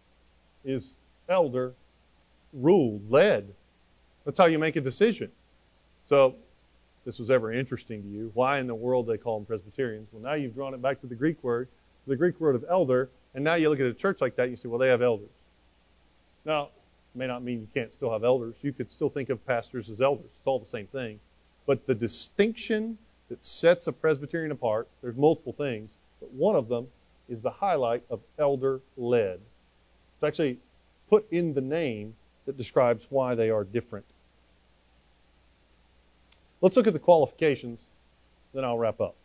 is 0.64 0.94
elder 1.28 1.74
ruled, 2.54 3.10
led. 3.10 3.52
That's 4.24 4.38
how 4.38 4.46
you 4.46 4.58
make 4.58 4.76
a 4.76 4.80
decision. 4.80 5.30
So, 6.06 6.36
this 7.04 7.18
was 7.18 7.30
ever 7.30 7.52
interesting 7.52 8.02
to 8.02 8.08
you, 8.08 8.30
why 8.34 8.58
in 8.58 8.66
the 8.66 8.74
world 8.74 9.06
they 9.06 9.18
call 9.18 9.38
them 9.38 9.46
Presbyterians? 9.46 10.08
Well, 10.12 10.22
now 10.22 10.34
you've 10.34 10.54
drawn 10.54 10.74
it 10.74 10.80
back 10.80 11.00
to 11.02 11.06
the 11.06 11.14
Greek 11.14 11.42
word, 11.42 11.68
the 12.06 12.16
Greek 12.16 12.40
word 12.40 12.54
of 12.54 12.64
elder, 12.68 13.10
and 13.34 13.44
now 13.44 13.54
you 13.54 13.68
look 13.68 13.80
at 13.80 13.86
a 13.86 13.94
church 13.94 14.20
like 14.20 14.36
that, 14.36 14.44
and 14.44 14.52
you 14.52 14.56
say, 14.56 14.68
well, 14.68 14.78
they 14.78 14.88
have 14.88 15.02
elders. 15.02 15.28
Now, 16.44 16.70
may 17.14 17.26
not 17.26 17.42
mean 17.42 17.60
you 17.60 17.68
can't 17.74 17.92
still 17.92 18.10
have 18.12 18.24
elders. 18.24 18.54
You 18.62 18.72
could 18.72 18.90
still 18.90 19.08
think 19.08 19.28
of 19.30 19.44
pastors 19.46 19.88
as 19.88 20.00
elders. 20.00 20.26
It's 20.26 20.46
all 20.46 20.58
the 20.58 20.66
same 20.66 20.86
thing. 20.88 21.20
But 21.66 21.86
the 21.86 21.94
distinction 21.94 22.98
that 23.28 23.44
sets 23.44 23.86
a 23.86 23.92
Presbyterian 23.92 24.50
apart, 24.50 24.88
there's 25.02 25.16
multiple 25.16 25.52
things, 25.52 25.90
but 26.20 26.30
one 26.32 26.56
of 26.56 26.68
them 26.68 26.88
is 27.28 27.40
the 27.40 27.50
highlight 27.50 28.02
of 28.10 28.20
elder 28.38 28.80
led. 28.96 29.40
It's 30.16 30.24
actually 30.24 30.58
put 31.08 31.26
in 31.30 31.54
the 31.54 31.60
name 31.60 32.14
that 32.46 32.56
describes 32.56 33.06
why 33.08 33.34
they 33.34 33.50
are 33.50 33.64
different. 33.64 34.04
Let's 36.64 36.78
look 36.78 36.86
at 36.86 36.94
the 36.94 36.98
qualifications, 36.98 37.82
then 38.54 38.64
I'll 38.64 38.78
wrap 38.78 38.98
up. 38.98 39.16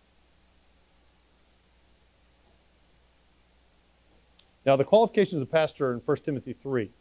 Now, 4.65 4.75
the 4.75 4.83
qualifications 4.83 5.41
of 5.41 5.49
pastor 5.49 5.93
in 5.93 5.99
1 5.99 6.17
Timothy 6.17 6.51
3. 6.51 6.91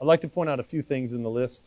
I'd 0.00 0.06
like 0.06 0.22
to 0.22 0.28
point 0.28 0.48
out 0.48 0.58
a 0.58 0.64
few 0.64 0.80
things 0.80 1.12
in 1.12 1.22
the 1.22 1.28
list. 1.28 1.60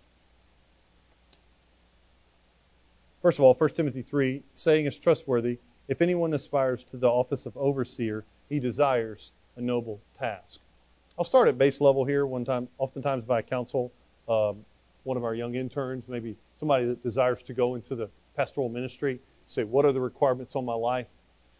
First 3.22 3.38
of 3.38 3.46
all, 3.46 3.54
1 3.54 3.70
Timothy 3.76 4.02
3, 4.02 4.42
saying 4.56 4.88
is 4.88 4.98
trustworthy. 4.98 5.60
If 5.88 6.02
anyone 6.02 6.34
aspires 6.34 6.84
to 6.86 6.98
the 6.98 7.10
office 7.10 7.46
of 7.46 7.56
overseer, 7.56 8.26
he 8.50 8.60
desires 8.60 9.30
a 9.56 9.62
noble 9.62 10.02
task. 10.18 10.62
I'll 11.18 11.26
start 11.26 11.48
at 11.48 11.58
base 11.58 11.80
level 11.82 12.06
here. 12.06 12.26
One 12.26 12.46
time, 12.46 12.68
oftentimes 12.78 13.26
by 13.26 13.42
counsel, 13.42 13.92
um, 14.28 14.66
one 15.04 15.18
of 15.18 15.24
our 15.24 15.36
young 15.36 15.56
interns, 15.56 16.04
maybe 16.08 16.36
somebody 16.60 16.86
that 16.86 17.04
desires 17.04 17.42
to 17.44 17.54
go 17.54 17.76
into 17.76 17.96
the 17.96 18.10
pastoral 18.36 18.70
ministry, 18.70 19.20
say, 19.48 19.64
what 19.64 19.86
are 19.86 19.92
the 19.92 20.02
requirements 20.02 20.56
on 20.56 20.66
my 20.66 20.74
life? 20.74 21.08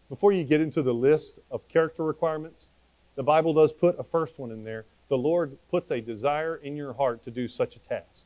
Before 0.08 0.32
you 0.32 0.44
get 0.44 0.60
into 0.60 0.82
the 0.82 0.92
list 0.92 1.38
of 1.50 1.66
character 1.68 2.04
requirements, 2.04 2.68
the 3.14 3.22
Bible 3.22 3.54
does 3.54 3.72
put 3.72 3.98
a 3.98 4.04
first 4.04 4.38
one 4.38 4.50
in 4.50 4.62
there 4.64 4.84
the 5.08 5.18
Lord 5.18 5.56
puts 5.70 5.90
a 5.90 6.00
desire 6.00 6.56
in 6.56 6.76
your 6.76 6.92
heart 6.92 7.24
to 7.24 7.30
do 7.30 7.48
such 7.48 7.76
a 7.76 7.78
task. 7.80 8.22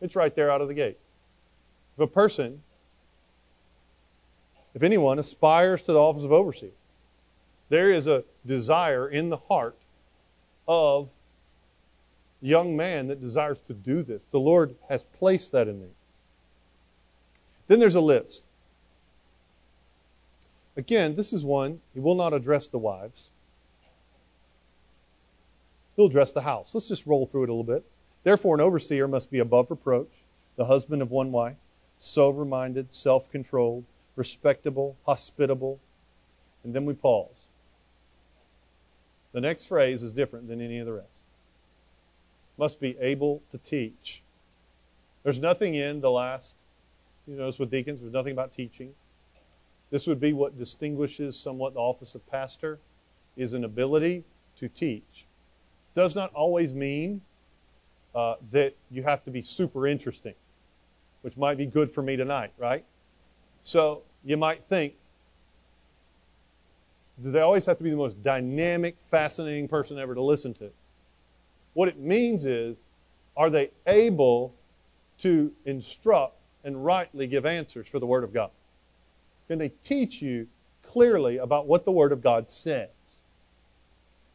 It's 0.00 0.16
right 0.16 0.34
there 0.34 0.50
out 0.50 0.60
of 0.60 0.68
the 0.68 0.74
gate. 0.74 0.98
If 1.96 2.02
a 2.02 2.06
person, 2.06 2.62
if 4.74 4.82
anyone 4.82 5.18
aspires 5.18 5.82
to 5.82 5.92
the 5.92 6.00
office 6.00 6.24
of 6.24 6.32
overseer, 6.32 6.70
there 7.68 7.90
is 7.90 8.06
a 8.06 8.24
desire 8.46 9.08
in 9.08 9.30
the 9.30 9.38
heart 9.38 9.76
of 10.66 11.08
young 12.40 12.76
man 12.76 13.08
that 13.08 13.20
desires 13.20 13.58
to 13.66 13.74
do 13.74 14.02
this. 14.02 14.22
The 14.30 14.40
Lord 14.40 14.76
has 14.88 15.02
placed 15.18 15.52
that 15.52 15.68
in 15.68 15.80
me. 15.80 15.88
Then 17.68 17.80
there's 17.80 17.94
a 17.94 18.00
list. 18.00 18.44
Again, 20.76 21.16
this 21.16 21.32
is 21.32 21.42
one, 21.42 21.80
he 21.94 22.00
will 22.00 22.14
not 22.14 22.34
address 22.34 22.68
the 22.68 22.78
wives. 22.78 23.30
He'll 25.96 26.06
address 26.06 26.32
the 26.32 26.42
house. 26.42 26.74
Let's 26.74 26.88
just 26.88 27.06
roll 27.06 27.26
through 27.26 27.44
it 27.44 27.48
a 27.48 27.52
little 27.52 27.64
bit. 27.64 27.84
Therefore, 28.22 28.54
an 28.54 28.60
overseer 28.60 29.08
must 29.08 29.30
be 29.30 29.38
above 29.38 29.70
reproach, 29.70 30.10
the 30.56 30.66
husband 30.66 31.00
of 31.00 31.10
one 31.10 31.32
wife, 31.32 31.56
sober 32.00 32.44
minded, 32.44 32.88
self 32.94 33.30
controlled, 33.30 33.84
respectable, 34.14 34.96
hospitable. 35.06 35.80
And 36.62 36.74
then 36.74 36.84
we 36.84 36.92
pause. 36.92 37.35
The 39.36 39.42
next 39.42 39.66
phrase 39.66 40.02
is 40.02 40.12
different 40.12 40.48
than 40.48 40.62
any 40.62 40.78
of 40.78 40.86
the 40.86 40.94
rest. 40.94 41.10
Must 42.56 42.80
be 42.80 42.96
able 42.98 43.42
to 43.52 43.58
teach. 43.58 44.22
There's 45.24 45.38
nothing 45.38 45.74
in 45.74 46.00
the 46.00 46.10
last, 46.10 46.54
you 47.26 47.36
notice 47.36 47.58
with 47.58 47.70
deacons, 47.70 48.00
there's 48.00 48.14
nothing 48.14 48.32
about 48.32 48.54
teaching. 48.54 48.94
This 49.90 50.06
would 50.06 50.20
be 50.20 50.32
what 50.32 50.58
distinguishes 50.58 51.38
somewhat 51.38 51.74
the 51.74 51.80
office 51.80 52.14
of 52.14 52.26
pastor, 52.30 52.78
is 53.36 53.52
an 53.52 53.64
ability 53.64 54.24
to 54.58 54.70
teach 54.70 55.26
does 55.92 56.16
not 56.16 56.32
always 56.32 56.72
mean 56.72 57.20
uh, 58.14 58.36
that 58.52 58.74
you 58.90 59.02
have 59.02 59.22
to 59.24 59.30
be 59.30 59.42
super 59.42 59.86
interesting, 59.86 60.34
which 61.20 61.36
might 61.36 61.58
be 61.58 61.66
good 61.66 61.92
for 61.92 62.00
me 62.00 62.16
tonight, 62.16 62.52
right? 62.56 62.86
So 63.64 64.00
you 64.24 64.38
might 64.38 64.62
think, 64.70 64.94
they 67.18 67.40
always 67.40 67.64
have 67.66 67.78
to 67.78 67.84
be 67.84 67.90
the 67.90 67.96
most 67.96 68.22
dynamic, 68.22 68.96
fascinating 69.10 69.68
person 69.68 69.98
ever 69.98 70.14
to 70.14 70.22
listen 70.22 70.52
to? 70.54 70.70
What 71.74 71.88
it 71.88 71.98
means 71.98 72.44
is, 72.44 72.78
are 73.36 73.50
they 73.50 73.70
able 73.86 74.54
to 75.20 75.52
instruct 75.64 76.34
and 76.64 76.84
rightly 76.84 77.26
give 77.26 77.46
answers 77.46 77.86
for 77.86 77.98
the 77.98 78.06
Word 78.06 78.24
of 78.24 78.32
God? 78.32 78.50
Can 79.48 79.58
they 79.58 79.70
teach 79.84 80.20
you 80.20 80.46
clearly 80.82 81.38
about 81.38 81.66
what 81.66 81.84
the 81.84 81.92
Word 81.92 82.12
of 82.12 82.22
God 82.22 82.50
says? 82.50 82.88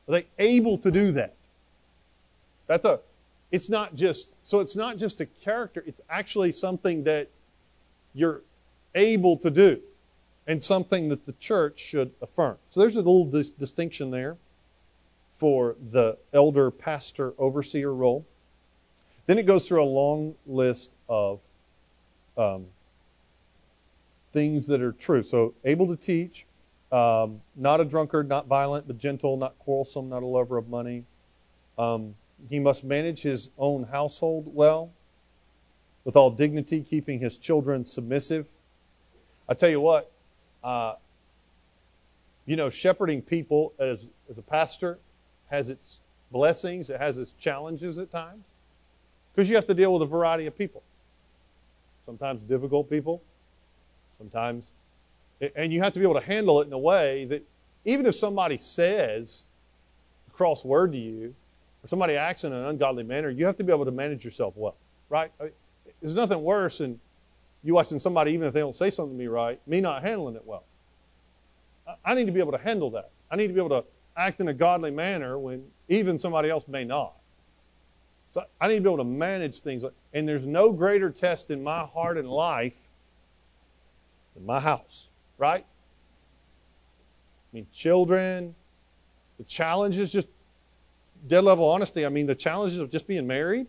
Are 0.08 0.14
they 0.14 0.28
able 0.40 0.78
to 0.80 0.92
do 0.92 1.12
that? 1.14 1.36
That's 2.68 2.86
a, 2.86 3.00
it's 3.52 3.70
not 3.70 3.96
just, 3.96 4.34
so 4.44 4.60
it's 4.60 4.76
not 4.76 4.98
just 4.98 5.22
a 5.22 5.26
character, 5.26 5.84
it's 5.86 6.02
actually 6.10 6.52
something 6.52 7.04
that 7.04 7.30
you're 8.14 8.42
able 8.96 9.38
to 9.38 9.52
do 9.52 9.82
and 10.48 10.64
something 10.64 11.10
that 11.10 11.26
the 11.26 11.34
church 11.34 11.80
should 11.80 12.12
affirm. 12.22 12.58
So 12.72 12.80
there's 12.80 12.96
a 12.96 13.00
little 13.00 13.26
dis- 13.26 13.52
distinction 13.52 14.12
there 14.12 14.38
for 15.38 15.76
the 15.92 16.18
elder, 16.34 16.70
pastor, 16.70 17.34
overseer 17.38 17.94
role. 17.94 18.26
Then 19.26 19.38
it 19.38 19.46
goes 19.46 19.68
through 19.68 19.84
a 19.84 19.86
long 19.86 20.36
list 20.46 20.92
of 21.08 21.40
um, 22.38 22.66
things 24.34 24.68
that 24.68 24.82
are 24.82 24.92
true. 24.92 25.24
So, 25.24 25.54
able 25.64 25.88
to 25.88 25.96
teach, 25.96 26.46
um, 26.92 27.42
not 27.56 27.80
a 27.80 27.86
drunkard, 27.86 28.28
not 28.28 28.48
violent, 28.48 28.88
but 28.88 28.98
gentle, 28.98 29.38
not 29.38 29.58
quarrelsome, 29.60 30.10
not 30.10 30.24
a 30.24 30.26
lover 30.26 30.58
of 30.58 30.70
money, 30.70 31.06
um, 31.78 32.16
he 32.50 32.60
must 32.60 32.84
manage 32.84 33.22
his 33.22 33.50
own 33.58 33.86
household 33.86 34.46
well, 34.54 34.92
with 36.04 36.16
all 36.16 36.32
dignity, 36.32 36.86
keeping 36.88 37.20
his 37.20 37.38
children 37.38 37.86
submissive. 37.86 38.48
I 39.48 39.54
tell 39.54 39.70
you 39.70 39.80
what, 39.80 40.12
uh, 40.64 40.96
you 42.46 42.56
know, 42.56 42.70
shepherding 42.70 43.22
people 43.22 43.74
as, 43.80 44.06
as 44.30 44.38
a 44.38 44.42
pastor 44.42 45.00
has 45.50 45.70
its 45.70 45.98
blessings, 46.32 46.90
it 46.90 47.00
has 47.00 47.18
its 47.18 47.32
challenges 47.40 47.98
at 47.98 48.12
times, 48.12 48.46
because 49.34 49.50
you 49.50 49.56
have 49.56 49.68
to 49.68 49.74
deal 49.74 49.94
with 49.94 50.02
a 50.02 50.06
variety 50.06 50.46
of 50.46 50.58
people. 50.58 50.82
sometimes 52.06 52.42
difficult 52.42 52.90
people, 52.90 53.22
sometimes. 54.18 54.66
And 55.56 55.72
you 55.74 55.82
have 55.82 55.94
to 55.94 56.00
be 56.00 56.04
able 56.04 56.20
to 56.20 56.26
handle 56.26 56.62
it 56.62 56.68
in 56.68 56.74
a 56.74 56.78
way 56.78 57.26
that 57.26 57.44
even 57.86 58.06
if 58.06 58.16
somebody 58.16 58.58
says 58.58 59.44
a 60.28 60.32
cross 60.32 60.64
word 60.64 60.92
to 60.92 60.98
you, 60.98 61.34
or 61.84 61.88
somebody 61.88 62.16
acts 62.16 62.44
in 62.44 62.54
an 62.54 62.66
ungodly 62.66 63.04
manner, 63.04 63.30
you 63.30 63.46
have 63.46 63.58
to 63.58 63.64
be 63.64 63.72
able 63.72 63.86
to 63.86 63.92
manage 63.92 64.24
yourself 64.24 64.54
well, 64.56 64.76
right? 65.10 65.32
I 65.40 65.44
mean, 65.46 65.52
there's 66.02 66.16
nothing 66.16 66.44
worse 66.44 66.78
than 66.78 67.00
you 67.64 67.74
watching 67.74 68.00
somebody, 68.00 68.32
even 68.32 68.48
if 68.48 68.54
they 68.54 68.60
don't 68.60 68.76
say 68.76 68.90
something 68.90 69.16
to 69.16 69.20
me 69.20 69.28
right, 69.28 69.60
me 69.68 69.82
not 69.82 70.02
handling 70.04 70.36
it 70.36 70.46
well. 70.46 70.64
I 72.04 72.14
need 72.16 72.26
to 72.26 72.32
be 72.32 72.40
able 72.40 72.54
to 72.54 72.58
handle 72.58 72.90
that. 72.92 73.12
I 73.30 73.36
need 73.36 73.48
to 73.48 73.54
be 73.54 73.60
able 73.60 73.82
to 73.82 73.84
act 74.16 74.40
in 74.40 74.48
a 74.48 74.54
godly 74.54 74.92
manner 74.92 75.38
when 75.38 75.64
even 75.90 76.18
somebody 76.18 76.50
else 76.50 76.68
may 76.68 76.84
not. 76.84 77.14
So 78.32 78.46
I 78.60 78.68
need 78.68 78.76
to 78.76 78.82
be 78.82 78.88
able 78.88 78.98
to 78.98 79.04
manage 79.04 79.60
things. 79.60 79.84
And 80.14 80.28
there's 80.28 80.46
no 80.46 80.72
greater 80.72 81.10
test 81.10 81.52
in 81.52 81.64
my 81.64 81.86
heart 81.86 82.18
and 82.18 82.30
life 82.30 82.74
than 84.36 84.46
my 84.46 84.60
house, 84.60 85.08
right? 85.38 85.66
I 87.52 87.56
mean, 87.56 87.68
children, 87.74 88.56
the 89.38 89.44
challenges, 89.44 90.12
just 90.12 90.30
dead 91.28 91.44
level 91.44 91.70
honesty. 91.70 92.06
I 92.06 92.10
mean, 92.10 92.26
the 92.26 92.36
challenges 92.36 92.80
of 92.80 92.90
just 92.90 93.08
being 93.08 93.28
married. 93.28 93.68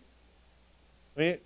I 1.16 1.20
mean, 1.20 1.38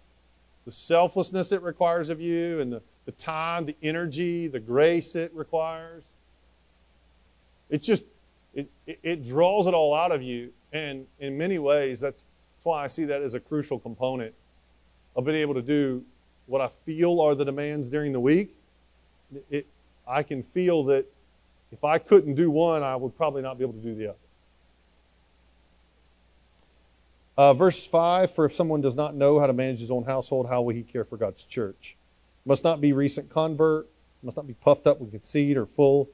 the 0.66 0.72
selflessness 0.72 1.52
it 1.52 1.62
requires 1.62 2.10
of 2.10 2.20
you, 2.20 2.60
and 2.60 2.72
the, 2.72 2.82
the 3.06 3.12
time, 3.12 3.64
the 3.64 3.76
energy, 3.82 4.48
the 4.48 4.60
grace 4.60 5.14
it 5.14 5.32
requires. 5.32 6.02
It 7.70 7.82
just 7.82 8.04
it, 8.52 8.68
it, 8.86 8.98
it 9.02 9.28
draws 9.28 9.66
it 9.66 9.74
all 9.74 9.94
out 9.94 10.12
of 10.12 10.22
you. 10.22 10.52
And 10.72 11.06
in 11.20 11.38
many 11.38 11.58
ways, 11.58 12.00
that's, 12.00 12.22
that's 12.22 12.64
why 12.64 12.84
I 12.84 12.88
see 12.88 13.04
that 13.04 13.22
as 13.22 13.34
a 13.34 13.40
crucial 13.40 13.78
component 13.78 14.34
of 15.14 15.24
being 15.24 15.38
able 15.38 15.54
to 15.54 15.62
do 15.62 16.04
what 16.46 16.60
I 16.60 16.68
feel 16.84 17.20
are 17.20 17.34
the 17.34 17.44
demands 17.44 17.88
during 17.88 18.12
the 18.12 18.20
week. 18.20 18.54
It, 19.50 19.66
I 20.06 20.22
can 20.22 20.42
feel 20.42 20.84
that 20.84 21.06
if 21.72 21.84
I 21.84 21.98
couldn't 21.98 22.34
do 22.34 22.50
one, 22.50 22.82
I 22.82 22.96
would 22.96 23.16
probably 23.16 23.42
not 23.42 23.58
be 23.58 23.64
able 23.64 23.74
to 23.74 23.80
do 23.80 23.94
the 23.94 24.08
other. 24.08 24.18
Uh, 27.36 27.52
verse 27.52 27.86
5 27.86 28.34
For 28.34 28.44
if 28.46 28.54
someone 28.54 28.80
does 28.80 28.96
not 28.96 29.14
know 29.14 29.38
how 29.38 29.46
to 29.46 29.52
manage 29.52 29.80
his 29.80 29.90
own 29.90 30.04
household, 30.04 30.48
how 30.48 30.62
will 30.62 30.74
he 30.74 30.82
care 30.82 31.04
for 31.04 31.16
God's 31.16 31.44
church? 31.44 31.96
Must 32.44 32.64
not 32.64 32.80
be 32.80 32.92
recent 32.92 33.28
convert, 33.28 33.88
must 34.22 34.36
not 34.36 34.46
be 34.46 34.54
puffed 34.54 34.86
up 34.86 35.00
with 35.00 35.10
conceit 35.10 35.56
or 35.56 35.66
full, 35.66 36.08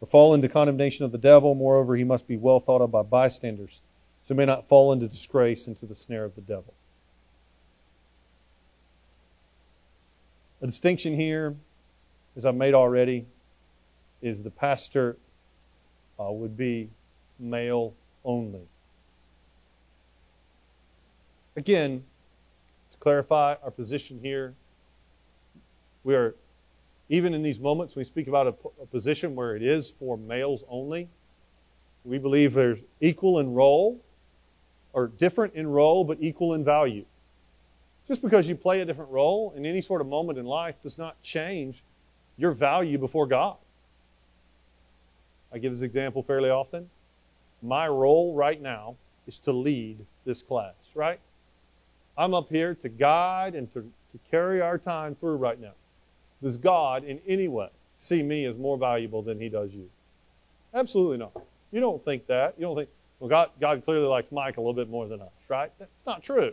or 0.00 0.08
fall 0.08 0.34
into 0.34 0.48
condemnation 0.48 1.04
of 1.04 1.12
the 1.12 1.18
devil. 1.18 1.54
Moreover, 1.54 1.96
he 1.96 2.04
must 2.04 2.26
be 2.26 2.36
well 2.36 2.60
thought 2.60 2.80
of 2.80 2.90
by 2.90 3.02
bystanders, 3.02 3.80
so 4.26 4.34
he 4.34 4.38
may 4.38 4.46
not 4.46 4.68
fall 4.68 4.92
into 4.92 5.08
disgrace 5.08 5.66
into 5.66 5.86
the 5.86 5.96
snare 5.96 6.24
of 6.24 6.34
the 6.34 6.40
devil. 6.40 6.72
A 10.62 10.66
distinction 10.66 11.16
here, 11.16 11.56
as 12.36 12.46
I've 12.46 12.54
made 12.54 12.72
already, 12.72 13.26
is 14.22 14.44
the 14.44 14.50
pastor 14.50 15.16
uh, 16.18 16.30
would 16.30 16.56
be 16.56 16.88
male 17.38 17.94
only. 18.24 18.68
Again, 21.56 22.04
to 22.92 22.98
clarify 22.98 23.56
our 23.62 23.70
position 23.70 24.18
here, 24.22 24.54
we 26.04 26.14
are, 26.14 26.34
even 27.08 27.34
in 27.34 27.42
these 27.42 27.58
moments, 27.58 27.94
we 27.94 28.04
speak 28.04 28.26
about 28.26 28.46
a, 28.46 28.82
a 28.82 28.86
position 28.86 29.34
where 29.34 29.54
it 29.54 29.62
is 29.62 29.90
for 29.98 30.16
males 30.16 30.64
only. 30.68 31.08
We 32.04 32.18
believe 32.18 32.54
there's 32.54 32.78
equal 33.00 33.38
in 33.38 33.52
role, 33.52 34.00
or 34.92 35.06
different 35.06 35.54
in 35.54 35.66
role, 35.66 36.04
but 36.04 36.18
equal 36.20 36.54
in 36.54 36.64
value. 36.64 37.04
Just 38.08 38.22
because 38.22 38.48
you 38.48 38.56
play 38.56 38.80
a 38.80 38.84
different 38.84 39.10
role 39.10 39.52
in 39.56 39.64
any 39.64 39.80
sort 39.80 40.00
of 40.00 40.06
moment 40.06 40.38
in 40.38 40.44
life 40.44 40.74
does 40.82 40.98
not 40.98 41.22
change 41.22 41.82
your 42.36 42.52
value 42.52 42.98
before 42.98 43.26
God. 43.26 43.56
I 45.52 45.58
give 45.58 45.72
this 45.72 45.82
example 45.82 46.22
fairly 46.22 46.50
often. 46.50 46.88
My 47.62 47.86
role 47.86 48.34
right 48.34 48.60
now 48.60 48.96
is 49.26 49.38
to 49.40 49.52
lead 49.52 49.98
this 50.24 50.42
class, 50.42 50.74
right? 50.94 51.20
I'm 52.16 52.34
up 52.34 52.50
here 52.50 52.74
to 52.74 52.88
guide 52.88 53.54
and 53.54 53.72
to, 53.72 53.80
to 53.80 54.18
carry 54.30 54.60
our 54.60 54.78
time 54.78 55.14
through 55.14 55.36
right 55.36 55.60
now. 55.60 55.72
Does 56.42 56.56
God 56.56 57.04
in 57.04 57.20
any 57.26 57.48
way 57.48 57.68
see 57.98 58.22
me 58.22 58.44
as 58.46 58.56
more 58.56 58.76
valuable 58.76 59.22
than 59.22 59.40
he 59.40 59.48
does 59.48 59.72
you? 59.72 59.88
Absolutely 60.74 61.18
not. 61.18 61.32
You 61.70 61.80
don't 61.80 62.04
think 62.04 62.26
that. 62.26 62.54
You 62.58 62.66
don't 62.66 62.76
think, 62.76 62.90
well, 63.20 63.30
God, 63.30 63.50
God 63.60 63.84
clearly 63.84 64.06
likes 64.06 64.32
Mike 64.32 64.56
a 64.56 64.60
little 64.60 64.74
bit 64.74 64.90
more 64.90 65.06
than 65.06 65.20
us, 65.20 65.30
right? 65.48 65.72
That's 65.78 65.90
not 66.06 66.22
true. 66.22 66.52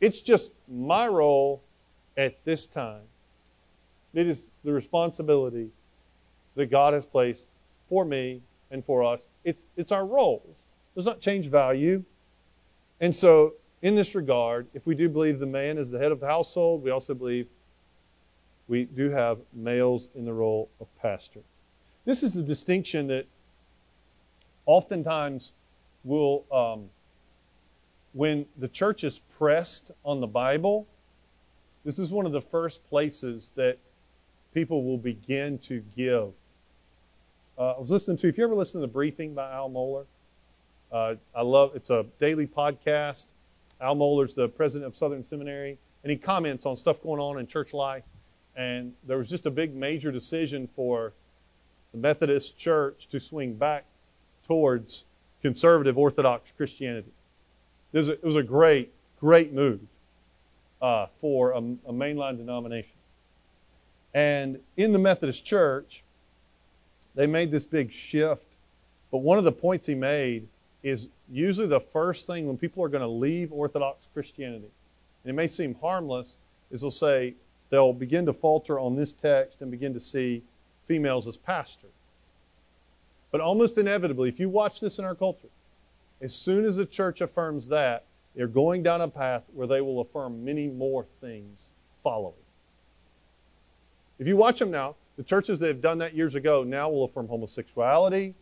It's 0.00 0.20
just 0.20 0.52
my 0.68 1.08
role 1.08 1.62
at 2.16 2.42
this 2.44 2.66
time. 2.66 3.02
It 4.14 4.26
is 4.26 4.46
the 4.64 4.72
responsibility 4.72 5.70
that 6.54 6.70
God 6.70 6.94
has 6.94 7.04
placed 7.04 7.46
for 7.88 8.04
me 8.04 8.40
and 8.70 8.84
for 8.84 9.02
us. 9.02 9.26
It's, 9.44 9.60
it's 9.76 9.92
our 9.92 10.06
roles. 10.06 10.42
It 10.46 10.94
does 10.96 11.06
not 11.06 11.20
change 11.20 11.48
value. 11.48 12.04
And 13.00 13.14
so 13.14 13.54
in 13.84 13.94
this 13.94 14.14
regard, 14.14 14.66
if 14.72 14.86
we 14.86 14.94
do 14.94 15.10
believe 15.10 15.38
the 15.38 15.44
man 15.44 15.76
is 15.76 15.90
the 15.90 15.98
head 15.98 16.10
of 16.10 16.18
the 16.18 16.26
household, 16.26 16.82
we 16.82 16.90
also 16.90 17.12
believe 17.12 17.46
we 18.66 18.86
do 18.86 19.10
have 19.10 19.38
males 19.52 20.08
in 20.14 20.24
the 20.24 20.32
role 20.32 20.70
of 20.80 20.86
pastor. 21.02 21.40
This 22.06 22.22
is 22.22 22.32
the 22.32 22.42
distinction 22.42 23.08
that 23.08 23.26
oftentimes 24.64 25.52
will, 26.02 26.46
um, 26.50 26.88
when 28.14 28.46
the 28.56 28.68
church 28.68 29.04
is 29.04 29.20
pressed 29.36 29.90
on 30.02 30.22
the 30.22 30.26
Bible, 30.26 30.86
this 31.84 31.98
is 31.98 32.10
one 32.10 32.24
of 32.24 32.32
the 32.32 32.40
first 32.40 32.88
places 32.88 33.50
that 33.54 33.76
people 34.54 34.82
will 34.82 34.96
begin 34.96 35.58
to 35.58 35.84
give. 35.94 36.32
Uh, 37.58 37.72
I 37.72 37.78
was 37.78 37.90
listening 37.90 38.16
to, 38.16 38.28
if 38.28 38.38
you 38.38 38.44
ever 38.44 38.54
listen 38.54 38.80
to 38.80 38.86
the 38.86 38.92
briefing 38.92 39.34
by 39.34 39.52
Al 39.52 39.68
Mohler, 39.68 40.06
uh, 40.90 41.16
I 41.36 41.42
love, 41.42 41.72
it's 41.76 41.90
a 41.90 42.06
daily 42.18 42.46
podcast. 42.46 43.26
Al 43.84 43.94
Mohler's 43.94 44.34
the 44.34 44.48
president 44.48 44.86
of 44.86 44.96
Southern 44.96 45.24
Seminary, 45.28 45.76
and 46.02 46.10
he 46.10 46.16
comments 46.16 46.64
on 46.64 46.74
stuff 46.76 47.02
going 47.02 47.20
on 47.20 47.38
in 47.38 47.46
church 47.46 47.74
life. 47.74 48.04
And 48.56 48.94
there 49.06 49.18
was 49.18 49.28
just 49.28 49.44
a 49.44 49.50
big 49.50 49.76
major 49.76 50.10
decision 50.10 50.68
for 50.74 51.12
the 51.92 51.98
Methodist 51.98 52.56
Church 52.56 53.08
to 53.10 53.20
swing 53.20 53.54
back 53.54 53.84
towards 54.46 55.04
conservative 55.42 55.98
Orthodox 55.98 56.50
Christianity. 56.56 57.12
It 57.92 57.98
was 57.98 58.08
a, 58.08 58.12
it 58.12 58.24
was 58.24 58.36
a 58.36 58.42
great, 58.42 58.90
great 59.20 59.52
move 59.52 59.80
uh, 60.80 61.06
for 61.20 61.50
a, 61.50 61.58
a 61.58 61.92
mainline 61.92 62.38
denomination. 62.38 62.90
And 64.14 64.60
in 64.78 64.92
the 64.92 64.98
Methodist 64.98 65.44
Church, 65.44 66.02
they 67.14 67.26
made 67.26 67.50
this 67.50 67.64
big 67.66 67.92
shift. 67.92 68.46
But 69.10 69.18
one 69.18 69.36
of 69.36 69.44
the 69.44 69.52
points 69.52 69.86
he 69.86 69.94
made 69.94 70.48
is 70.82 71.08
usually 71.30 71.66
the 71.66 71.80
first 71.80 72.26
thing 72.26 72.46
when 72.46 72.58
people 72.58 72.82
are 72.82 72.88
going 72.88 73.02
to 73.02 73.08
leave 73.08 73.52
Orthodox 73.52 74.06
Christianity, 74.12 74.70
and 75.22 75.30
it 75.30 75.34
may 75.34 75.48
seem 75.48 75.74
harmless, 75.76 76.36
is 76.70 76.80
they'll 76.82 76.90
say 76.90 77.34
they'll 77.70 77.92
begin 77.92 78.26
to 78.26 78.32
falter 78.32 78.78
on 78.78 78.96
this 78.96 79.12
text 79.12 79.60
and 79.60 79.70
begin 79.70 79.94
to 79.94 80.00
see 80.00 80.42
females 80.86 81.26
as 81.26 81.36
pastor. 81.36 81.88
But 83.30 83.40
almost 83.40 83.78
inevitably, 83.78 84.28
if 84.28 84.38
you 84.38 84.48
watch 84.48 84.80
this 84.80 84.98
in 84.98 85.04
our 85.04 85.14
culture, 85.14 85.48
as 86.20 86.34
soon 86.34 86.64
as 86.64 86.76
the 86.76 86.86
church 86.86 87.20
affirms 87.20 87.66
that, 87.68 88.04
they're 88.36 88.46
going 88.46 88.82
down 88.82 89.00
a 89.00 89.08
path 89.08 89.42
where 89.52 89.66
they 89.66 89.80
will 89.80 90.00
affirm 90.00 90.44
many 90.44 90.68
more 90.68 91.06
things 91.20 91.58
following. 92.02 92.34
If 94.18 94.26
you 94.26 94.36
watch 94.36 94.58
them 94.58 94.70
now, 94.70 94.96
the 95.16 95.22
churches 95.22 95.58
that 95.60 95.68
have 95.68 95.80
done 95.80 95.98
that 95.98 96.14
years 96.14 96.34
ago 96.34 96.64
now 96.64 96.88
will 96.88 97.04
affirm 97.04 97.28
homosexuality, 97.28 98.34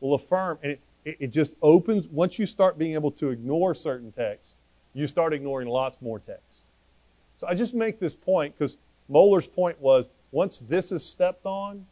will 0.00 0.14
affirm, 0.14 0.58
and 0.62 0.72
it, 0.72 0.80
it, 1.04 1.16
it 1.20 1.30
just 1.30 1.54
opens, 1.62 2.06
once 2.08 2.38
you 2.38 2.46
start 2.46 2.78
being 2.78 2.94
able 2.94 3.10
to 3.12 3.30
ignore 3.30 3.74
certain 3.74 4.12
texts, 4.12 4.54
you 4.94 5.06
start 5.06 5.32
ignoring 5.32 5.68
lots 5.68 5.96
more 6.00 6.18
texts. 6.18 6.62
So 7.38 7.46
I 7.46 7.54
just 7.54 7.74
make 7.74 7.98
this 7.98 8.14
point 8.14 8.54
because 8.58 8.76
Mohler's 9.10 9.46
point 9.46 9.80
was 9.80 10.06
once 10.32 10.58
this 10.68 10.92
is 10.92 11.04
stepped 11.04 11.46
on, 11.46 11.86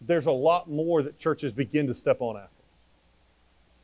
there's 0.00 0.26
a 0.26 0.32
lot 0.32 0.70
more 0.70 1.02
that 1.02 1.18
churches 1.18 1.52
begin 1.52 1.86
to 1.88 1.94
step 1.94 2.20
on 2.20 2.36
after. 2.36 2.48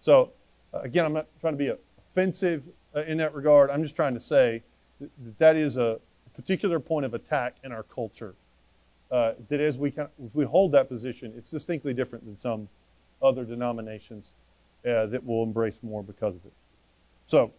So, 0.01 0.31
uh, 0.73 0.81
again, 0.81 1.05
I'm 1.05 1.13
not 1.13 1.27
trying 1.41 1.55
to 1.55 1.59
be 1.59 1.73
offensive 2.13 2.63
uh, 2.95 3.03
in 3.03 3.19
that 3.19 3.35
regard. 3.35 3.71
I'm 3.71 3.83
just 3.83 3.97
trying 3.97 4.15
to 4.15 4.21
say 4.21 4.63
that 5.01 5.39
that 5.39 5.57
is 5.57 5.77
a 5.77 5.99
particular 6.35 6.79
point 6.81 7.05
of 7.05 7.15
attack 7.15 7.57
in 7.65 7.73
our 7.73 7.83
culture. 7.83 8.35
Uh, 9.11 9.35
that 9.49 9.61
as 9.61 9.77
we, 9.77 9.91
kind 9.91 10.09
of, 10.19 10.35
we 10.35 10.45
hold 10.45 10.73
that 10.73 10.89
position, 10.89 11.33
it's 11.37 11.51
distinctly 11.51 11.93
different 11.95 12.25
than 12.25 12.39
some 12.39 12.69
other 13.23 13.45
denominations 13.45 14.33
uh, 14.87 15.07
that 15.07 15.25
will 15.25 15.43
embrace 15.43 15.79
more 15.83 16.03
because 16.03 16.35
of 16.35 16.45
it. 16.45 16.53
So, 17.27 17.53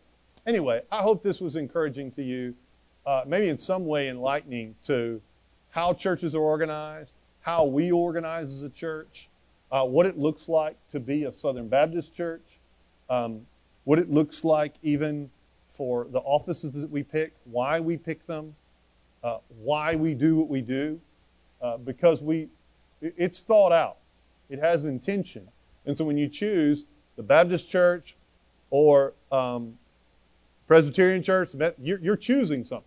anyway, 0.46 0.82
I 0.92 1.02
hope 1.02 1.24
this 1.24 1.42
was 1.42 1.56
encouraging 1.56 2.12
to 2.14 2.24
you, 2.24 2.56
uh, 3.06 3.24
maybe 3.26 3.50
in 3.50 3.58
some 3.58 3.86
way 3.86 4.10
enlightening 4.10 4.76
to 4.86 5.22
how 5.72 5.94
churches 5.94 6.36
are 6.36 6.42
organized, 6.42 7.14
how 7.42 7.66
we 7.66 7.92
organize 7.92 8.50
as 8.50 8.64
a 8.64 8.70
church, 8.70 9.30
uh, 9.72 9.84
what 9.84 10.06
it 10.06 10.18
looks 10.18 10.48
like 10.48 10.78
to 10.92 11.00
be 11.00 11.24
a 11.24 11.34
Southern 11.34 11.68
Baptist 11.68 12.16
church, 12.16 12.60
um, 13.10 13.42
what 13.84 14.00
it 14.00 14.10
looks 14.10 14.44
like 14.44 14.76
even 14.84 15.30
for 15.76 16.08
the 16.12 16.20
offices 16.20 16.74
that 16.74 16.90
we 16.90 17.04
pick, 17.04 17.34
why 17.46 17.80
we 17.80 17.98
pick 17.98 18.26
them, 18.28 18.56
uh, 19.24 19.40
why 19.62 19.96
we 19.96 20.14
do 20.14 20.36
what 20.36 20.48
we 20.48 20.62
do, 20.62 21.00
uh, 21.62 21.78
because 21.78 22.22
we 22.22 22.48
it's 23.02 23.42
thought 23.42 23.72
out. 23.72 23.98
It 24.50 24.60
has 24.60 24.86
intention. 24.86 25.48
And 25.86 25.98
so 25.98 26.06
when 26.06 26.18
you 26.18 26.28
choose 26.28 26.86
the 27.16 27.24
Baptist 27.24 27.70
church 27.70 28.16
or 28.70 29.13
um, 29.32 29.78
Presbyterian 30.68 31.24
church, 31.24 31.51
you're, 31.82 32.18
choosing 32.18 32.66
something. 32.66 32.86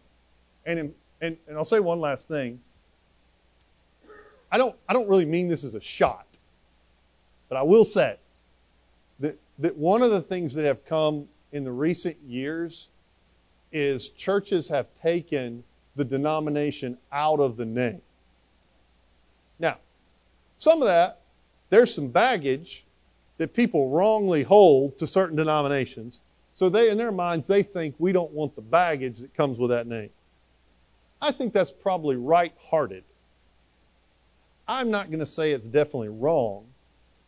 And, 0.66 0.78
in, 0.78 0.94
and, 1.20 1.36
and 1.46 1.56
I'll 1.56 1.64
say 1.64 1.80
one 1.80 2.00
last 2.00 2.26
thing. 2.28 2.60
I 4.50 4.58
don't, 4.58 4.74
I 4.88 4.92
don't 4.92 5.08
really 5.08 5.26
mean 5.26 5.48
this 5.48 5.64
as 5.64 5.74
a 5.74 5.80
shot, 5.80 6.26
but 7.48 7.56
I 7.56 7.62
will 7.62 7.84
say 7.84 8.16
that, 9.20 9.38
that 9.58 9.76
one 9.76 10.02
of 10.02 10.10
the 10.10 10.22
things 10.22 10.54
that 10.54 10.64
have 10.64 10.84
come 10.86 11.28
in 11.52 11.64
the 11.64 11.72
recent 11.72 12.16
years 12.26 12.88
is 13.72 14.08
churches 14.10 14.68
have 14.68 14.86
taken 15.02 15.62
the 15.96 16.04
denomination 16.04 16.96
out 17.12 17.40
of 17.40 17.56
the 17.56 17.64
name. 17.64 18.00
Now, 19.58 19.78
some 20.58 20.80
of 20.80 20.88
that, 20.88 21.20
there's 21.70 21.94
some 21.94 22.08
baggage 22.08 22.84
that 23.38 23.54
people 23.54 23.88
wrongly 23.88 24.42
hold 24.42 24.98
to 24.98 25.06
certain 25.06 25.36
denominations. 25.36 26.20
So 26.54 26.68
they, 26.68 26.90
in 26.90 26.98
their 26.98 27.12
minds, 27.12 27.46
they 27.46 27.62
think 27.62 27.94
we 27.98 28.12
don't 28.12 28.32
want 28.32 28.54
the 28.56 28.62
baggage 28.62 29.20
that 29.20 29.34
comes 29.34 29.58
with 29.58 29.70
that 29.70 29.86
name. 29.86 30.10
I 31.22 31.32
think 31.32 31.52
that's 31.52 31.70
probably 31.70 32.16
right 32.16 32.52
hearted. 32.70 33.04
I'm 34.66 34.90
not 34.90 35.08
going 35.08 35.20
to 35.20 35.26
say 35.26 35.52
it's 35.52 35.66
definitely 35.66 36.10
wrong, 36.10 36.66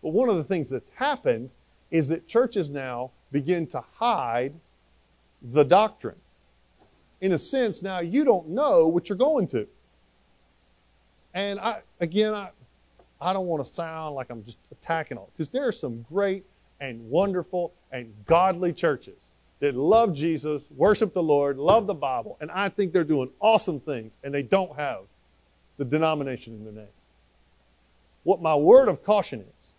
but 0.03 0.11
one 0.11 0.29
of 0.29 0.37
the 0.37 0.45
things 0.45 0.69
that's 0.69 0.91
happened 0.97 1.51
is 1.91 2.09
that 2.09 2.29
churches 2.29 2.71
now 2.71 3.11
begin 3.33 3.67
to 3.69 3.83
hide 3.95 4.53
the 5.43 5.65
doctrine. 5.65 6.17
In 7.21 7.33
a 7.33 7.39
sense, 7.39 7.83
now 7.83 8.01
you 8.01 8.25
don't 8.25 8.49
know 8.49 8.87
what 8.87 9.09
you're 9.09 9.19
going 9.19 9.47
to. 9.49 9.67
And 11.35 11.61
I, 11.61 11.81
again, 12.01 12.35
I, 12.35 12.51
I 13.21 13.33
don't 13.33 13.47
want 13.47 13.65
to 13.67 13.75
sound 13.75 14.15
like 14.15 14.31
I'm 14.31 14.45
just 14.45 14.59
attacking 14.73 15.19
all, 15.19 15.31
because 15.37 15.51
there 15.51 15.67
are 15.67 15.73
some 15.73 16.05
great 16.11 16.45
and 16.81 17.11
wonderful 17.11 17.73
and 17.93 18.13
godly 18.27 18.73
churches 18.73 19.17
that 19.61 19.75
love 19.75 20.15
Jesus, 20.15 20.63
worship 20.75 21.13
the 21.13 21.23
Lord, 21.23 21.59
love 21.59 21.87
the 21.87 21.95
Bible, 21.95 22.39
and 22.41 22.51
I 22.51 22.71
think 22.71 22.93
they're 22.93 23.05
doing 23.05 23.31
awesome 23.41 23.81
things, 23.81 24.15
and 24.25 24.33
they 24.33 24.43
don't 24.43 24.75
have 24.77 25.01
the 25.77 25.85
denomination 25.85 26.55
in 26.55 26.65
their 26.65 26.73
name. 26.73 26.93
What 28.23 28.41
my 28.41 28.55
word 28.55 28.89
of 28.89 29.05
caution 29.05 29.41
is, 29.41 29.73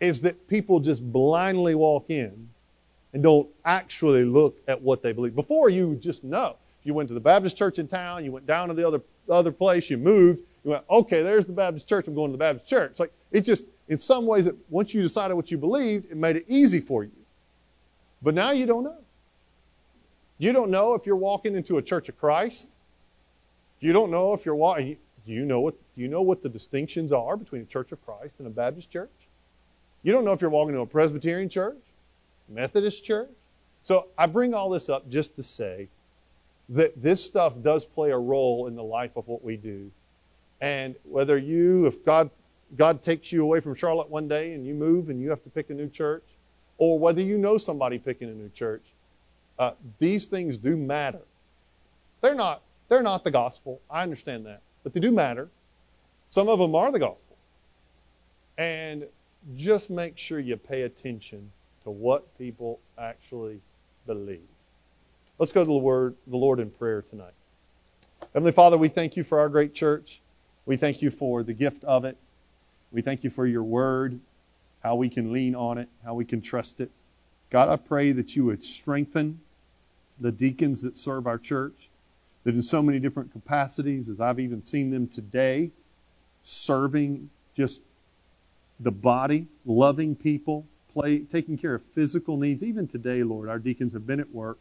is 0.00 0.20
that 0.22 0.48
people 0.48 0.80
just 0.80 1.02
blindly 1.12 1.74
walk 1.74 2.10
in 2.10 2.50
and 3.12 3.22
don't 3.22 3.48
actually 3.64 4.24
look 4.24 4.56
at 4.68 4.80
what 4.82 5.02
they 5.02 5.12
believe. 5.12 5.34
Before 5.34 5.70
you 5.70 5.94
just 5.96 6.24
know. 6.24 6.56
You 6.82 6.92
went 6.92 7.08
to 7.08 7.14
the 7.14 7.20
Baptist 7.20 7.56
church 7.56 7.78
in 7.78 7.88
town, 7.88 8.24
you 8.24 8.32
went 8.32 8.46
down 8.46 8.68
to 8.68 8.74
the 8.74 8.86
other, 8.86 9.00
other 9.30 9.50
place, 9.50 9.88
you 9.88 9.96
moved, 9.96 10.40
you 10.64 10.70
went, 10.70 10.84
okay, 10.88 11.22
there's 11.22 11.44
the 11.44 11.52
Baptist 11.52 11.86
church. 11.86 12.06
I'm 12.08 12.14
going 12.14 12.30
to 12.30 12.32
the 12.32 12.38
Baptist 12.38 12.66
church. 12.66 12.98
Like, 12.98 13.12
it 13.30 13.42
just, 13.42 13.66
in 13.88 13.98
some 13.98 14.26
ways, 14.26 14.46
it, 14.46 14.56
once 14.70 14.94
you 14.94 15.02
decided 15.02 15.34
what 15.34 15.50
you 15.50 15.58
believed, 15.58 16.10
it 16.10 16.16
made 16.16 16.36
it 16.36 16.46
easy 16.48 16.80
for 16.80 17.04
you. 17.04 17.12
But 18.22 18.34
now 18.34 18.52
you 18.52 18.64
don't 18.64 18.84
know. 18.84 18.96
You 20.38 20.52
don't 20.52 20.70
know 20.70 20.94
if 20.94 21.04
you're 21.04 21.16
walking 21.16 21.54
into 21.54 21.76
a 21.76 21.82
church 21.82 22.08
of 22.08 22.18
Christ. 22.18 22.70
You 23.80 23.92
don't 23.92 24.10
know 24.10 24.32
if 24.32 24.46
you're 24.46 24.54
walking. 24.54 24.96
Do 25.26 25.32
you 25.32 25.44
know 25.44 25.60
what? 25.60 25.74
Do 25.94 26.02
you 26.02 26.08
know 26.08 26.22
what 26.22 26.42
the 26.42 26.48
distinctions 26.48 27.12
are 27.12 27.36
between 27.36 27.62
a 27.62 27.66
church 27.66 27.92
of 27.92 28.04
Christ 28.04 28.34
and 28.38 28.46
a 28.46 28.50
Baptist 28.50 28.90
church? 28.90 29.10
You 30.02 30.12
don't 30.12 30.24
know 30.24 30.32
if 30.32 30.40
you're 30.40 30.50
walking 30.50 30.74
to 30.74 30.80
a 30.80 30.86
Presbyterian 30.86 31.48
church, 31.48 31.78
Methodist 32.48 33.04
church. 33.04 33.30
So 33.84 34.06
I 34.16 34.26
bring 34.26 34.54
all 34.54 34.70
this 34.70 34.88
up 34.88 35.08
just 35.08 35.36
to 35.36 35.42
say 35.42 35.88
that 36.70 37.00
this 37.00 37.22
stuff 37.22 37.52
does 37.62 37.84
play 37.84 38.10
a 38.10 38.18
role 38.18 38.66
in 38.66 38.74
the 38.74 38.82
life 38.82 39.16
of 39.16 39.28
what 39.28 39.44
we 39.44 39.56
do 39.56 39.90
and 40.60 40.94
whether 41.04 41.36
you, 41.38 41.86
if 41.86 42.04
God, 42.04 42.30
God 42.76 43.02
takes 43.02 43.32
you 43.32 43.42
away 43.42 43.60
from 43.60 43.74
Charlotte 43.74 44.08
one 44.08 44.28
day 44.28 44.54
and 44.54 44.66
you 44.66 44.74
move 44.74 45.10
and 45.10 45.20
you 45.20 45.30
have 45.30 45.42
to 45.44 45.50
pick 45.50 45.70
a 45.70 45.74
new 45.74 45.88
church, 45.88 46.24
or 46.78 46.98
whether 46.98 47.20
you 47.22 47.38
know 47.38 47.58
somebody 47.58 47.98
picking 47.98 48.28
a 48.28 48.34
new 48.34 48.48
church, 48.50 48.82
uh, 49.58 49.72
these 49.98 50.26
things 50.26 50.56
do 50.56 50.76
matter. 50.76 51.20
They're 52.20 52.34
not, 52.34 52.62
they're 52.88 53.02
not 53.02 53.22
the 53.24 53.30
gospel. 53.30 53.80
I 53.90 54.02
understand 54.02 54.46
that. 54.46 54.60
But 54.82 54.92
they 54.92 55.00
do 55.00 55.12
matter. 55.12 55.48
Some 56.30 56.48
of 56.48 56.58
them 56.58 56.74
are 56.74 56.90
the 56.90 56.98
gospel. 56.98 57.36
And 58.58 59.06
just 59.56 59.90
make 59.90 60.18
sure 60.18 60.40
you 60.40 60.56
pay 60.56 60.82
attention 60.82 61.50
to 61.84 61.90
what 61.90 62.36
people 62.38 62.80
actually 62.98 63.60
believe. 64.06 64.40
Let's 65.38 65.52
go 65.52 65.62
to 65.62 65.66
the 65.66 65.72
word, 65.72 66.14
the 66.26 66.36
Lord 66.36 66.60
in 66.60 66.70
prayer 66.70 67.02
tonight. 67.02 67.34
Heavenly 68.32 68.52
Father, 68.52 68.78
we 68.78 68.88
thank 68.88 69.16
you 69.16 69.24
for 69.24 69.38
our 69.38 69.48
great 69.48 69.74
church. 69.74 70.20
We 70.66 70.76
thank 70.76 71.02
you 71.02 71.10
for 71.10 71.42
the 71.42 71.52
gift 71.52 71.84
of 71.84 72.04
it. 72.04 72.16
We 72.92 73.02
thank 73.02 73.24
you 73.24 73.30
for 73.30 73.46
your 73.46 73.62
word, 73.62 74.20
how 74.82 74.94
we 74.94 75.08
can 75.08 75.32
lean 75.32 75.54
on 75.54 75.78
it, 75.78 75.88
how 76.04 76.14
we 76.14 76.24
can 76.24 76.40
trust 76.40 76.80
it. 76.80 76.90
God, 77.50 77.68
I 77.68 77.76
pray 77.76 78.12
that 78.12 78.34
you 78.36 78.44
would 78.46 78.64
strengthen 78.64 79.40
the 80.18 80.32
deacons 80.32 80.82
that 80.82 80.96
serve 80.96 81.26
our 81.26 81.38
church, 81.38 81.88
that 82.44 82.54
in 82.54 82.62
so 82.62 82.82
many 82.82 82.98
different 82.98 83.32
capacities, 83.32 84.08
as 84.08 84.20
I've 84.20 84.40
even 84.40 84.64
seen 84.64 84.90
them 84.90 85.08
today, 85.08 85.70
serving 86.44 87.30
just 87.56 87.80
the 88.80 88.90
body, 88.90 89.46
loving 89.66 90.14
people, 90.14 90.66
play, 90.92 91.20
taking 91.20 91.58
care 91.58 91.74
of 91.74 91.82
physical 91.94 92.36
needs. 92.36 92.62
Even 92.62 92.86
today, 92.86 93.22
Lord, 93.22 93.48
our 93.48 93.58
deacons 93.58 93.92
have 93.92 94.06
been 94.06 94.20
at 94.20 94.32
work. 94.32 94.58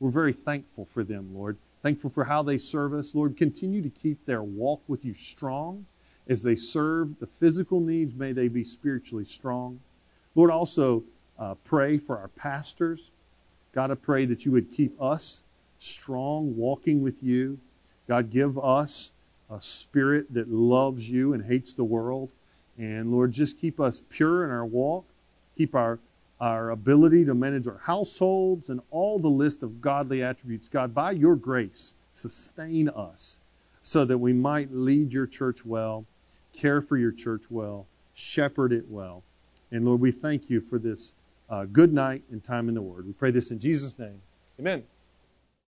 We're 0.00 0.10
very 0.10 0.32
thankful 0.32 0.88
for 0.92 1.04
them, 1.04 1.30
Lord. 1.34 1.56
Thankful 1.84 2.08
for 2.08 2.24
how 2.24 2.42
they 2.42 2.56
serve 2.56 2.94
us. 2.94 3.14
Lord, 3.14 3.36
continue 3.36 3.82
to 3.82 3.90
keep 3.90 4.24
their 4.24 4.42
walk 4.42 4.80
with 4.88 5.04
you 5.04 5.14
strong 5.18 5.84
as 6.26 6.42
they 6.42 6.56
serve 6.56 7.18
the 7.18 7.26
physical 7.26 7.78
needs. 7.78 8.14
May 8.14 8.32
they 8.32 8.48
be 8.48 8.64
spiritually 8.64 9.26
strong. 9.26 9.80
Lord, 10.34 10.50
also 10.50 11.04
uh, 11.38 11.56
pray 11.62 11.98
for 11.98 12.16
our 12.16 12.28
pastors. 12.28 13.10
God, 13.74 13.90
I 13.90 13.96
pray 13.96 14.24
that 14.24 14.46
you 14.46 14.52
would 14.52 14.72
keep 14.72 14.98
us 14.98 15.42
strong, 15.78 16.56
walking 16.56 17.02
with 17.02 17.22
you. 17.22 17.58
God, 18.08 18.30
give 18.30 18.58
us 18.58 19.12
a 19.50 19.60
spirit 19.60 20.32
that 20.32 20.50
loves 20.50 21.06
you 21.06 21.34
and 21.34 21.44
hates 21.44 21.74
the 21.74 21.84
world. 21.84 22.30
And 22.78 23.12
Lord, 23.12 23.32
just 23.32 23.60
keep 23.60 23.78
us 23.78 24.02
pure 24.08 24.42
in 24.42 24.50
our 24.50 24.64
walk. 24.64 25.04
Keep 25.58 25.74
our 25.74 25.98
our 26.40 26.70
ability 26.70 27.24
to 27.24 27.34
manage 27.34 27.66
our 27.66 27.80
households, 27.84 28.68
and 28.68 28.80
all 28.90 29.18
the 29.18 29.28
list 29.28 29.62
of 29.62 29.80
godly 29.80 30.22
attributes. 30.22 30.68
God, 30.68 30.94
by 30.94 31.12
your 31.12 31.36
grace, 31.36 31.94
sustain 32.12 32.88
us 32.88 33.40
so 33.82 34.04
that 34.04 34.18
we 34.18 34.32
might 34.32 34.72
lead 34.72 35.12
your 35.12 35.26
church 35.26 35.64
well, 35.64 36.04
care 36.52 36.80
for 36.80 36.96
your 36.96 37.12
church 37.12 37.42
well, 37.50 37.86
shepherd 38.14 38.72
it 38.72 38.88
well. 38.88 39.22
And 39.70 39.84
Lord, 39.84 40.00
we 40.00 40.12
thank 40.12 40.48
you 40.48 40.60
for 40.60 40.78
this 40.78 41.14
uh, 41.50 41.66
good 41.66 41.92
night 41.92 42.22
and 42.30 42.42
time 42.42 42.68
in 42.68 42.74
the 42.74 42.82
Word. 42.82 43.06
We 43.06 43.12
pray 43.12 43.30
this 43.30 43.50
in 43.50 43.58
Jesus' 43.58 43.98
name. 43.98 44.20
Amen. 44.58 44.84